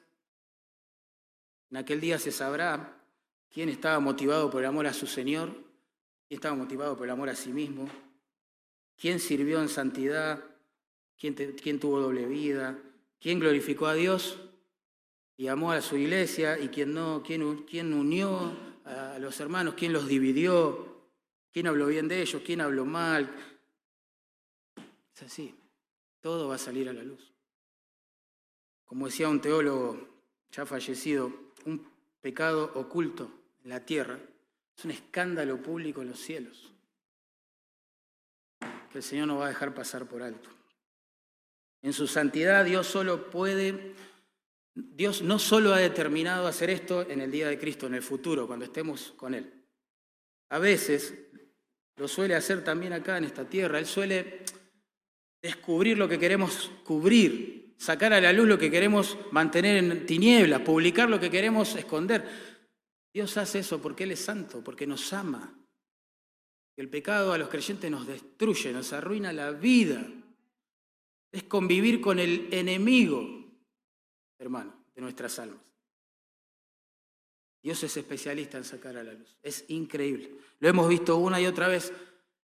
En 1.71 1.77
aquel 1.77 2.01
día 2.01 2.19
se 2.19 2.33
sabrá 2.33 3.01
quién 3.49 3.69
estaba 3.69 4.01
motivado 4.01 4.51
por 4.51 4.63
el 4.63 4.69
amor 4.69 4.87
a 4.87 4.93
su 4.93 5.07
Señor, 5.07 5.53
quién 6.27 6.39
estaba 6.39 6.57
motivado 6.57 6.97
por 6.97 7.07
el 7.07 7.13
amor 7.13 7.29
a 7.29 7.37
sí 7.37 7.53
mismo, 7.53 7.89
quién 8.97 9.21
sirvió 9.21 9.61
en 9.61 9.69
santidad, 9.69 10.43
quién, 11.17 11.35
quién 11.35 11.79
tuvo 11.79 12.01
doble 12.01 12.27
vida, 12.27 12.79
quién 13.21 13.39
glorificó 13.39 13.87
a 13.87 13.95
Dios 13.95 14.41
y 15.37 15.47
amó 15.47 15.73
a 15.73 15.81
su 15.81 15.97
iglesia 15.97 16.59
y 16.59 16.69
quién 16.69 16.95
no, 16.95 17.23
quién, 17.25 17.65
quién 17.65 17.95
unió 17.95 18.57
a 18.87 19.19
los 19.19 19.39
hermanos, 19.41 19.75
quién 19.77 19.93
los 19.93 20.07
dividió, 20.07 21.11
quién 21.53 21.67
habló 21.67 21.87
bien 21.87 22.09
de 22.09 22.23
ellos, 22.23 22.43
quién 22.45 22.61
habló 22.61 22.85
mal. 22.85 23.31
Es 25.15 25.23
así, 25.23 25.55
todo 26.21 26.49
va 26.49 26.55
a 26.55 26.59
salir 26.59 26.89
a 26.89 26.93
la 26.93 27.03
luz. 27.03 27.33
Como 28.85 29.07
decía 29.07 29.29
un 29.29 29.41
teólogo 29.41 30.09
ya 30.51 30.65
fallecido, 30.65 31.33
un 31.65 31.87
pecado 32.21 32.73
oculto 32.75 33.31
en 33.65 33.71
la 33.71 33.85
tierra 33.85 34.19
es 34.77 34.85
un 34.85 34.91
escándalo 34.91 35.61
público 35.61 36.03
en 36.03 36.09
los 36.09 36.21
cielos 36.21 36.73
que 38.91 38.99
el 38.99 39.05
Señor 39.05 39.27
no 39.27 39.39
va 39.39 39.47
a 39.47 39.49
dejar 39.49 39.75
pasar 39.75 40.07
por 40.07 40.23
alto. 40.23 40.49
En 41.83 41.93
su 41.93 42.07
santidad 42.07 42.65
Dios 42.65 42.87
solo 42.87 43.31
puede, 43.31 43.95
Dios 44.77 45.23
no 45.23 45.39
solo 45.39 45.75
ha 45.75 45.79
determinado 45.79 46.47
hacer 46.47 46.71
esto 46.71 47.09
en 47.09 47.21
el 47.21 47.31
día 47.31 47.49
de 47.49 47.59
Cristo, 47.59 47.87
en 47.87 47.95
el 47.95 48.03
futuro, 48.03 48.47
cuando 48.47 48.67
estemos 48.67 49.13
con 49.17 49.35
Él. 49.35 49.65
A 50.51 50.59
veces 50.59 51.15
lo 51.97 52.07
suele 52.07 52.35
hacer 52.35 52.63
también 52.63 52.93
acá 52.93 53.19
en 53.19 53.25
esta 53.25 53.49
tierra. 53.49 53.79
Él 53.79 53.87
suele 53.87 54.45
descubrir 55.43 55.99
lo 55.99 56.09
que 56.09 56.19
queremos 56.19 56.71
cubrir 56.85 57.57
sacar 57.77 58.13
a 58.13 58.21
la 58.21 58.33
luz 58.33 58.49
lo 58.49 58.59
que 58.59 58.71
queremos 58.71 59.19
mantener 59.33 59.77
en 59.77 60.07
tinieblas, 60.07 60.63
publicar 60.63 61.09
lo 61.09 61.21
que 61.21 61.31
queremos 61.31 61.75
esconder. 61.77 62.27
Dios 63.13 63.37
hace 63.37 63.61
eso 63.61 63.81
porque 63.81 64.05
Él 64.05 64.13
es 64.13 64.21
santo, 64.21 64.63
porque 64.63 64.87
nos 64.87 65.13
ama. 65.13 65.55
El 66.77 66.89
pecado 66.89 67.33
a 67.33 67.39
los 67.39 67.49
creyentes 67.49 67.91
nos 67.91 68.07
destruye, 68.07 68.73
nos 68.73 68.93
arruina 68.93 69.33
la 69.33 69.53
vida. 69.53 70.07
Es 71.33 71.45
convivir 71.45 72.01
con 72.01 72.19
el 72.19 72.49
enemigo, 72.51 73.36
hermano, 74.39 74.75
de 74.95 75.03
nuestras 75.03 75.39
almas. 75.39 75.61
Dios 77.67 77.83
es 77.83 77.97
especialista 77.97 78.59
en 78.59 78.65
sacar 78.65 78.97
a 78.97 79.03
la 79.03 79.13
luz. 79.13 79.37
Es 79.43 79.65
increíble. 79.69 80.31
Lo 80.61 80.69
hemos 80.69 80.89
visto 80.89 81.17
una 81.17 81.41
y 81.41 81.47
otra 81.47 81.67
vez 81.67 81.93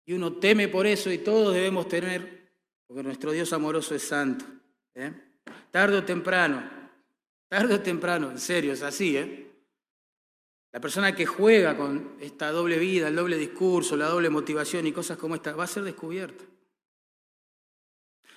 Y 0.05 0.13
uno 0.13 0.33
teme 0.33 0.67
por 0.67 0.85
eso 0.85 1.11
y 1.11 1.17
todos 1.17 1.53
debemos 1.53 1.87
tener, 1.87 2.51
porque 2.85 3.01
nuestro 3.01 3.31
Dios 3.31 3.51
amoroso 3.51 3.95
es 3.95 4.03
santo. 4.03 4.45
¿eh? 4.93 5.11
Tarde 5.71 5.97
o 5.97 6.05
temprano, 6.05 6.63
tarde 7.49 7.73
o 7.73 7.81
temprano, 7.81 8.29
en 8.29 8.39
serio, 8.39 8.73
es 8.73 8.83
así. 8.83 9.17
¿eh? 9.17 9.51
La 10.71 10.79
persona 10.79 11.15
que 11.15 11.25
juega 11.25 11.75
con 11.75 12.15
esta 12.21 12.51
doble 12.51 12.77
vida, 12.77 13.07
el 13.07 13.15
doble 13.15 13.37
discurso, 13.37 13.97
la 13.97 14.07
doble 14.07 14.29
motivación 14.29 14.85
y 14.85 14.91
cosas 14.91 15.17
como 15.17 15.33
esta, 15.33 15.55
va 15.55 15.63
a 15.63 15.67
ser 15.67 15.83
descubierta. 15.83 16.45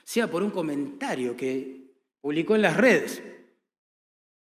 Sea 0.03 0.31
por 0.31 0.43
un 0.43 0.51
comentario 0.51 1.37
que 1.37 1.93
publicó 2.21 2.57
en 2.57 2.63
las 2.63 2.77
redes 2.77 3.23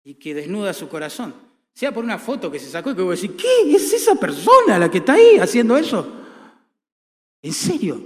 y 0.05 0.15
que 0.15 0.35
desnuda 0.35 0.73
su 0.73 0.89
corazón, 0.89 1.35
sea 1.73 1.93
por 1.93 2.05
una 2.05 2.19
foto 2.19 2.51
que 2.51 2.61
se 2.61 2.71
sacó 2.71 2.91
y 2.91 2.95
que 2.95 3.03
voy 3.03 3.15
a 3.15 3.21
decir, 3.21 3.37
¿qué 3.37 3.75
es 3.75 3.93
esa 3.93 4.15
persona 4.15 4.79
la 4.79 4.91
que 4.91 4.99
está 4.99 5.15
ahí 5.15 5.39
haciendo 5.39 5.77
eso? 5.77 6.07
¿En 7.43 7.53
serio? 7.53 8.01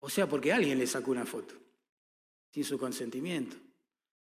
O 0.00 0.10
sea, 0.10 0.28
porque 0.28 0.52
alguien 0.52 0.78
le 0.78 0.86
sacó 0.86 1.12
una 1.12 1.24
foto 1.24 1.54
sin 2.50 2.64
su 2.64 2.78
consentimiento. 2.78 3.56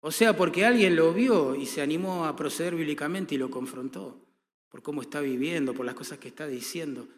O 0.01 0.11
sea, 0.11 0.37
porque 0.37 0.64
alguien 0.64 0.97
lo 0.97 1.12
vio 1.12 1.55
y 1.55 1.66
se 1.66 1.83
animó 1.83 2.25
a 2.25 2.37
proceder 2.37 2.75
bíblicamente 2.75 3.35
y 3.35 3.39
lo 3.39 3.51
confrontó 3.51 4.21
por 4.69 4.83
cómo 4.83 5.03
está 5.03 5.21
viviendo, 5.21 5.75
por 5.75 5.87
las 5.87 5.95
cosas 5.95 6.19
que 6.19 6.29
está 6.29 6.47
diciendo. 6.47 7.09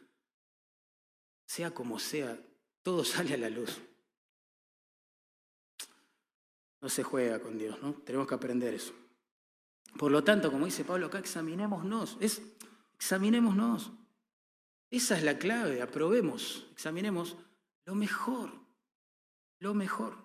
Sea 1.47 1.73
como 1.73 1.99
sea, 1.99 2.39
todo 2.83 3.05
sale 3.05 3.35
a 3.35 3.39
la 3.39 3.51
luz. 3.51 3.81
No 6.81 6.89
se 6.89 7.03
juega 7.03 7.41
con 7.41 7.59
Dios, 7.59 7.81
¿no? 7.83 7.95
Tenemos 8.05 8.26
que 8.26 8.35
aprender 8.35 8.74
eso. 8.74 8.95
Por 9.99 10.11
lo 10.11 10.24
tanto, 10.24 10.51
como 10.51 10.66
dice 10.66 10.85
Pablo 10.85 11.07
acá, 11.07 11.18
examinémonos. 11.18 12.16
Es 12.20 12.43
Examinémonos. 13.01 13.93
Esa 14.91 15.16
es 15.16 15.24
la 15.24 15.39
clave, 15.39 15.81
aprobemos, 15.81 16.66
examinemos 16.72 17.35
lo 17.87 17.95
mejor, 17.95 18.53
lo 19.59 19.72
mejor, 19.72 20.18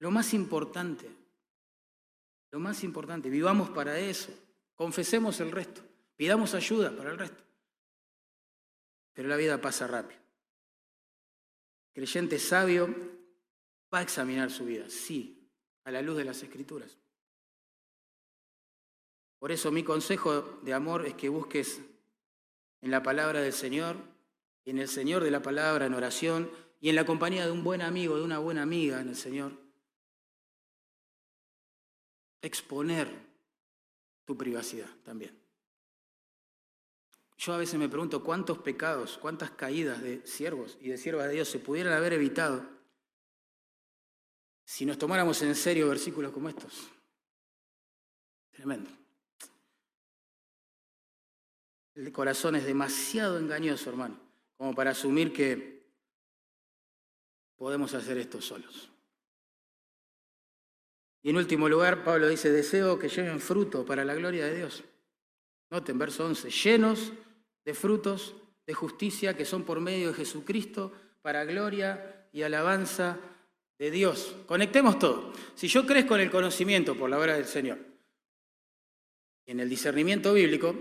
lo 0.00 0.10
más 0.10 0.34
importante, 0.34 1.08
lo 2.50 2.60
más 2.60 2.84
importante, 2.84 3.30
vivamos 3.30 3.70
para 3.70 3.98
eso, 3.98 4.32
confesemos 4.74 5.40
el 5.40 5.50
resto, 5.50 5.80
pidamos 6.14 6.52
ayuda 6.54 6.94
para 6.94 7.10
el 7.10 7.18
resto. 7.18 7.42
Pero 9.14 9.28
la 9.28 9.36
vida 9.36 9.58
pasa 9.58 9.86
rápido. 9.86 10.20
Creyente 11.94 12.38
sabio 12.38 12.94
va 13.92 14.00
a 14.00 14.02
examinar 14.02 14.50
su 14.50 14.66
vida, 14.66 14.90
sí, 14.90 15.43
a 15.84 15.90
la 15.90 16.02
luz 16.02 16.16
de 16.16 16.24
las 16.24 16.42
escrituras. 16.42 16.98
Por 19.38 19.52
eso 19.52 19.70
mi 19.70 19.84
consejo 19.84 20.58
de 20.62 20.72
amor 20.72 21.06
es 21.06 21.14
que 21.14 21.28
busques 21.28 21.80
en 22.80 22.90
la 22.90 23.02
palabra 23.02 23.40
del 23.40 23.52
Señor, 23.52 23.96
en 24.64 24.78
el 24.78 24.88
Señor 24.88 25.22
de 25.22 25.30
la 25.30 25.42
palabra, 25.42 25.86
en 25.86 25.94
oración 25.94 26.50
y 26.80 26.88
en 26.88 26.96
la 26.96 27.04
compañía 27.04 27.44
de 27.44 27.52
un 27.52 27.62
buen 27.62 27.82
amigo, 27.82 28.16
de 28.16 28.22
una 28.22 28.38
buena 28.38 28.62
amiga 28.62 29.00
en 29.00 29.08
el 29.08 29.16
Señor. 29.16 29.52
Exponer 32.40 33.08
tu 34.24 34.36
privacidad 34.36 34.88
también. 35.02 35.38
Yo 37.36 37.52
a 37.52 37.58
veces 37.58 37.78
me 37.78 37.88
pregunto 37.88 38.22
cuántos 38.22 38.58
pecados, 38.58 39.18
cuántas 39.18 39.50
caídas 39.50 40.00
de 40.02 40.26
siervos 40.26 40.78
y 40.80 40.88
de 40.88 40.96
siervas 40.96 41.26
de 41.26 41.34
Dios 41.34 41.48
se 41.48 41.58
pudieran 41.58 41.92
haber 41.92 42.14
evitado 42.14 42.73
si 44.64 44.86
nos 44.86 44.98
tomáramos 44.98 45.40
en 45.42 45.54
serio 45.54 45.88
versículos 45.88 46.32
como 46.32 46.48
estos. 46.48 46.88
Tremendo. 48.50 48.90
El 51.94 52.10
corazón 52.12 52.56
es 52.56 52.64
demasiado 52.64 53.38
engañoso, 53.38 53.90
hermano, 53.90 54.18
como 54.56 54.74
para 54.74 54.90
asumir 54.90 55.32
que 55.32 55.84
podemos 57.56 57.94
hacer 57.94 58.18
esto 58.18 58.40
solos. 58.40 58.90
Y 61.22 61.30
en 61.30 61.36
último 61.36 61.68
lugar, 61.68 62.04
Pablo 62.04 62.28
dice, 62.28 62.50
deseo 62.50 62.98
que 62.98 63.08
lleven 63.08 63.40
fruto 63.40 63.86
para 63.86 64.04
la 64.04 64.14
gloria 64.14 64.44
de 64.46 64.56
Dios. 64.56 64.84
Noten, 65.70 65.98
verso 65.98 66.26
11, 66.26 66.50
llenos 66.50 67.12
de 67.64 67.74
frutos 67.74 68.34
de 68.66 68.74
justicia 68.74 69.36
que 69.36 69.44
son 69.44 69.64
por 69.64 69.80
medio 69.80 70.08
de 70.08 70.14
Jesucristo 70.14 70.92
para 71.22 71.44
gloria 71.44 72.28
y 72.32 72.42
alabanza 72.42 73.18
de 73.84 73.90
Dios. 73.90 74.34
Conectemos 74.46 74.98
todo. 74.98 75.32
Si 75.54 75.68
yo 75.68 75.86
crezco 75.86 76.14
en 76.14 76.22
el 76.22 76.30
conocimiento 76.30 76.96
por 76.96 77.08
la 77.10 77.18
obra 77.18 77.34
del 77.34 77.46
Señor, 77.46 77.78
en 79.46 79.60
el 79.60 79.68
discernimiento 79.68 80.32
bíblico, 80.32 80.74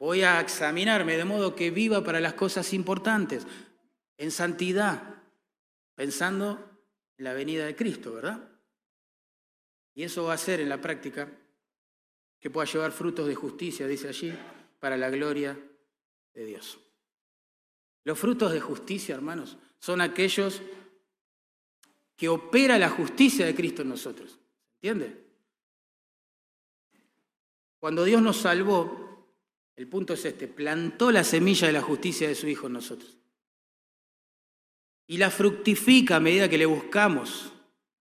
Voy 0.00 0.22
a 0.22 0.40
examinarme 0.40 1.18
de 1.18 1.26
modo 1.26 1.54
que 1.54 1.70
viva 1.70 2.02
para 2.02 2.20
las 2.20 2.32
cosas 2.32 2.72
importantes, 2.72 3.46
en 4.16 4.30
santidad, 4.30 5.22
pensando 5.94 6.80
en 7.18 7.24
la 7.24 7.34
venida 7.34 7.66
de 7.66 7.76
Cristo, 7.76 8.14
¿verdad? 8.14 8.48
Y 9.94 10.04
eso 10.04 10.24
va 10.24 10.32
a 10.32 10.38
ser 10.38 10.60
en 10.60 10.70
la 10.70 10.80
práctica 10.80 11.30
que 12.40 12.48
pueda 12.48 12.66
llevar 12.66 12.92
frutos 12.92 13.28
de 13.28 13.34
justicia, 13.34 13.86
dice 13.86 14.08
allí, 14.08 14.32
para 14.78 14.96
la 14.96 15.10
gloria 15.10 15.58
de 16.32 16.46
Dios. 16.46 16.78
Los 18.04 18.18
frutos 18.18 18.52
de 18.52 18.60
justicia, 18.60 19.14
hermanos, 19.14 19.58
son 19.80 20.00
aquellos 20.00 20.62
que 22.20 22.28
opera 22.28 22.78
la 22.78 22.90
justicia 22.90 23.46
de 23.46 23.54
Cristo 23.54 23.80
en 23.80 23.88
nosotros. 23.88 24.38
¿Entiende? 24.74 25.24
Cuando 27.78 28.04
Dios 28.04 28.20
nos 28.20 28.36
salvó, 28.36 29.26
el 29.74 29.88
punto 29.88 30.12
es 30.12 30.26
este, 30.26 30.46
plantó 30.46 31.10
la 31.10 31.24
semilla 31.24 31.68
de 31.68 31.72
la 31.72 31.80
justicia 31.80 32.28
de 32.28 32.34
su 32.34 32.46
Hijo 32.46 32.66
en 32.66 32.74
nosotros. 32.74 33.16
Y 35.06 35.16
la 35.16 35.30
fructifica 35.30 36.16
a 36.16 36.20
medida 36.20 36.46
que 36.46 36.58
le 36.58 36.66
buscamos, 36.66 37.54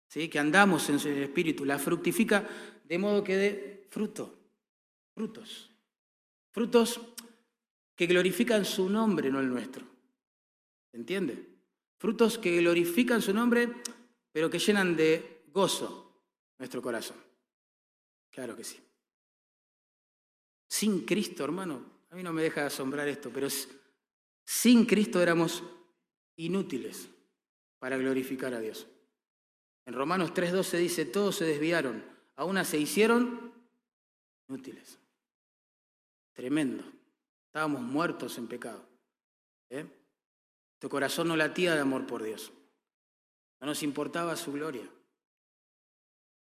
¿sí? 0.08 0.28
que 0.28 0.40
andamos 0.40 0.88
en 0.88 0.98
el 0.98 1.22
Espíritu, 1.22 1.64
la 1.64 1.78
fructifica 1.78 2.44
de 2.82 2.98
modo 2.98 3.22
que 3.22 3.36
dé 3.36 3.86
fruto, 3.88 4.36
frutos, 5.14 5.70
frutos 6.50 7.00
que 7.94 8.06
glorifican 8.06 8.64
su 8.64 8.90
nombre, 8.90 9.30
no 9.30 9.38
el 9.38 9.48
nuestro. 9.48 9.86
¿Entiende? 10.92 11.51
Frutos 12.02 12.36
que 12.36 12.56
glorifican 12.56 13.22
su 13.22 13.32
nombre, 13.32 13.68
pero 14.32 14.50
que 14.50 14.58
llenan 14.58 14.96
de 14.96 15.44
gozo 15.52 16.24
nuestro 16.58 16.82
corazón. 16.82 17.16
Claro 18.28 18.56
que 18.56 18.64
sí. 18.64 18.76
Sin 20.66 21.04
Cristo, 21.04 21.44
hermano, 21.44 21.80
a 22.10 22.16
mí 22.16 22.24
no 22.24 22.32
me 22.32 22.42
deja 22.42 22.62
de 22.62 22.66
asombrar 22.66 23.06
esto, 23.06 23.30
pero 23.32 23.46
sin 24.44 24.84
Cristo 24.84 25.22
éramos 25.22 25.62
inútiles 26.34 27.08
para 27.78 27.96
glorificar 27.96 28.52
a 28.52 28.58
Dios. 28.58 28.88
En 29.86 29.94
Romanos 29.94 30.34
3.12 30.34 30.78
dice, 30.78 31.04
todos 31.04 31.36
se 31.36 31.44
desviaron, 31.44 32.04
a 32.34 32.44
una 32.44 32.64
se 32.64 32.78
hicieron 32.78 33.54
inútiles. 34.48 34.98
Tremendo. 36.32 36.82
Estábamos 37.46 37.80
muertos 37.80 38.38
en 38.38 38.48
pecado. 38.48 38.84
¿eh? 39.70 39.86
Tu 40.82 40.88
corazón 40.88 41.28
no 41.28 41.36
latía 41.36 41.76
de 41.76 41.80
amor 41.80 42.08
por 42.08 42.24
Dios. 42.24 42.50
No 43.60 43.68
nos 43.68 43.84
importaba 43.84 44.34
su 44.34 44.50
gloria. 44.50 44.82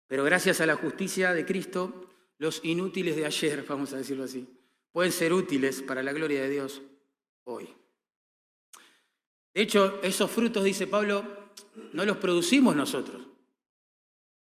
Pero 0.08 0.24
gracias 0.24 0.60
a 0.60 0.66
la 0.66 0.74
justicia 0.74 1.32
de 1.32 1.46
Cristo, 1.46 2.10
los 2.38 2.60
inútiles 2.64 3.14
de 3.14 3.24
ayer, 3.24 3.64
vamos 3.68 3.92
a 3.92 3.98
decirlo 3.98 4.24
así, 4.24 4.44
pueden 4.90 5.12
ser 5.12 5.32
útiles 5.32 5.80
para 5.80 6.02
la 6.02 6.12
gloria 6.12 6.42
de 6.42 6.50
Dios 6.50 6.82
hoy. 7.44 7.72
De 9.54 9.62
hecho, 9.62 10.00
esos 10.02 10.28
frutos, 10.28 10.64
dice 10.64 10.88
Pablo, 10.88 11.52
no 11.92 12.04
los 12.04 12.16
producimos 12.16 12.74
nosotros. 12.74 13.24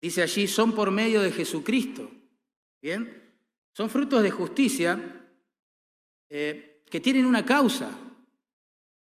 Dice 0.00 0.22
allí, 0.22 0.48
son 0.48 0.72
por 0.72 0.90
medio 0.90 1.20
de 1.20 1.32
Jesucristo. 1.32 2.10
¿Bien? 2.80 3.30
Son 3.74 3.90
frutos 3.90 4.22
de 4.22 4.30
justicia 4.30 5.28
eh, 6.30 6.82
que 6.90 7.00
tienen 7.00 7.26
una 7.26 7.44
causa, 7.44 8.05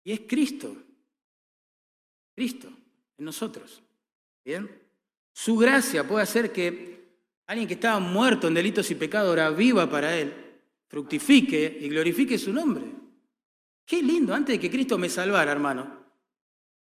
y 0.04 0.12
es 0.12 0.22
Cristo. 0.28 0.76
Cristo 2.36 2.68
en 3.18 3.26
nosotros. 3.26 3.82
¿Bien? 4.43 4.70
Su 5.32 5.58
gracia 5.58 6.08
puede 6.08 6.24
hacer 6.24 6.51
que 6.51 6.93
Alguien 7.47 7.68
que 7.68 7.74
estaba 7.74 7.99
muerto 7.99 8.47
en 8.47 8.54
delitos 8.54 8.89
y 8.91 8.95
pecados 8.95 9.30
ahora 9.30 9.49
viva 9.49 9.89
para 9.89 10.18
Él, 10.18 10.34
fructifique 10.88 11.78
y 11.82 11.89
glorifique 11.89 12.38
su 12.38 12.54
nombre. 12.54 12.86
Qué 13.86 14.01
lindo, 14.01 14.34
antes 14.34 14.56
de 14.56 14.60
que 14.60 14.72
Cristo 14.72 14.97
me 14.97 15.10
salvara, 15.10 15.51
hermano. 15.51 16.04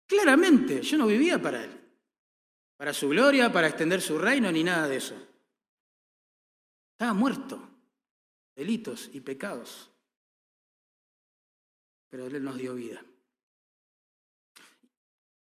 Claramente, 0.07 0.83
yo 0.83 0.99
no 0.99 1.07
vivía 1.07 1.41
para 1.41 1.63
Él, 1.63 1.71
para 2.77 2.93
su 2.93 3.09
gloria, 3.09 3.53
para 3.53 3.69
extender 3.69 4.03
su 4.03 4.19
reino, 4.19 4.51
ni 4.51 4.65
nada 4.65 4.89
de 4.89 4.97
eso. 4.97 5.15
Estaba 6.93 7.15
muerto, 7.15 7.69
delitos 8.57 9.09
y 9.13 9.21
pecados. 9.21 9.90
Pero 12.11 12.27
Él 12.27 12.45
nos 12.45 12.59
dio 12.59 12.75
vida. 12.75 13.03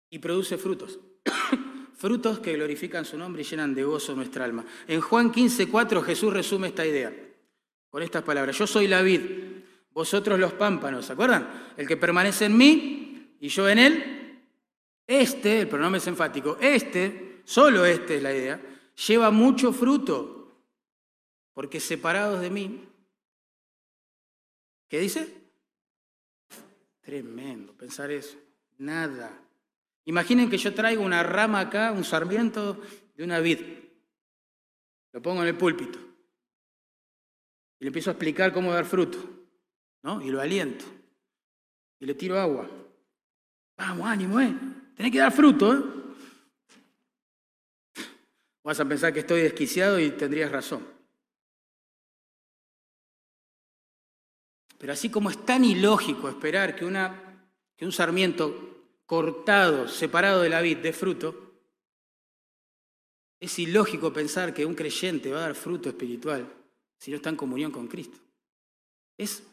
Y 0.10 0.20
produce 0.20 0.58
frutos 0.58 1.00
frutos 1.98 2.40
que 2.40 2.54
glorifican 2.54 3.06
su 3.06 3.18
nombre 3.18 3.42
y 3.42 3.46
llenan 3.46 3.74
de 3.74 3.84
gozo 3.84 4.16
nuestra 4.16 4.46
alma. 4.46 4.66
En 4.88 5.02
Juan 5.02 5.32
15, 5.32 5.70
4 5.70 6.02
Jesús 6.02 6.34
resume 6.34 6.68
esta 6.68 6.86
idea 6.86 7.14
con 7.90 8.02
estas 8.02 8.24
palabras. 8.24 8.58
Yo 8.58 8.68
soy 8.68 8.88
la 8.88 9.02
vid, 9.02 9.22
vosotros 9.92 10.40
los 10.40 10.54
pámpanos, 10.54 11.06
¿se 11.06 11.14
acuerdan? 11.14 11.74
El 11.78 11.88
que 11.88 11.98
permanece 11.98 12.46
en 12.46 12.58
mí 12.58 13.38
y 13.40 13.48
yo 13.48 13.70
en 13.70 13.80
él, 13.80 14.42
este, 15.06 15.62
el 15.62 15.68
pronombre 15.68 16.00
es 16.00 16.08
enfático, 16.08 16.58
este, 16.60 17.42
solo 17.46 17.86
este 17.86 18.18
es 18.18 18.24
la 18.24 18.34
idea, 18.34 18.62
lleva 19.08 19.32
mucho 19.32 19.72
fruto, 19.72 20.58
porque 21.54 21.80
separados 21.80 22.42
de 22.42 22.50
mí, 22.50 22.84
¿qué 24.88 25.00
dice? 25.00 25.43
Tremendo 27.04 27.74
pensar 27.74 28.10
eso, 28.10 28.38
nada. 28.80 29.40
Imaginen 30.06 30.50
que 30.50 30.58
yo 30.58 30.74
traigo 30.74 31.04
una 31.04 31.22
rama 31.22 31.60
acá, 31.60 31.92
un 31.92 32.04
sarmiento 32.04 32.82
de 33.16 33.24
una 33.24 33.40
vid, 33.40 33.60
lo 35.12 35.22
pongo 35.22 35.44
en 35.44 35.50
el 35.50 35.56
púlpito 35.56 36.00
y 37.80 37.84
le 37.84 37.88
empiezo 37.88 38.10
a 38.10 38.14
explicar 38.14 38.52
cómo 38.52 38.74
dar 38.74 38.86
fruto. 38.86 39.34
¿no? 40.04 40.22
Y 40.22 40.30
lo 40.30 40.40
aliento. 40.40 40.86
Y 42.00 42.06
le 42.06 42.14
tiro 42.14 42.40
agua. 42.40 42.70
Vamos, 43.78 44.08
ánimo, 44.08 44.40
¿eh? 44.40 44.54
Tenés 44.96 45.12
que 45.12 45.18
dar 45.18 45.32
fruto, 45.32 45.74
¿eh? 45.74 45.84
Vas 48.64 48.80
a 48.80 48.86
pensar 48.86 49.12
que 49.12 49.22
estoy 49.22 49.42
desquiciado 49.42 50.00
y 50.00 50.12
tendrías 50.12 50.52
razón. 50.52 50.86
Pero 54.84 54.92
así 54.92 55.10
como 55.10 55.30
es 55.30 55.46
tan 55.46 55.64
ilógico 55.64 56.28
esperar 56.28 56.76
que, 56.76 56.84
un 56.84 57.92
sarmiento 57.94 59.00
cortado, 59.06 59.88
separado 59.88 60.42
de 60.42 60.50
la 60.50 60.60
vid, 60.60 60.80
dé 60.80 60.92
fruto, 60.92 61.54
es 63.40 63.60
ilógico 63.60 64.12
pensar 64.12 64.54
que 64.54 64.66
un 64.66 64.76
creyente 64.76 65.32
va 65.32 65.38
a 65.38 65.42
dar 65.44 65.56
fruto 65.56 65.88
espiritual 65.88 66.54
si 66.98 67.12
no 67.12 67.16
está 67.16 67.30
en 67.30 67.38
comunión 67.38 67.72
con 67.72 67.88
Cristo. 67.88 68.18
Es 69.18 69.44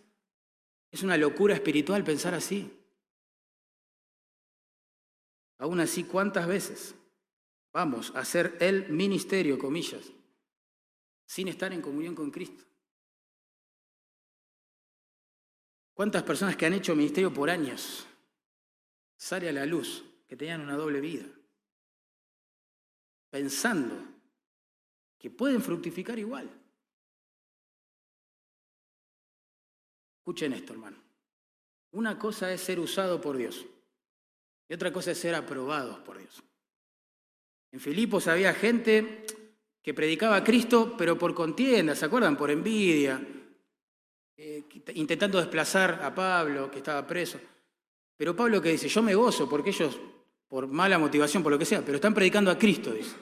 es 0.91 1.05
una 1.05 1.17
locura 1.17 1.55
espiritual 1.55 2.03
pensar 2.03 2.35
así. 2.35 2.69
Aún 5.59 5.79
así, 5.79 6.03
¿cuántas 6.03 6.49
veces 6.49 6.97
vamos 7.73 8.13
a 8.17 8.19
hacer 8.19 8.57
el 8.59 8.89
ministerio, 8.89 9.61
comillas, 9.61 10.11
sin 11.25 11.47
estar 11.47 11.73
en 11.73 11.83
comunión 11.83 12.17
con 12.17 12.33
Cristo? 12.33 12.65
¿Cuántas 16.01 16.23
personas 16.23 16.57
que 16.57 16.65
han 16.65 16.73
hecho 16.73 16.97
ministerio 16.97 17.31
por 17.31 17.51
años 17.51 18.07
sale 19.19 19.51
a 19.51 19.53
la 19.53 19.67
luz 19.67 20.03
que 20.27 20.35
tenían 20.35 20.63
una 20.63 20.75
doble 20.75 20.99
vida? 20.99 21.27
Pensando 23.29 24.03
que 25.19 25.29
pueden 25.29 25.61
fructificar 25.61 26.19
igual. 26.19 26.49
Escuchen 30.21 30.55
esto, 30.55 30.73
hermano. 30.73 30.97
Una 31.91 32.19
cosa 32.19 32.51
es 32.51 32.63
ser 32.63 32.81
usado 32.81 33.21
por 33.21 33.37
Dios 33.37 33.67
y 34.71 34.73
otra 34.73 34.91
cosa 34.91 35.11
es 35.11 35.19
ser 35.19 35.35
aprobados 35.35 35.99
por 35.99 36.17
Dios. 36.17 36.43
En 37.73 37.79
Filipos 37.79 38.27
había 38.27 38.55
gente 38.55 39.27
que 39.83 39.93
predicaba 39.93 40.37
a 40.37 40.45
Cristo, 40.45 40.95
pero 40.97 41.19
por 41.19 41.35
contienda, 41.35 41.95
¿se 41.95 42.07
acuerdan? 42.07 42.39
Por 42.39 42.51
envidia, 42.51 43.21
eh, 44.43 44.65
intentando 44.95 45.37
desplazar 45.37 46.01
a 46.03 46.15
Pablo, 46.15 46.71
que 46.71 46.79
estaba 46.79 47.07
preso. 47.07 47.39
Pero 48.17 48.35
Pablo 48.35 48.63
que 48.63 48.71
dice, 48.71 48.89
yo 48.89 49.03
me 49.03 49.15
gozo 49.15 49.47
porque 49.47 49.69
ellos, 49.69 50.01
por 50.49 50.67
mala 50.67 50.99
motivación, 50.99 51.43
por 51.43 51.53
lo 51.53 51.59
que 51.59 51.67
sea, 51.67 51.83
pero 51.83 51.97
están 51.97 52.15
predicando 52.15 52.51
a 52.51 52.57
Cristo, 52.57 52.91
dice. 52.91 53.15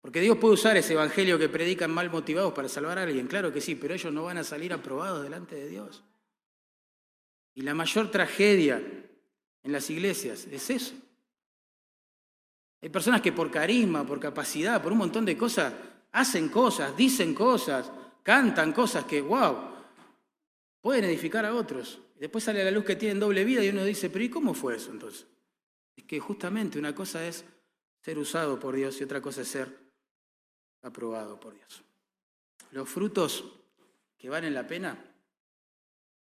Porque 0.00 0.22
Dios 0.22 0.38
puede 0.38 0.54
usar 0.54 0.74
ese 0.78 0.94
evangelio 0.94 1.38
que 1.38 1.50
predican 1.50 1.90
mal 1.90 2.08
motivados 2.08 2.54
para 2.54 2.70
salvar 2.70 2.98
a 2.98 3.02
alguien, 3.02 3.26
claro 3.26 3.52
que 3.52 3.60
sí, 3.60 3.74
pero 3.74 3.92
ellos 3.92 4.10
no 4.10 4.24
van 4.24 4.38
a 4.38 4.42
salir 4.42 4.72
aprobados 4.72 5.22
delante 5.22 5.54
de 5.54 5.68
Dios. 5.68 6.02
Y 7.54 7.60
la 7.60 7.74
mayor 7.74 8.10
tragedia 8.10 8.82
en 9.62 9.70
las 9.70 9.90
iglesias 9.90 10.46
es 10.50 10.70
eso. 10.70 10.94
Hay 12.80 12.88
personas 12.88 13.20
que 13.20 13.32
por 13.32 13.50
carisma, 13.50 14.06
por 14.06 14.18
capacidad, 14.18 14.82
por 14.82 14.92
un 14.92 14.98
montón 14.98 15.26
de 15.26 15.36
cosas, 15.36 15.74
hacen 16.12 16.48
cosas, 16.48 16.96
dicen 16.96 17.34
cosas, 17.34 17.92
cantan 18.22 18.72
cosas 18.72 19.04
que, 19.04 19.20
wow, 19.20 19.73
pueden 20.84 21.04
edificar 21.04 21.46
a 21.46 21.54
otros. 21.54 21.98
Después 22.20 22.44
sale 22.44 22.60
a 22.60 22.64
la 22.66 22.70
luz 22.70 22.84
que 22.84 22.94
tienen 22.94 23.18
doble 23.18 23.42
vida 23.42 23.64
y 23.64 23.70
uno 23.70 23.82
dice, 23.84 24.10
pero 24.10 24.22
¿y 24.22 24.28
cómo 24.28 24.52
fue 24.52 24.76
eso 24.76 24.90
entonces? 24.90 25.26
Es 25.96 26.04
que 26.04 26.20
justamente 26.20 26.78
una 26.78 26.94
cosa 26.94 27.26
es 27.26 27.42
ser 28.02 28.18
usado 28.18 28.60
por 28.60 28.76
Dios 28.76 29.00
y 29.00 29.04
otra 29.04 29.22
cosa 29.22 29.40
es 29.40 29.48
ser 29.48 29.74
aprobado 30.82 31.40
por 31.40 31.54
Dios. 31.54 31.82
Los 32.72 32.86
frutos 32.86 33.50
que 34.18 34.28
valen 34.28 34.52
la 34.52 34.66
pena 34.66 35.02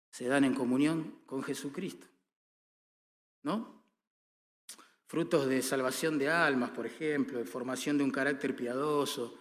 se 0.10 0.26
dan 0.30 0.46
en 0.46 0.54
comunión 0.54 1.20
con 1.26 1.44
Jesucristo. 1.44 2.08
¿No? 3.44 3.84
Frutos 5.06 5.48
de 5.48 5.62
salvación 5.62 6.18
de 6.18 6.30
almas, 6.30 6.70
por 6.70 6.86
ejemplo, 6.86 7.40
de 7.40 7.46
formación 7.46 7.98
de 7.98 8.06
un 8.06 8.12
carácter 8.12 8.56
piadoso, 8.56 9.38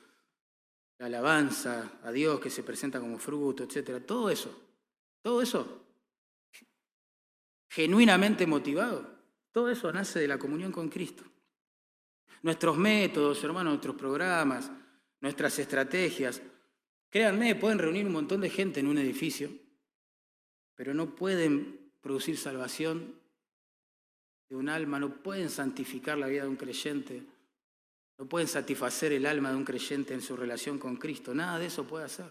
la 0.99 1.07
alabanza 1.07 2.01
a 2.03 2.11
Dios 2.11 2.41
que 2.41 2.51
se 2.51 2.65
presenta 2.65 2.99
como 2.99 3.17
fruto, 3.17 3.63
etc. 3.63 4.05
Todo 4.05 4.29
eso, 4.29 4.65
todo 5.25 5.41
eso, 5.41 5.67
genuinamente 7.71 8.47
motivado, 8.47 9.09
todo 9.53 9.71
eso 9.71 9.91
nace 9.91 10.21
de 10.21 10.29
la 10.29 10.37
comunión 10.37 10.71
con 10.71 10.91
Cristo. 10.91 11.25
Nuestros 12.43 12.77
métodos, 12.77 13.43
hermanos, 13.43 13.73
nuestros 13.73 13.97
programas, 13.97 14.71
nuestras 15.23 15.59
estrategias, 15.59 16.43
créanme, 17.09 17.55
pueden 17.55 17.79
reunir 17.79 18.05
un 18.05 18.13
montón 18.13 18.43
de 18.43 18.51
gente 18.51 18.81
en 18.81 18.87
un 18.87 18.99
edificio, 18.99 19.51
pero 20.75 20.93
no 20.93 21.15
pueden 21.15 21.91
producir 22.03 22.37
salvación 22.37 23.15
de 24.51 24.57
un 24.57 24.69
alma, 24.69 25.01
no 25.01 25.23
pueden 25.23 25.49
santificar 25.49 26.19
la 26.19 26.27
vida 26.27 26.43
de 26.43 26.51
un 26.51 26.57
creyente, 26.57 27.23
no 28.19 28.27
pueden 28.27 28.47
satisfacer 28.47 29.13
el 29.13 29.25
alma 29.25 29.49
de 29.49 29.57
un 29.57 29.65
creyente 29.65 30.13
en 30.13 30.21
su 30.21 30.37
relación 30.37 30.79
con 30.79 30.97
Cristo, 30.97 31.35
nada 31.35 31.59
de 31.59 31.67
eso 31.67 31.85
puede 31.85 32.05
hacer. 32.05 32.31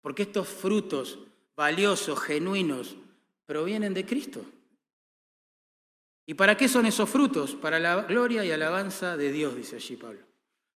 Porque 0.00 0.22
estos 0.22 0.46
frutos 0.46 1.18
valiosos, 1.58 2.20
genuinos, 2.20 2.94
provienen 3.44 3.92
de 3.92 4.06
Cristo. 4.06 4.46
¿Y 6.24 6.34
para 6.34 6.56
qué 6.56 6.68
son 6.68 6.86
esos 6.86 7.10
frutos? 7.10 7.56
Para 7.56 7.80
la 7.80 8.02
gloria 8.02 8.44
y 8.44 8.52
alabanza 8.52 9.16
de 9.16 9.32
Dios, 9.32 9.56
dice 9.56 9.74
allí 9.74 9.96
Pablo. 9.96 10.20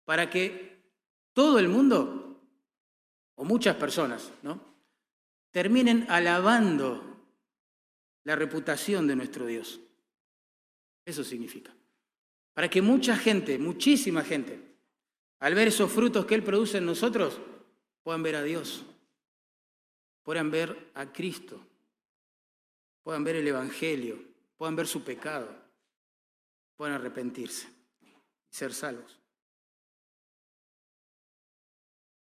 Para 0.06 0.28
que 0.28 0.82
todo 1.34 1.60
el 1.60 1.68
mundo, 1.68 2.42
o 3.36 3.46
muchas 3.46 3.76
personas, 3.76 4.32
¿no? 4.42 4.60
terminen 5.52 6.08
alabando 6.10 7.28
la 8.24 8.36
reputación 8.36 9.06
de 9.06 9.16
nuestro 9.16 9.46
Dios. 9.46 9.80
Eso 11.06 11.24
significa. 11.24 11.72
Para 12.56 12.72
que 12.72 12.82
mucha 12.82 13.16
gente, 13.16 13.60
muchísima 13.60 14.24
gente, 14.24 14.60
al 15.42 15.54
ver 15.54 15.68
esos 15.68 15.92
frutos 15.92 16.26
que 16.26 16.34
Él 16.34 16.44
produce 16.44 16.80
en 16.80 16.88
nosotros, 16.88 17.40
puedan 18.02 18.24
ver 18.24 18.38
a 18.38 18.44
Dios, 18.44 18.84
puedan 20.24 20.52
ver 20.52 20.92
a 20.94 21.12
Cristo, 21.12 21.60
puedan 23.04 23.24
ver 23.24 23.38
el 23.38 23.48
Evangelio, 23.48 24.20
puedan 24.58 24.76
ver 24.76 24.88
su 24.88 25.04
pecado, 25.04 25.50
puedan 26.76 26.96
arrepentirse 26.96 27.68
y 28.02 28.14
ser 28.50 28.74
salvos. 28.74 29.22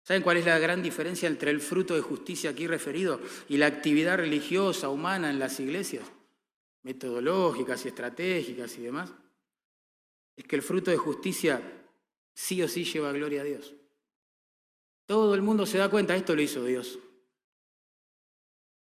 ¿Saben 0.03 0.23
cuál 0.23 0.37
es 0.37 0.45
la 0.45 0.57
gran 0.57 0.81
diferencia 0.81 1.29
entre 1.29 1.51
el 1.51 1.61
fruto 1.61 1.93
de 1.93 2.01
justicia 2.01 2.49
aquí 2.49 2.65
referido 2.65 3.19
y 3.47 3.57
la 3.57 3.67
actividad 3.67 4.17
religiosa, 4.17 4.89
humana 4.89 5.29
en 5.29 5.37
las 5.37 5.59
iglesias? 5.59 6.03
Metodológicas 6.81 7.85
y 7.85 7.89
estratégicas 7.89 8.75
y 8.79 8.81
demás. 8.81 9.13
Es 10.35 10.45
que 10.45 10.55
el 10.55 10.63
fruto 10.63 10.89
de 10.89 10.97
justicia 10.97 11.61
sí 12.33 12.63
o 12.63 12.67
sí 12.67 12.85
lleva 12.85 13.11
gloria 13.11 13.41
a 13.41 13.43
Dios. 13.43 13.75
Todo 15.05 15.35
el 15.35 15.43
mundo 15.43 15.67
se 15.67 15.77
da 15.77 15.89
cuenta, 15.89 16.15
esto 16.15 16.35
lo 16.35 16.41
hizo 16.41 16.63
Dios. 16.63 16.97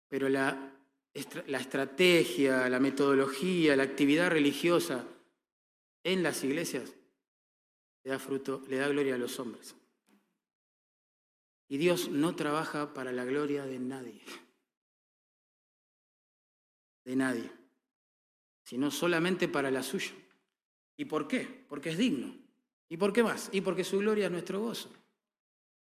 Pero 0.09 0.29
la, 0.29 0.73
estrategia, 1.13 2.69
la 2.69 2.81
metodología, 2.81 3.77
la 3.77 3.83
actividad 3.83 4.31
religiosa 4.31 5.05
en 6.05 6.23
las 6.23 6.45
iglesias 6.45 6.95
le 8.05 8.11
da 8.13 8.19
fruto, 8.19 8.63
le 8.69 8.77
da 8.77 8.89
gloria 8.89 9.17
a 9.17 9.19
los 9.19 9.39
hombres. 9.41 9.75
Y 11.69 11.79
Dios 11.79 12.09
no 12.09 12.37
trabaja 12.37 12.95
para 12.95 13.11
la 13.11 13.25
gloria 13.25 13.65
de 13.65 13.79
nadie. 13.79 14.23
De 17.05 17.17
nadie. 17.17 17.51
Sino 18.63 18.91
solamente 18.91 19.49
para 19.49 19.71
la 19.71 19.83
suya. 19.83 20.13
¿Y 20.97 21.05
por 21.07 21.27
qué? 21.27 21.65
Porque 21.69 21.91
es 21.91 21.99
digno. 21.99 22.35
¿Y 22.89 22.97
por 22.97 23.13
qué 23.13 23.23
más? 23.23 23.49
Y 23.53 23.61
porque 23.61 23.85
su 23.85 23.99
gloria 23.99 24.27
es 24.27 24.31
nuestro 24.31 24.61
gozo. 24.61 24.93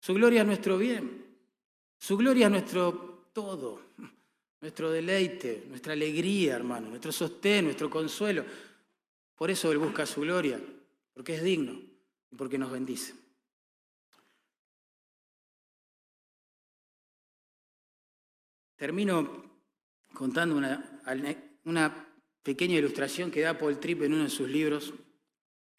Su 0.00 0.14
gloria 0.14 0.40
es 0.40 0.46
nuestro 0.46 0.76
bien. 0.76 1.24
Su 1.98 2.16
gloria 2.16 2.46
es 2.46 2.52
nuestro 2.52 3.28
todo. 3.32 3.80
Nuestro 4.60 4.90
deleite, 4.90 5.64
nuestra 5.68 5.92
alegría, 5.92 6.56
hermano. 6.56 6.88
Nuestro 6.88 7.12
sostén, 7.12 7.66
nuestro 7.66 7.90
consuelo. 7.90 8.44
Por 9.36 9.50
eso 9.50 9.70
Él 9.70 9.78
busca 9.78 10.06
su 10.06 10.22
gloria. 10.22 10.60
Porque 11.12 11.34
es 11.34 11.42
digno 11.42 11.80
y 12.30 12.36
porque 12.36 12.58
nos 12.58 12.70
bendice. 12.70 13.14
Termino 18.76 19.44
contando 20.12 20.56
una, 20.56 22.06
pequeña 22.42 22.76
ilustración 22.76 23.30
que 23.30 23.40
da 23.40 23.58
Paul 23.58 23.80
Tripp 23.80 24.02
en 24.02 24.12
uno 24.12 24.24
de 24.24 24.30
sus 24.30 24.48
libros, 24.48 24.92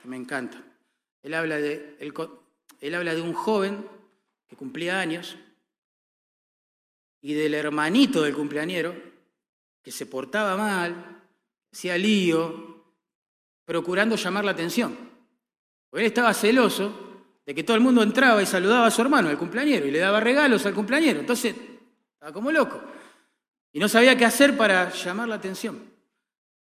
que 0.02 0.08
me 0.08 0.18
encanta. 0.18 0.64
Él 1.22 1.34
habla 1.34 1.58
de, 1.58 1.96
él, 2.00 2.96
habla 2.96 3.16
de 3.16 3.22
un 3.22 3.34
joven 3.34 3.88
que 4.48 4.56
cumplía 4.56 5.00
años 5.00 5.38
y 7.22 7.34
del 7.34 7.54
hermanito 7.54 8.22
del 8.22 8.36
cumpleañero 8.36 8.96
que 9.82 9.92
se 9.92 10.06
portaba 10.06 10.58
mal, 10.58 11.24
hacía 11.72 11.98
lío, 11.98 12.84
procurando 13.64 14.16
llamar 14.16 14.46
la 14.46 14.52
atención. 14.52 14.98
Porque 15.90 16.06
él 16.06 16.08
estaba 16.08 16.34
celoso 16.34 16.92
de 17.46 17.56
que 17.56 17.64
todo 17.64 17.78
el 17.78 17.84
mundo 17.84 18.04
entraba 18.04 18.42
y 18.42 18.46
saludaba 18.46 18.88
a 18.88 18.92
su 18.92 19.02
hermano, 19.02 19.30
al 19.30 19.38
cumpleañero, 19.38 19.88
y 19.88 19.92
le 19.92 20.00
daba 20.00 20.20
regalos 20.20 20.66
al 20.66 20.74
cumpleañero. 20.74 21.22
Entonces, 21.22 21.56
estaba 22.14 22.34
como 22.34 22.52
loco. 22.52 22.82
Y 23.72 23.80
no 23.80 23.88
sabía 23.88 24.18
qué 24.18 24.26
hacer 24.26 24.58
para 24.58 24.90
llamar 24.92 25.30
la 25.30 25.36
atención. 25.36 25.82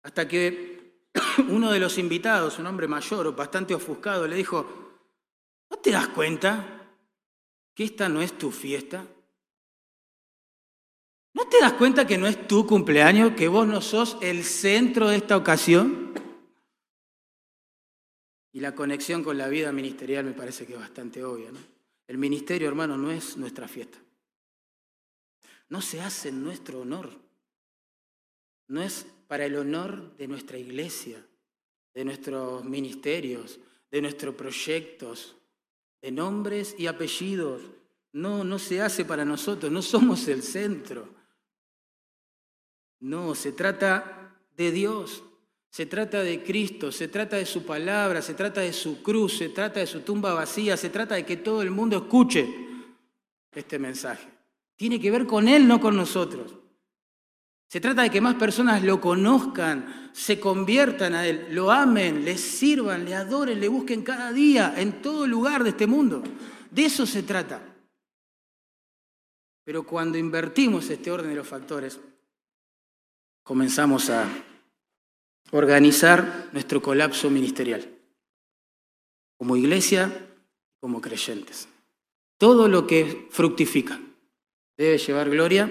Hasta 0.04 0.28
que 0.28 1.02
uno 1.50 1.72
de 1.72 1.80
los 1.80 1.97
invitados, 1.97 2.60
un 2.60 2.68
hombre 2.68 2.88
mayor 2.88 3.36
bastante 3.36 3.74
ofuscado, 3.74 4.28
le 4.28 4.36
dijo, 4.36 5.00
¿no 5.70 5.78
te 5.78 5.91
das 5.91 6.08
cuenta 6.10 6.88
que 7.74 7.84
esta 7.84 8.08
no 8.08 8.22
es 8.22 8.38
tu 8.38 8.52
fiesta? 8.52 9.06
¿No 11.34 11.48
te 11.48 11.60
das 11.60 11.74
cuenta 11.74 12.08
que 12.08 12.18
no 12.18 12.28
es 12.28 12.48
tu 12.48 12.66
cumpleaños, 12.66 13.34
que 13.36 13.48
vos 13.48 13.68
no 13.68 13.82
sos 13.82 14.18
el 14.22 14.44
centro 14.44 15.10
de 15.10 15.18
esta 15.18 15.38
ocasión? 15.38 16.14
Y 18.52 18.60
la 18.60 18.74
conexión 18.74 19.24
con 19.24 19.38
la 19.38 19.48
vida 19.48 19.72
ministerial 19.72 20.26
me 20.26 20.32
parece 20.32 20.66
que 20.66 20.74
es 20.74 20.80
bastante 20.80 21.24
obvia. 21.24 21.52
¿no? 21.52 21.60
El 22.08 22.18
ministerio, 22.18 22.68
hermano, 22.68 22.98
no 22.98 23.12
es 23.12 23.38
nuestra 23.38 23.68
fiesta. 23.68 24.00
No 25.70 25.82
se 25.82 26.02
hace 26.02 26.30
en 26.30 26.44
nuestro 26.44 26.82
honor. 26.82 27.12
No 28.68 28.82
es 28.82 29.06
para 29.28 29.46
el 29.46 29.56
honor 29.56 30.16
de 30.18 30.28
nuestra 30.28 30.58
iglesia, 30.58 31.24
de 31.94 32.06
nuestros 32.06 32.66
ministerios, 32.66 33.60
de 33.92 34.02
nuestros 34.02 34.34
proyectos, 34.34 35.36
de 36.02 36.12
nombres 36.12 36.76
y 36.78 36.88
apellidos. 36.88 37.62
No, 38.14 38.44
no 38.44 38.58
se 38.58 38.82
hace 38.82 39.06
para 39.06 39.24
nosotros, 39.24 39.72
no 39.72 39.84
somos 39.84 40.28
el 40.28 40.42
centro. 40.42 41.18
No, 43.00 43.36
se 43.36 43.52
trata 43.54 44.36
de 44.58 44.72
Dios, 44.72 45.24
se 45.70 45.86
trata 45.86 46.22
de 46.22 46.43
Cristo, 46.43 46.91
se 46.91 47.08
trata 47.08 47.38
de 47.38 47.45
su 47.45 47.66
palabra, 47.66 48.22
se 48.22 48.34
trata 48.34 48.62
de 48.62 48.74
su 48.74 49.02
cruz, 49.02 49.38
se 49.38 49.50
trata 49.50 49.80
de 49.80 49.88
su 49.88 50.02
tumba 50.02 50.34
vacía, 50.34 50.76
se 50.76 50.89
trata 50.89 51.16
de 51.16 51.26
que 51.26 51.38
todo 51.38 51.62
el 51.62 51.72
mundo 51.72 51.97
escuche 51.97 52.47
este 53.52 53.80
mensaje. 53.80 54.28
Tiene 54.76 55.00
que 55.00 55.12
ver 55.12 55.26
con 55.26 55.47
Él, 55.47 55.68
no 55.68 55.80
con 55.80 55.95
nosotros. 55.95 56.56
Se 57.68 57.80
trata 57.80 58.02
de 58.02 58.10
que 58.10 58.20
más 58.20 58.36
personas 58.36 58.84
lo 58.84 59.00
conozcan, 59.00 60.10
se 60.12 60.39
conviertan 60.39 61.14
a 61.14 61.28
Él, 61.28 61.50
lo 61.52 61.70
amen, 61.70 62.26
le 62.26 62.38
sirvan, 62.38 63.06
le 63.06 63.14
adoren, 63.14 63.60
le 63.60 63.68
busquen 63.68 64.02
cada 64.02 64.34
día, 64.34 64.74
en 64.76 65.04
todo 65.04 65.28
lugar 65.28 65.64
de 65.64 65.70
este 65.70 65.86
mundo. 65.86 66.24
De 66.72 66.86
eso 66.86 67.06
se 67.06 67.22
trata. 67.22 67.62
Pero 69.64 69.84
cuando 69.84 70.18
invertimos 70.18 70.89
este 70.89 71.12
orden 71.12 71.30
de 71.30 71.36
los 71.36 71.47
factores, 71.47 72.00
comenzamos 73.50 74.12
a 74.12 74.30
organizar 75.50 76.50
nuestro 76.52 76.84
colapso 76.84 77.32
ministerial, 77.32 77.84
como 79.39 79.58
iglesia, 79.58 80.30
como 80.80 81.02
creyentes. 81.02 81.68
Todo 82.38 82.68
lo 82.68 82.86
que 82.86 83.28
fructifica 83.32 84.00
debe 84.78 85.00
llevar 85.00 85.32
gloria 85.32 85.68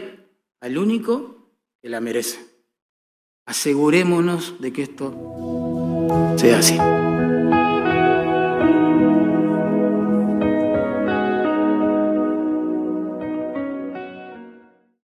al 0.59 0.77
único 0.77 1.53
que 1.81 1.89
la 1.89 2.01
merece. 2.01 2.45
Asegurémonos 3.47 4.61
de 4.61 4.73
que 4.73 4.83
esto 4.83 6.35
sea 6.37 6.59
así. 6.59 6.77